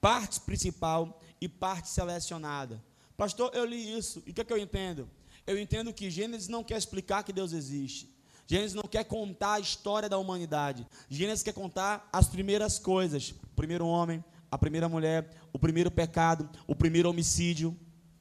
parte 0.00 0.40
principal 0.40 1.20
e 1.40 1.48
parte 1.48 1.88
selecionada. 1.88 2.82
Pastor, 3.16 3.50
eu 3.54 3.64
li 3.64 3.96
isso, 3.96 4.22
e 4.26 4.30
o 4.30 4.34
que, 4.34 4.40
é 4.40 4.44
que 4.44 4.52
eu 4.52 4.58
entendo? 4.58 5.08
Eu 5.46 5.58
entendo 5.58 5.92
que 5.92 6.10
Gênesis 6.10 6.48
não 6.48 6.64
quer 6.64 6.78
explicar 6.78 7.22
que 7.22 7.32
Deus 7.32 7.52
existe. 7.52 8.13
Gênesis 8.46 8.74
não 8.74 8.82
quer 8.82 9.04
contar 9.04 9.54
a 9.54 9.60
história 9.60 10.08
da 10.08 10.18
humanidade. 10.18 10.86
Gênesis 11.08 11.42
quer 11.42 11.54
contar 11.54 12.08
as 12.12 12.28
primeiras 12.28 12.78
coisas: 12.78 13.30
o 13.30 13.56
primeiro 13.56 13.86
homem, 13.86 14.22
a 14.50 14.58
primeira 14.58 14.88
mulher, 14.88 15.30
o 15.52 15.58
primeiro 15.58 15.90
pecado, 15.90 16.48
o 16.66 16.74
primeiro 16.74 17.08
homicídio. 17.08 17.76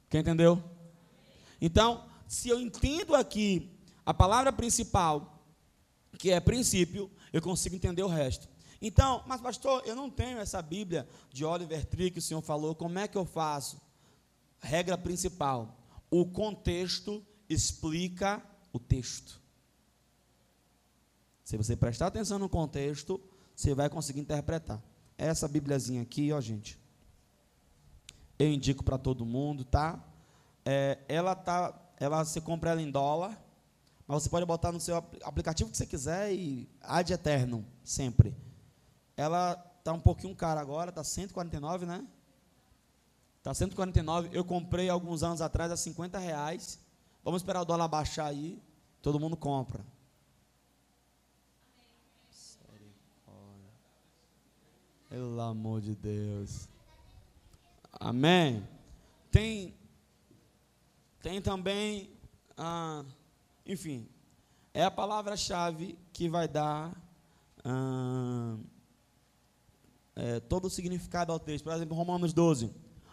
Quem 0.09 0.21
entendeu? 0.21 0.63
Então, 1.61 2.05
se 2.27 2.49
eu 2.49 2.59
entendo 2.59 3.15
aqui 3.15 3.69
a 4.05 4.13
palavra 4.13 4.51
principal, 4.51 5.43
que 6.17 6.31
é 6.31 6.39
princípio, 6.39 7.11
eu 7.31 7.41
consigo 7.41 7.75
entender 7.75 8.03
o 8.03 8.07
resto. 8.07 8.47
Então, 8.81 9.23
mas 9.25 9.41
pastor, 9.41 9.83
eu 9.85 9.95
não 9.95 10.09
tenho 10.09 10.39
essa 10.39 10.61
Bíblia 10.61 11.07
de 11.31 11.45
Oliver 11.45 11.85
Tree 11.85 12.11
que 12.11 12.19
o 12.19 12.21
senhor 12.21 12.41
falou, 12.41 12.75
como 12.75 12.99
é 12.99 13.07
que 13.07 13.17
eu 13.17 13.25
faço? 13.25 13.81
Regra 14.59 14.97
principal: 14.97 15.77
o 16.09 16.25
contexto 16.25 17.25
explica 17.49 18.41
o 18.71 18.79
texto. 18.79 19.42
Se 21.43 21.57
você 21.57 21.75
prestar 21.75 22.07
atenção 22.07 22.39
no 22.39 22.47
contexto, 22.47 23.19
você 23.55 23.75
vai 23.75 23.89
conseguir 23.89 24.21
interpretar. 24.21 24.81
Essa 25.17 25.47
Bíbliazinha 25.47 26.01
aqui, 26.01 26.31
ó, 26.31 26.39
gente. 26.39 26.79
Eu 28.39 28.47
indico 28.47 28.83
para 28.83 28.97
todo 28.97 29.25
mundo, 29.25 29.63
tá? 29.63 30.03
É, 30.65 30.99
ela 31.07 31.35
tá, 31.35 31.73
ela 31.99 32.23
você 32.23 32.39
compra 32.39 32.71
ela 32.71 32.81
em 32.81 32.89
dólar, 32.89 33.39
mas 34.07 34.23
você 34.23 34.29
pode 34.29 34.45
botar 34.45 34.71
no 34.71 34.79
seu 34.79 34.97
aplicativo 35.23 35.69
que 35.69 35.77
você 35.77 35.85
quiser 35.85 36.33
e 36.33 36.69
ad 36.81 37.11
eterno, 37.11 37.65
sempre. 37.83 38.35
Ela 39.15 39.55
tá 39.83 39.93
um 39.93 39.99
pouquinho 39.99 40.35
cara 40.35 40.59
agora, 40.59 40.91
tá 40.91 41.03
149, 41.03 41.85
né? 41.85 42.05
Tá 43.43 43.53
149. 43.53 44.29
Eu 44.31 44.45
comprei 44.45 44.89
alguns 44.89 45.21
anos 45.21 45.41
atrás 45.41 45.71
a 45.71 45.77
50 45.77 46.17
reais. 46.17 46.79
Vamos 47.23 47.41
esperar 47.41 47.61
o 47.61 47.65
dólar 47.65 47.89
baixar 47.89 48.27
aí. 48.27 48.61
Todo 49.01 49.19
mundo 49.19 49.35
compra. 49.35 49.85
Pelo 55.13 55.39
amor 55.41 55.79
de 55.79 55.93
Deus. 55.93 56.67
Amém. 57.91 58.67
Tem, 59.29 59.71
tem 61.21 61.39
também, 61.39 62.09
ah, 62.57 63.05
enfim, 63.63 64.07
é 64.73 64.83
a 64.83 64.89
palavra-chave 64.89 65.95
que 66.11 66.27
vai 66.27 66.47
dar 66.47 66.99
ah, 67.63 68.57
é, 70.15 70.39
todo 70.39 70.65
o 70.65 70.69
significado 70.71 71.31
ao 71.31 71.39
texto. 71.39 71.65
Por 71.65 71.73
exemplo, 71.73 71.95
Romanos 71.95 72.33
12. 72.33 72.71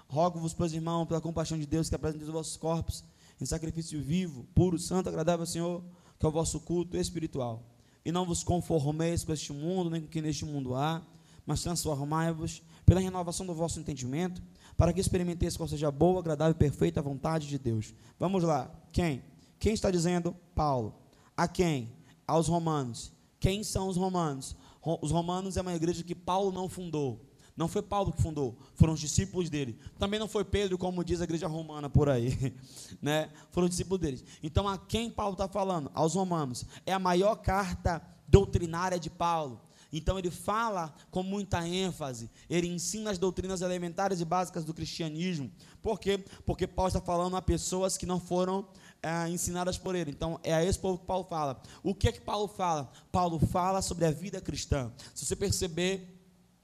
Rogo-vos, 0.08 0.54
pois, 0.54 0.72
irmão, 0.72 1.04
pela 1.04 1.20
compaixão 1.20 1.58
de 1.58 1.66
Deus, 1.66 1.90
que 1.90 1.94
apresentem 1.94 2.26
os 2.26 2.32
vossos 2.32 2.56
corpos 2.56 3.04
em 3.38 3.44
sacrifício 3.44 4.02
vivo, 4.02 4.44
puro, 4.54 4.78
santo, 4.78 5.10
agradável 5.10 5.42
ao 5.42 5.46
Senhor, 5.46 5.84
que 6.18 6.24
é 6.24 6.28
o 6.30 6.32
vosso 6.32 6.60
culto 6.60 6.96
espiritual. 6.96 7.62
E 8.02 8.10
não 8.10 8.24
vos 8.24 8.42
conformeis 8.42 9.22
com 9.22 9.34
este 9.34 9.52
mundo, 9.52 9.90
nem 9.90 10.00
com 10.00 10.06
o 10.06 10.10
que 10.10 10.22
neste 10.22 10.46
mundo 10.46 10.74
há, 10.74 11.02
mas 11.46 11.62
transformai-vos 11.62 12.62
pela 12.84 13.00
renovação 13.00 13.46
do 13.46 13.54
vosso 13.54 13.78
entendimento, 13.78 14.42
para 14.76 14.92
que 14.92 15.00
experimenteis 15.00 15.56
qual 15.56 15.68
seja 15.68 15.88
a 15.88 15.90
boa, 15.90 16.20
agradável 16.20 16.52
e 16.52 16.54
perfeita 16.54 17.02
vontade 17.02 17.46
de 17.46 17.58
Deus. 17.58 17.94
Vamos 18.18 18.42
lá. 18.42 18.70
Quem? 18.92 19.22
Quem 19.58 19.74
está 19.74 19.90
dizendo? 19.90 20.34
Paulo. 20.54 20.94
A 21.36 21.46
quem? 21.46 21.92
Aos 22.26 22.48
romanos. 22.48 23.12
Quem 23.38 23.62
são 23.62 23.88
os 23.88 23.96
romanos? 23.96 24.56
Os 25.02 25.10
romanos 25.10 25.56
é 25.56 25.60
uma 25.60 25.74
igreja 25.74 26.02
que 26.02 26.14
Paulo 26.14 26.50
não 26.50 26.68
fundou. 26.68 27.30
Não 27.60 27.68
foi 27.68 27.82
Paulo 27.82 28.10
que 28.10 28.22
fundou, 28.22 28.56
foram 28.74 28.94
os 28.94 29.00
discípulos 29.00 29.50
dele. 29.50 29.78
Também 29.98 30.18
não 30.18 30.26
foi 30.26 30.44
Pedro, 30.44 30.78
como 30.78 31.04
diz 31.04 31.20
a 31.20 31.24
igreja 31.24 31.46
romana 31.46 31.90
por 31.90 32.08
aí. 32.08 32.54
Né? 33.02 33.30
Foram 33.50 33.66
os 33.66 33.70
discípulos 33.70 34.00
deles. 34.00 34.24
Então, 34.42 34.68
a 34.68 34.76
quem 34.76 35.10
Paulo 35.10 35.32
está 35.32 35.48
falando? 35.48 35.90
Aos 35.94 36.14
romanos. 36.14 36.64
É 36.84 36.92
a 36.92 36.98
maior 36.98 37.36
carta 37.36 38.02
doutrinária 38.28 38.98
de 38.98 39.08
Paulo. 39.08 39.60
Então 39.92 40.18
ele 40.18 40.30
fala 40.30 40.94
com 41.10 41.22
muita 41.22 41.66
ênfase, 41.66 42.30
ele 42.48 42.68
ensina 42.68 43.10
as 43.10 43.18
doutrinas 43.18 43.60
elementares 43.60 44.20
e 44.20 44.24
básicas 44.24 44.64
do 44.64 44.74
cristianismo. 44.74 45.50
Por 45.82 45.98
quê? 45.98 46.24
Porque 46.44 46.66
Paulo 46.66 46.88
está 46.88 47.00
falando 47.00 47.36
a 47.36 47.42
pessoas 47.42 47.96
que 47.96 48.06
não 48.06 48.20
foram 48.20 48.68
é, 49.02 49.28
ensinadas 49.28 49.78
por 49.78 49.94
ele. 49.94 50.10
Então, 50.10 50.38
é 50.42 50.54
a 50.54 50.64
esse 50.64 50.78
povo 50.78 50.98
que 50.98 51.06
Paulo 51.06 51.24
fala. 51.24 51.60
O 51.82 51.94
que 51.94 52.08
é 52.08 52.12
que 52.12 52.20
Paulo 52.20 52.48
fala? 52.48 52.90
Paulo 53.10 53.38
fala 53.38 53.82
sobre 53.82 54.04
a 54.04 54.10
vida 54.10 54.40
cristã. 54.40 54.92
Se 55.14 55.24
você 55.24 55.34
perceber, 55.34 56.19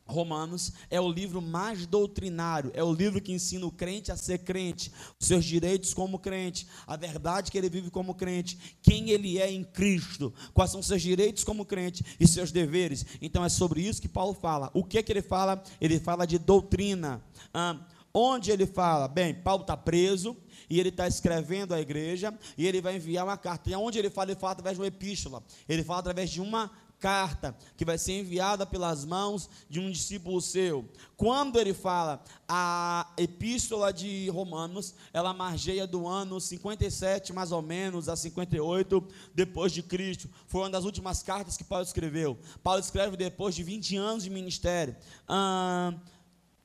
Romanos 0.06 0.72
é 0.88 1.00
o 1.00 1.10
livro 1.10 1.42
mais 1.42 1.86
doutrinário, 1.86 2.70
é 2.74 2.82
o 2.82 2.92
livro 2.92 3.20
que 3.20 3.32
ensina 3.32 3.66
o 3.66 3.72
crente 3.72 4.12
a 4.12 4.16
ser 4.16 4.38
crente, 4.38 4.92
os 5.18 5.26
seus 5.26 5.44
direitos 5.44 5.92
como 5.92 6.18
crente, 6.18 6.66
a 6.86 6.96
verdade 6.96 7.50
que 7.50 7.58
ele 7.58 7.68
vive 7.68 7.90
como 7.90 8.14
crente, 8.14 8.76
quem 8.82 9.10
ele 9.10 9.38
é 9.38 9.50
em 9.50 9.64
Cristo, 9.64 10.32
quais 10.54 10.70
são 10.70 10.82
seus 10.82 11.02
direitos 11.02 11.44
como 11.44 11.64
crente 11.64 12.04
e 12.20 12.26
seus 12.26 12.52
deveres. 12.52 13.04
Então 13.20 13.44
é 13.44 13.48
sobre 13.48 13.80
isso 13.82 14.00
que 14.00 14.08
Paulo 14.08 14.34
fala. 14.34 14.70
O 14.72 14.84
que 14.84 15.02
que 15.02 15.12
ele 15.12 15.22
fala? 15.22 15.62
Ele 15.80 15.98
fala 15.98 16.26
de 16.26 16.38
doutrina. 16.38 17.22
Ah, 17.52 17.78
onde 18.14 18.50
ele 18.50 18.66
fala? 18.66 19.08
Bem, 19.08 19.34
Paulo 19.34 19.62
está 19.62 19.76
preso, 19.76 20.36
e 20.68 20.80
ele 20.80 20.88
está 20.88 21.06
escrevendo 21.06 21.74
à 21.74 21.80
igreja, 21.80 22.36
e 22.56 22.66
ele 22.66 22.80
vai 22.80 22.96
enviar 22.96 23.24
uma 23.24 23.36
carta. 23.36 23.70
E 23.70 23.74
onde 23.74 23.98
ele 23.98 24.10
fala? 24.10 24.30
Ele 24.30 24.40
fala 24.40 24.52
através 24.52 24.76
de 24.76 24.82
uma 24.82 24.88
epístola, 24.88 25.42
ele 25.68 25.84
fala 25.84 26.00
através 26.00 26.30
de 26.30 26.40
uma 26.40 26.70
carta 26.98 27.56
que 27.76 27.84
vai 27.84 27.98
ser 27.98 28.20
enviada 28.20 28.66
pelas 28.66 29.04
mãos 29.04 29.48
de 29.68 29.80
um 29.80 29.90
discípulo 29.90 30.40
seu. 30.40 30.88
Quando 31.16 31.58
ele 31.58 31.74
fala 31.74 32.22
a 32.48 33.12
epístola 33.16 33.92
de 33.92 34.28
Romanos, 34.30 34.94
ela 35.12 35.32
margeia 35.32 35.86
do 35.86 36.06
ano 36.06 36.40
57 36.40 37.32
mais 37.32 37.52
ou 37.52 37.62
menos 37.62 38.08
a 38.08 38.16
58 38.16 39.06
depois 39.34 39.72
de 39.72 39.82
Cristo. 39.82 40.28
Foi 40.46 40.62
uma 40.62 40.70
das 40.70 40.84
últimas 40.84 41.22
cartas 41.22 41.56
que 41.56 41.64
Paulo 41.64 41.84
escreveu. 41.84 42.38
Paulo 42.62 42.80
escreve 42.80 43.16
depois 43.16 43.54
de 43.54 43.62
20 43.62 43.96
anos 43.96 44.24
de 44.24 44.30
ministério. 44.30 44.96
Ah, 45.28 45.94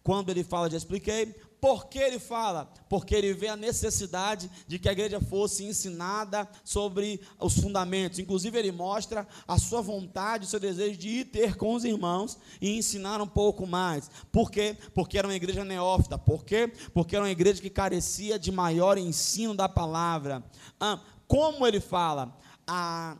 quando 0.03 0.29
ele 0.29 0.43
fala, 0.43 0.69
já 0.69 0.77
expliquei, 0.77 1.35
por 1.61 1.85
que 1.85 1.99
ele 1.99 2.17
fala? 2.17 2.73
Porque 2.89 3.13
ele 3.13 3.33
vê 3.33 3.47
a 3.47 3.55
necessidade 3.55 4.49
de 4.67 4.79
que 4.79 4.89
a 4.89 4.91
igreja 4.91 5.21
fosse 5.21 5.63
ensinada 5.63 6.49
sobre 6.63 7.21
os 7.39 7.53
fundamentos. 7.53 8.17
Inclusive, 8.17 8.57
ele 8.57 8.71
mostra 8.71 9.27
a 9.47 9.59
sua 9.59 9.79
vontade, 9.79 10.45
o 10.45 10.49
seu 10.49 10.59
desejo 10.59 10.97
de 10.97 11.07
ir 11.07 11.25
ter 11.25 11.55
com 11.55 11.75
os 11.75 11.85
irmãos 11.85 12.35
e 12.59 12.75
ensinar 12.75 13.21
um 13.21 13.27
pouco 13.27 13.67
mais. 13.67 14.09
Por 14.31 14.49
quê? 14.49 14.75
Porque 14.95 15.19
era 15.19 15.27
uma 15.27 15.35
igreja 15.35 15.63
neófita. 15.63 16.17
Por 16.17 16.43
quê? 16.43 16.73
Porque 16.95 17.15
era 17.15 17.23
uma 17.23 17.31
igreja 17.31 17.61
que 17.61 17.69
carecia 17.69 18.39
de 18.39 18.51
maior 18.51 18.97
ensino 18.97 19.53
da 19.53 19.69
palavra. 19.69 20.43
Ah, 20.79 20.99
como 21.27 21.67
ele 21.67 21.79
fala? 21.79 22.35
A 22.65 23.17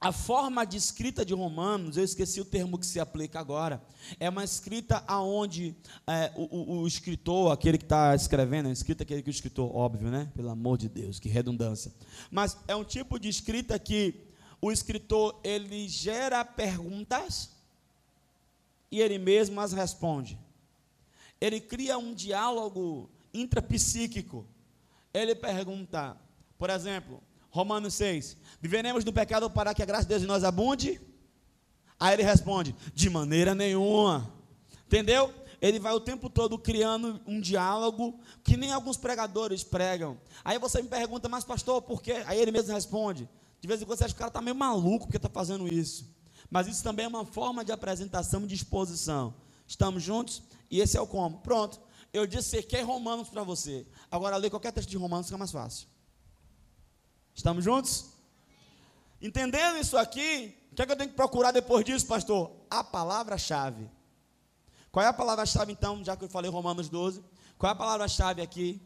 a 0.00 0.12
forma 0.12 0.64
de 0.66 0.76
escrita 0.76 1.24
de 1.24 1.32
Romanos, 1.32 1.96
eu 1.96 2.04
esqueci 2.04 2.40
o 2.40 2.44
termo 2.44 2.78
que 2.78 2.84
se 2.84 3.00
aplica 3.00 3.40
agora, 3.40 3.82
é 4.20 4.28
uma 4.28 4.44
escrita 4.44 5.02
aonde 5.06 5.74
é, 6.06 6.30
o, 6.36 6.80
o, 6.80 6.86
escritor, 6.86 7.50
aquele 7.50 7.78
que 7.78 7.84
está 7.84 8.14
escrevendo, 8.14 8.68
a 8.68 8.72
escrita 8.72 9.04
aquele 9.04 9.22
que 9.22 9.30
o 9.30 9.32
escritor, 9.32 9.74
óbvio, 9.74 10.10
né? 10.10 10.30
Pelo 10.34 10.50
amor 10.50 10.76
de 10.76 10.88
Deus, 10.88 11.18
que 11.18 11.28
redundância. 11.28 11.92
Mas 12.30 12.56
é 12.68 12.76
um 12.76 12.84
tipo 12.84 13.18
de 13.18 13.28
escrita 13.28 13.78
que 13.78 14.26
o 14.60 14.70
escritor 14.70 15.40
ele 15.42 15.88
gera 15.88 16.44
perguntas 16.44 17.50
e 18.90 19.00
ele 19.00 19.18
mesmo 19.18 19.60
as 19.60 19.72
responde. 19.72 20.38
Ele 21.40 21.60
cria 21.60 21.98
um 21.98 22.14
diálogo 22.14 23.10
intrapsíquico. 23.32 24.46
Ele 25.12 25.34
pergunta, 25.34 26.16
por 26.58 26.70
exemplo, 26.70 27.22
Romanos 27.56 27.94
6. 27.94 28.36
Viveremos 28.60 29.02
do 29.02 29.12
pecado 29.12 29.48
para 29.50 29.74
que 29.74 29.82
a 29.82 29.86
graça 29.86 30.02
de 30.02 30.10
Deus 30.10 30.22
em 30.22 30.26
nós 30.26 30.44
abunde? 30.44 31.00
Aí 31.98 32.12
ele 32.12 32.22
responde: 32.22 32.74
de 32.94 33.08
maneira 33.08 33.54
nenhuma. 33.54 34.30
Entendeu? 34.86 35.32
Ele 35.58 35.78
vai 35.78 35.94
o 35.94 36.00
tempo 36.00 36.28
todo 36.28 36.58
criando 36.58 37.18
um 37.26 37.40
diálogo 37.40 38.20
que 38.44 38.58
nem 38.58 38.72
alguns 38.72 38.98
pregadores 38.98 39.64
pregam. 39.64 40.18
Aí 40.44 40.58
você 40.58 40.82
me 40.82 40.88
pergunta, 40.88 41.30
mas 41.30 41.44
pastor, 41.44 41.80
por 41.80 42.02
quê? 42.02 42.22
Aí 42.26 42.38
ele 42.38 42.52
mesmo 42.52 42.74
responde: 42.74 43.26
de 43.58 43.66
vez 43.66 43.80
em 43.80 43.86
quando 43.86 43.98
você 43.98 44.04
acha 44.04 44.12
que 44.12 44.18
o 44.18 44.20
cara 44.20 44.28
está 44.28 44.42
meio 44.42 44.54
maluco 44.54 45.06
porque 45.06 45.16
está 45.16 45.30
fazendo 45.30 45.66
isso. 45.66 46.14
Mas 46.50 46.66
isso 46.68 46.84
também 46.84 47.06
é 47.06 47.08
uma 47.08 47.24
forma 47.24 47.64
de 47.64 47.72
apresentação 47.72 48.44
e 48.44 48.46
de 48.46 48.54
exposição. 48.54 49.34
Estamos 49.66 50.02
juntos? 50.02 50.42
E 50.70 50.80
esse 50.80 50.98
é 50.98 51.00
o 51.00 51.06
como. 51.06 51.38
Pronto. 51.38 51.80
eu 52.12 52.26
dissequei 52.26 52.82
Romanos 52.82 53.30
para 53.30 53.42
você. 53.42 53.86
Agora, 54.10 54.36
ler 54.36 54.50
qualquer 54.50 54.72
texto 54.72 54.90
de 54.90 54.96
Romanos 54.98 55.26
fica 55.26 55.38
mais 55.38 55.50
fácil. 55.50 55.88
Estamos 57.36 57.62
juntos? 57.62 58.06
Entendendo 59.20 59.76
isso 59.78 59.96
aqui, 59.98 60.56
o 60.72 60.74
que, 60.74 60.82
é 60.82 60.86
que 60.86 60.92
eu 60.92 60.96
tenho 60.96 61.10
que 61.10 61.16
procurar 61.16 61.52
depois 61.52 61.84
disso, 61.84 62.06
pastor? 62.06 62.50
A 62.70 62.82
palavra-chave. 62.82 63.90
Qual 64.90 65.04
é 65.04 65.08
a 65.08 65.12
palavra-chave, 65.12 65.70
então, 65.70 66.02
já 66.02 66.16
que 66.16 66.24
eu 66.24 66.30
falei 66.30 66.50
Romanos 66.50 66.88
12? 66.88 67.22
Qual 67.58 67.68
é 67.68 67.74
a 67.74 67.76
palavra-chave 67.76 68.40
aqui? 68.40 68.80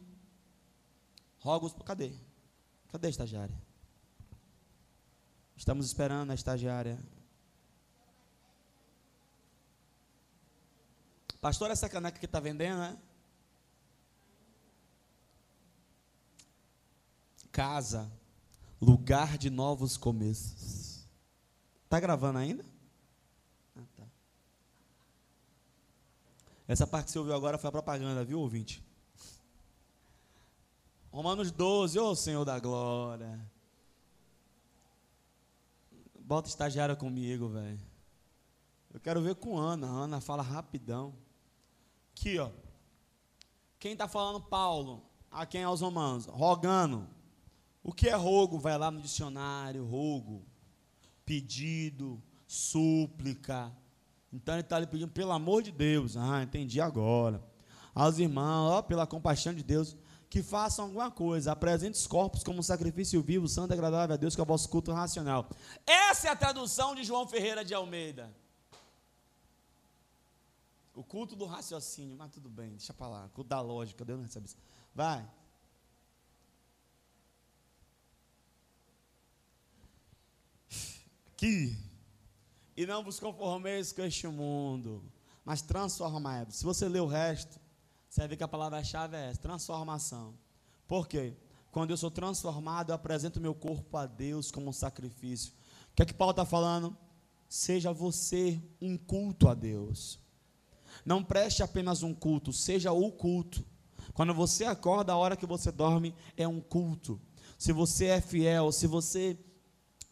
Rogos, 1.39 1.73
cadê? 1.85 2.11
Cadê 2.89 3.07
a 3.07 3.09
estagiária? 3.09 3.55
Estamos 5.55 5.85
esperando 5.85 6.31
a 6.31 6.35
estagiária. 6.35 6.99
Pastor, 11.39 11.71
essa 11.71 11.87
caneca 11.87 12.19
que 12.19 12.25
está 12.25 12.41
vendendo, 12.41 12.79
né? 12.79 12.97
Casa, 17.51 18.11
lugar 18.81 19.37
de 19.37 19.49
novos 19.49 19.95
começos. 19.95 21.07
Está 21.83 21.99
gravando 21.99 22.39
ainda? 22.39 22.65
Ah, 23.75 23.83
tá. 23.95 24.03
Essa 26.67 26.87
parte 26.87 27.05
que 27.05 27.11
você 27.11 27.19
ouviu 27.19 27.35
agora 27.35 27.57
foi 27.57 27.67
a 27.67 27.71
propaganda, 27.71 28.25
viu, 28.25 28.39
ouvinte? 28.39 28.83
Romanos 31.11 31.51
12, 31.51 31.99
ô 31.99 32.09
oh, 32.09 32.15
Senhor 32.15 32.45
da 32.45 32.57
glória. 32.57 33.39
Bota 36.19 36.47
estagiária 36.47 36.95
comigo, 36.95 37.49
velho. 37.49 37.79
Eu 38.93 38.99
quero 38.99 39.21
ver 39.21 39.35
com 39.35 39.57
Ana. 39.57 39.87
A 39.87 39.89
Ana 39.89 40.21
fala 40.21 40.41
rapidão. 40.41 41.13
Aqui, 42.13 42.39
ó. 42.39 42.49
Quem 43.77 43.93
está 43.93 44.07
falando 44.07 44.39
Paulo? 44.41 45.03
A 45.29 45.45
quem 45.45 45.61
é 45.61 45.69
os 45.69 45.81
romanos? 45.81 46.25
Rogando. 46.25 47.07
O 47.83 47.91
que 47.91 48.07
é 48.09 48.15
rogo? 48.15 48.59
Vai 48.59 48.77
lá 48.77 48.91
no 48.91 49.01
dicionário, 49.01 49.85
rogo. 49.85 50.45
Pedido, 51.25 52.21
súplica. 52.47 53.71
Então 54.31 54.55
ele 54.55 54.61
está 54.61 54.79
lhe 54.79 54.87
pedindo, 54.87 55.11
pelo 55.11 55.31
amor 55.31 55.63
de 55.63 55.71
Deus. 55.71 56.15
Ah, 56.15 56.43
entendi 56.43 56.79
agora. 56.79 57.43
Aos 57.93 58.19
irmãos, 58.19 58.71
ó, 58.71 58.81
pela 58.81 59.05
compaixão 59.05 59.53
de 59.53 59.63
Deus, 59.63 59.97
que 60.29 60.41
façam 60.41 60.85
alguma 60.85 61.11
coisa. 61.11 61.51
Apresente 61.51 61.97
os 61.97 62.07
corpos 62.07 62.43
como 62.43 62.63
sacrifício 62.63 63.21
vivo, 63.21 63.47
santo 63.47 63.71
e 63.71 63.73
agradável 63.73 64.13
a 64.13 64.17
Deus, 64.17 64.33
que 64.35 64.41
é 64.41 64.43
o 64.43 64.47
vosso 64.47 64.69
culto 64.69 64.93
racional. 64.93 65.49
Essa 65.85 66.29
é 66.29 66.31
a 66.31 66.35
tradução 66.35 66.95
de 66.95 67.03
João 67.03 67.27
Ferreira 67.27 67.65
de 67.65 67.73
Almeida. 67.73 68.33
O 70.93 71.03
culto 71.03 71.35
do 71.35 71.45
raciocínio, 71.45 72.15
mas 72.17 72.31
tudo 72.31 72.49
bem, 72.49 72.69
deixa 72.71 72.93
para 72.93 73.07
lá. 73.07 73.29
Culto 73.29 73.49
da 73.49 73.59
lógica, 73.59 74.05
Deus 74.05 74.19
não 74.19 74.25
recebe 74.25 74.45
isso. 74.45 74.57
Vai. 74.93 75.25
Que 81.41 81.75
e 82.77 82.85
não 82.85 83.03
vos 83.03 83.19
conformeis 83.19 83.91
com 83.91 84.03
este 84.03 84.27
mundo, 84.27 85.03
mas 85.43 85.63
transformai-vos. 85.63 86.57
Se 86.57 86.63
você 86.63 86.87
ler 86.87 86.99
o 86.99 87.07
resto, 87.07 87.59
você 88.07 88.21
vai 88.21 88.27
ver 88.27 88.37
que 88.37 88.43
a 88.43 88.47
palavra-chave 88.47 89.17
é 89.17 89.31
essa: 89.31 89.41
transformação. 89.41 90.35
Por 90.87 91.07
quê? 91.07 91.35
Quando 91.71 91.89
eu 91.89 91.97
sou 91.97 92.11
transformado, 92.11 92.91
eu 92.91 92.95
apresento 92.95 93.41
meu 93.41 93.55
corpo 93.55 93.97
a 93.97 94.05
Deus 94.05 94.51
como 94.51 94.69
um 94.69 94.71
sacrifício. 94.71 95.51
O 95.91 95.95
que 95.95 96.03
é 96.03 96.05
que 96.05 96.13
Paulo 96.13 96.29
está 96.29 96.45
falando? 96.45 96.95
Seja 97.49 97.91
você 97.91 98.61
um 98.79 98.95
culto 98.95 99.49
a 99.49 99.55
Deus. 99.55 100.19
Não 101.03 101.23
preste 101.23 101.63
apenas 101.63 102.03
um 102.03 102.13
culto, 102.13 102.53
seja 102.53 102.91
o 102.91 103.11
culto. 103.11 103.65
Quando 104.13 104.31
você 104.31 104.63
acorda, 104.63 105.13
a 105.13 105.17
hora 105.17 105.35
que 105.35 105.47
você 105.47 105.71
dorme 105.71 106.13
é 106.37 106.47
um 106.47 106.61
culto. 106.61 107.19
Se 107.57 107.73
você 107.73 108.05
é 108.05 108.21
fiel, 108.21 108.71
se 108.71 108.85
você 108.85 109.39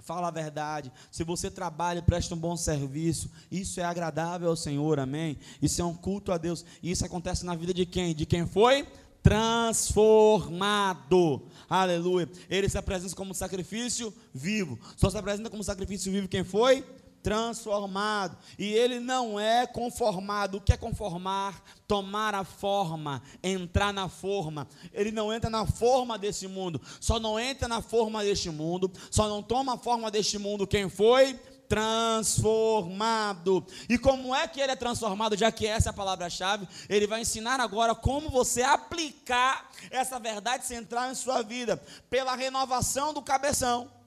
fala 0.09 0.29
a 0.29 0.31
verdade, 0.31 0.91
se 1.11 1.23
você 1.23 1.51
trabalha 1.51 1.99
e 1.99 2.01
presta 2.01 2.33
um 2.33 2.37
bom 2.39 2.57
serviço, 2.57 3.29
isso 3.51 3.79
é 3.79 3.83
agradável 3.83 4.49
ao 4.49 4.55
Senhor, 4.55 4.99
amém? 4.99 5.37
Isso 5.61 5.83
é 5.83 5.85
um 5.85 5.93
culto 5.93 6.31
a 6.31 6.37
Deus. 6.39 6.65
E 6.81 6.89
isso 6.89 7.05
acontece 7.05 7.45
na 7.45 7.53
vida 7.53 7.71
de 7.71 7.85
quem? 7.85 8.15
De 8.15 8.25
quem 8.25 8.47
foi? 8.47 8.87
Transformado, 9.21 11.43
aleluia. 11.69 12.27
Ele 12.49 12.67
se 12.67 12.75
apresenta 12.75 13.15
como 13.15 13.35
sacrifício 13.35 14.11
vivo. 14.33 14.79
Só 14.97 15.11
se 15.11 15.17
apresenta 15.19 15.47
como 15.47 15.63
sacrifício 15.63 16.11
vivo 16.11 16.27
quem 16.27 16.43
foi? 16.43 16.83
Transformado. 17.21 18.37
E 18.57 18.73
ele 18.73 18.99
não 18.99 19.39
é 19.39 19.65
conformado. 19.67 20.57
O 20.57 20.61
que 20.61 20.73
é 20.73 20.77
conformar? 20.77 21.63
Tomar 21.87 22.35
a 22.35 22.43
forma, 22.43 23.21
entrar 23.41 23.93
na 23.93 24.07
forma. 24.09 24.67
Ele 24.93 25.11
não 25.11 25.33
entra 25.33 25.49
na 25.49 25.65
forma 25.65 26.17
desse 26.17 26.47
mundo. 26.47 26.81
Só 26.99 27.19
não 27.19 27.39
entra 27.39 27.67
na 27.67 27.81
forma 27.81 28.23
deste 28.23 28.49
mundo. 28.49 28.91
Só 29.09 29.27
não 29.27 29.41
toma 29.41 29.73
a 29.73 29.77
forma 29.77 30.11
deste 30.11 30.37
mundo 30.37 30.67
quem 30.67 30.89
foi? 30.89 31.33
Transformado. 31.67 33.65
E 33.87 33.97
como 33.97 34.33
é 34.33 34.47
que 34.47 34.59
ele 34.59 34.71
é 34.71 34.75
transformado, 34.75 35.37
já 35.37 35.51
que 35.51 35.67
essa 35.67 35.89
é 35.89 35.91
a 35.91 35.93
palavra-chave? 35.93 36.67
Ele 36.87 37.05
vai 37.05 37.21
ensinar 37.21 37.59
agora 37.59 37.93
como 37.93 38.29
você 38.29 38.63
aplicar 38.63 39.69
essa 39.91 40.19
verdade 40.19 40.65
central 40.65 41.11
em 41.11 41.15
sua 41.15 41.43
vida, 41.43 41.77
pela 42.09 42.35
renovação 42.35 43.13
do 43.13 43.21
cabeção. 43.21 43.98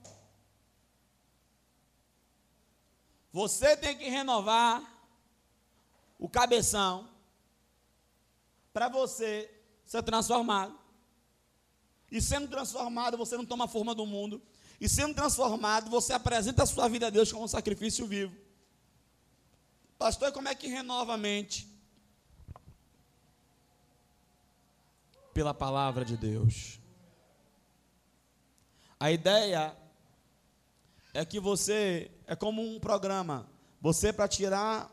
Você 3.33 3.75
tem 3.75 3.97
que 3.97 4.07
renovar 4.07 4.83
o 6.19 6.29
cabeção 6.29 7.09
para 8.71 8.87
você 8.87 9.49
ser 9.83 10.03
transformado. 10.03 10.77
E 12.11 12.21
sendo 12.21 12.47
transformado, 12.47 13.17
você 13.17 13.35
não 13.35 13.43
toma 13.43 13.65
a 13.65 13.67
forma 13.67 13.95
do 13.95 14.05
mundo. 14.05 14.39
E 14.79 14.87
sendo 14.87 15.15
transformado, 15.15 15.89
você 15.89 16.13
apresenta 16.13 16.61
a 16.61 16.67
sua 16.67 16.87
vida 16.87 17.07
a 17.07 17.09
Deus 17.09 17.31
como 17.31 17.45
um 17.45 17.47
sacrifício 17.47 18.05
vivo. 18.05 18.37
Pastor, 19.97 20.31
como 20.31 20.47
é 20.47 20.53
que 20.53 20.67
renova 20.67 21.15
a 21.15 21.17
mente? 21.17 21.67
Pela 25.33 25.55
palavra 25.55 26.05
de 26.05 26.15
Deus. 26.15 26.79
A 28.99 29.11
ideia 29.11 29.75
é 31.15 31.25
que 31.25 31.39
você 31.39 32.11
é 32.27 32.35
como 32.35 32.61
um 32.61 32.79
programa. 32.79 33.47
Você 33.81 34.13
para 34.13 34.27
tirar 34.27 34.89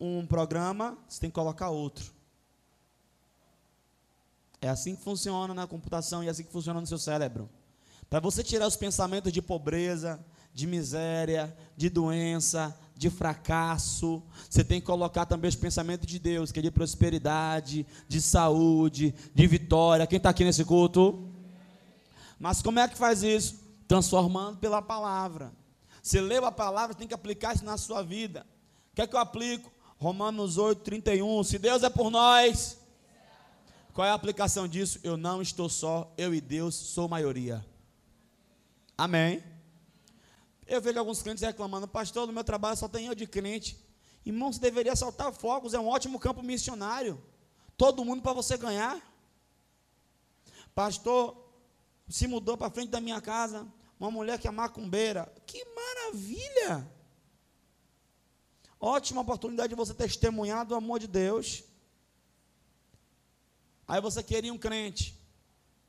um 0.00 0.24
programa, 0.26 0.96
você 1.08 1.20
tem 1.20 1.30
que 1.30 1.34
colocar 1.34 1.70
outro. 1.70 2.12
É 4.60 4.68
assim 4.68 4.94
que 4.94 5.02
funciona 5.02 5.52
na 5.54 5.66
computação 5.66 6.22
e 6.22 6.26
é 6.26 6.30
assim 6.30 6.44
que 6.44 6.52
funciona 6.52 6.80
no 6.80 6.86
seu 6.86 6.98
cérebro. 6.98 7.48
Para 8.08 8.20
você 8.20 8.42
tirar 8.42 8.66
os 8.66 8.76
pensamentos 8.76 9.32
de 9.32 9.40
pobreza, 9.40 10.24
de 10.52 10.66
miséria, 10.66 11.56
de 11.76 11.88
doença, 11.88 12.76
de 12.96 13.08
fracasso, 13.08 14.22
você 14.48 14.62
tem 14.62 14.80
que 14.80 14.86
colocar 14.86 15.24
também 15.24 15.48
os 15.48 15.56
pensamentos 15.56 16.06
de 16.06 16.18
Deus, 16.18 16.52
que 16.52 16.58
é 16.58 16.62
de 16.62 16.70
prosperidade, 16.70 17.86
de 18.06 18.20
saúde, 18.20 19.14
de 19.34 19.46
vitória. 19.46 20.06
Quem 20.06 20.18
está 20.18 20.30
aqui 20.30 20.44
nesse 20.44 20.64
culto? 20.64 21.26
Mas 22.38 22.60
como 22.60 22.78
é 22.78 22.88
que 22.88 22.98
faz 22.98 23.22
isso? 23.22 23.60
Transformando 23.88 24.58
pela 24.58 24.82
palavra. 24.82 25.52
Você 26.02 26.20
leu 26.20 26.44
a 26.44 26.52
palavra, 26.52 26.94
tem 26.94 27.06
que 27.06 27.14
aplicar 27.14 27.54
isso 27.54 27.64
na 27.64 27.76
sua 27.76 28.02
vida. 28.02 28.46
O 28.92 28.96
que 28.96 29.02
é 29.02 29.06
que 29.06 29.14
eu 29.14 29.20
aplico? 29.20 29.70
Romanos 29.98 30.56
8, 30.56 30.82
31. 30.82 31.44
Se 31.44 31.58
Deus 31.58 31.82
é 31.82 31.90
por 31.90 32.10
nós, 32.10 32.78
qual 33.92 34.06
é 34.06 34.10
a 34.10 34.14
aplicação 34.14 34.66
disso? 34.66 34.98
Eu 35.02 35.16
não 35.16 35.42
estou 35.42 35.68
só, 35.68 36.12
eu 36.16 36.34
e 36.34 36.40
Deus 36.40 36.74
sou 36.74 37.08
maioria. 37.08 37.64
Amém. 38.96 39.42
Eu 40.66 40.80
vejo 40.80 40.98
alguns 40.98 41.20
clientes 41.20 41.42
reclamando, 41.42 41.88
pastor, 41.88 42.26
no 42.26 42.32
meu 42.32 42.44
trabalho 42.44 42.76
só 42.76 42.88
tem 42.88 43.06
eu 43.06 43.14
de 43.14 43.26
crente. 43.26 43.76
Irmão, 44.24 44.52
você 44.52 44.60
deveria 44.60 44.94
soltar 44.94 45.32
fogos, 45.32 45.74
é 45.74 45.80
um 45.80 45.88
ótimo 45.88 46.18
campo 46.18 46.42
missionário. 46.42 47.20
Todo 47.76 48.04
mundo 48.04 48.22
para 48.22 48.32
você 48.32 48.56
ganhar. 48.56 49.00
Pastor, 50.74 51.36
se 52.08 52.26
mudou 52.26 52.56
para 52.56 52.70
frente 52.70 52.90
da 52.90 53.00
minha 53.00 53.20
casa, 53.20 53.66
uma 54.00 54.10
mulher 54.10 54.38
que 54.38 54.48
é 54.48 54.50
macumbeira. 54.50 55.30
Que 55.46 55.62
maravilha! 55.64 56.90
Ótima 58.80 59.20
oportunidade 59.20 59.68
de 59.68 59.74
você 59.74 59.92
testemunhar 59.92 60.64
do 60.64 60.74
amor 60.74 60.98
de 60.98 61.06
Deus. 61.06 61.62
Aí 63.86 64.00
você 64.00 64.22
queria 64.22 64.52
um 64.52 64.58
crente, 64.58 65.20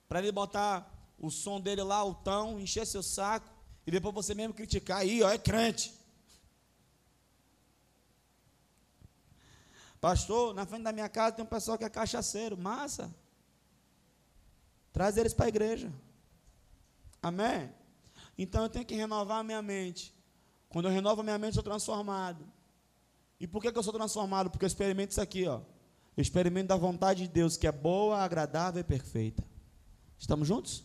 para 0.10 0.20
ele 0.20 0.32
botar 0.32 0.92
o 1.18 1.32
som 1.32 1.62
dele 1.62 1.84
lá, 1.84 2.04
o 2.04 2.16
tão, 2.16 2.60
encher 2.60 2.86
seu 2.86 3.02
saco, 3.02 3.48
e 3.88 3.92
depois 3.92 4.14
você 4.14 4.36
mesmo 4.36 4.54
criticar, 4.54 4.98
aí, 4.98 5.24
ó, 5.24 5.30
é 5.30 5.38
crente. 5.38 5.94
Pastor, 10.02 10.54
na 10.54 10.66
frente 10.66 10.84
da 10.84 10.92
minha 10.92 11.08
casa 11.08 11.36
tem 11.36 11.46
um 11.46 11.48
pessoal 11.48 11.78
que 11.78 11.86
é 11.86 11.90
cachaceiro, 11.90 12.58
massa. 12.58 13.14
Traz 14.92 15.16
eles 15.16 15.34
para 15.34 15.46
a 15.46 15.50
igreja. 15.50 15.94
Amém? 17.22 17.72
Então 18.42 18.64
eu 18.64 18.70
tenho 18.70 18.84
que 18.84 18.96
renovar 18.96 19.38
a 19.38 19.44
minha 19.44 19.62
mente. 19.62 20.12
Quando 20.68 20.88
eu 20.88 20.92
renovo 20.92 21.22
a 21.22 21.24
minha 21.24 21.38
mente, 21.38 21.50
eu 21.50 21.54
sou 21.54 21.64
transformado. 21.64 22.44
E 23.40 23.46
por 23.46 23.62
que, 23.62 23.72
que 23.72 23.78
eu 23.78 23.84
sou 23.84 23.94
transformado? 23.94 24.50
Porque 24.50 24.66
eu 24.66 24.68
experimento 24.68 25.12
isso 25.12 25.22
aqui, 25.22 25.48
ó. 25.48 25.62
Experimente 26.18 26.66
da 26.66 26.76
vontade 26.76 27.22
de 27.22 27.28
Deus, 27.28 27.56
que 27.56 27.68
é 27.68 27.72
boa, 27.72 28.18
agradável 28.18 28.82
e 28.82 28.84
perfeita. 28.84 29.44
Estamos 30.18 30.48
juntos? 30.48 30.84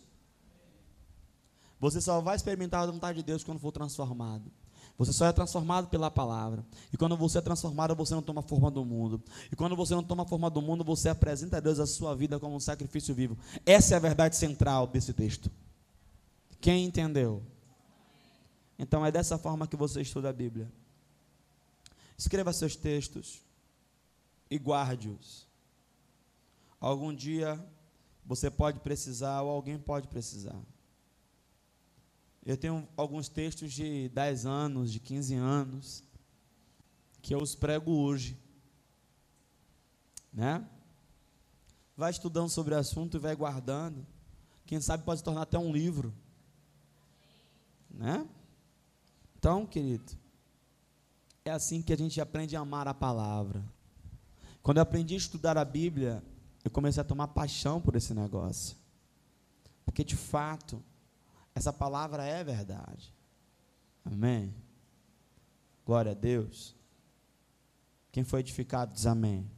Você 1.79 1.99
só 1.99 2.21
vai 2.21 2.35
experimentar 2.35 2.83
a 2.83 2.91
vontade 2.91 3.17
de 3.17 3.23
Deus 3.23 3.43
quando 3.43 3.57
for 3.57 3.71
transformado. 3.71 4.51
Você 4.95 5.11
só 5.11 5.25
é 5.25 5.33
transformado 5.33 5.87
pela 5.87 6.11
palavra. 6.11 6.63
E 6.93 6.97
quando 6.97 7.17
você 7.17 7.39
é 7.39 7.41
transformado, 7.41 7.95
você 7.95 8.13
não 8.13 8.21
toma 8.21 8.43
forma 8.43 8.69
do 8.69 8.85
mundo. 8.85 9.19
E 9.51 9.55
quando 9.55 9.75
você 9.75 9.95
não 9.95 10.03
toma 10.03 10.27
forma 10.27 10.47
do 10.51 10.61
mundo, 10.61 10.83
você 10.83 11.09
apresenta 11.09 11.57
a 11.57 11.59
Deus 11.59 11.79
a 11.79 11.87
sua 11.87 12.15
vida 12.15 12.39
como 12.39 12.55
um 12.55 12.59
sacrifício 12.59 13.15
vivo. 13.15 13.35
Essa 13.65 13.95
é 13.95 13.97
a 13.97 13.99
verdade 13.99 14.35
central 14.35 14.85
desse 14.85 15.11
texto. 15.11 15.49
Quem 16.59 16.85
entendeu? 16.85 17.43
Então 18.77 19.05
é 19.05 19.11
dessa 19.11 19.37
forma 19.37 19.67
que 19.67 19.75
você 19.75 20.01
estuda 20.01 20.29
a 20.29 20.33
Bíblia. 20.33 20.71
Escreva 22.17 22.51
seus 22.53 22.75
textos 22.75 23.43
e 24.49 24.57
guarde-os. 24.57 25.47
Algum 26.79 27.13
dia 27.13 27.63
você 28.25 28.51
pode 28.51 28.79
precisar 28.79 29.41
ou 29.41 29.49
alguém 29.49 29.77
pode 29.77 30.07
precisar. 30.07 30.59
Eu 32.45 32.55
tenho 32.55 32.87
alguns 32.95 33.27
textos 33.27 33.73
de 33.73 34.09
10 34.09 34.45
anos, 34.45 34.91
de 34.91 34.99
15 34.99 35.35
anos, 35.35 36.03
que 37.21 37.33
eu 37.33 37.39
os 37.39 37.55
prego 37.55 37.91
hoje. 37.91 38.37
Né? 40.31 40.65
Vai 41.95 42.11
estudando 42.11 42.49
sobre 42.49 42.73
o 42.73 42.77
assunto 42.77 43.17
e 43.17 43.19
vai 43.19 43.35
guardando. 43.35 44.05
Quem 44.65 44.79
sabe 44.79 45.03
pode 45.03 45.19
se 45.19 45.23
tornar 45.23 45.41
até 45.41 45.57
um 45.57 45.71
livro. 45.71 46.13
Né? 47.89 48.27
Então, 49.37 49.65
querido, 49.65 50.13
é 51.45 51.51
assim 51.51 51.81
que 51.81 51.93
a 51.93 51.97
gente 51.97 52.19
aprende 52.19 52.55
a 52.55 52.59
amar 52.59 52.87
a 52.87 52.93
palavra. 52.93 53.63
Quando 54.61 54.77
eu 54.77 54.83
aprendi 54.83 55.13
a 55.13 55.17
estudar 55.17 55.57
a 55.57 55.63
Bíblia, 55.65 56.23
eu 56.63 56.71
comecei 56.71 57.01
a 57.01 57.05
tomar 57.05 57.29
paixão 57.29 57.79
por 57.79 57.95
esse 57.95 58.13
negócio. 58.13 58.75
Porque 59.85 60.03
de 60.03 60.15
fato, 60.15 60.83
essa 61.55 61.71
palavra 61.71 62.25
é 62.25 62.43
verdade. 62.43 63.13
Amém. 64.03 64.53
Glória 65.85 66.11
a 66.11 66.15
Deus. 66.15 66.75
Quem 68.11 68.23
foi 68.23 68.41
edificado 68.41 68.93
diz 68.93 69.05
amém. 69.05 69.49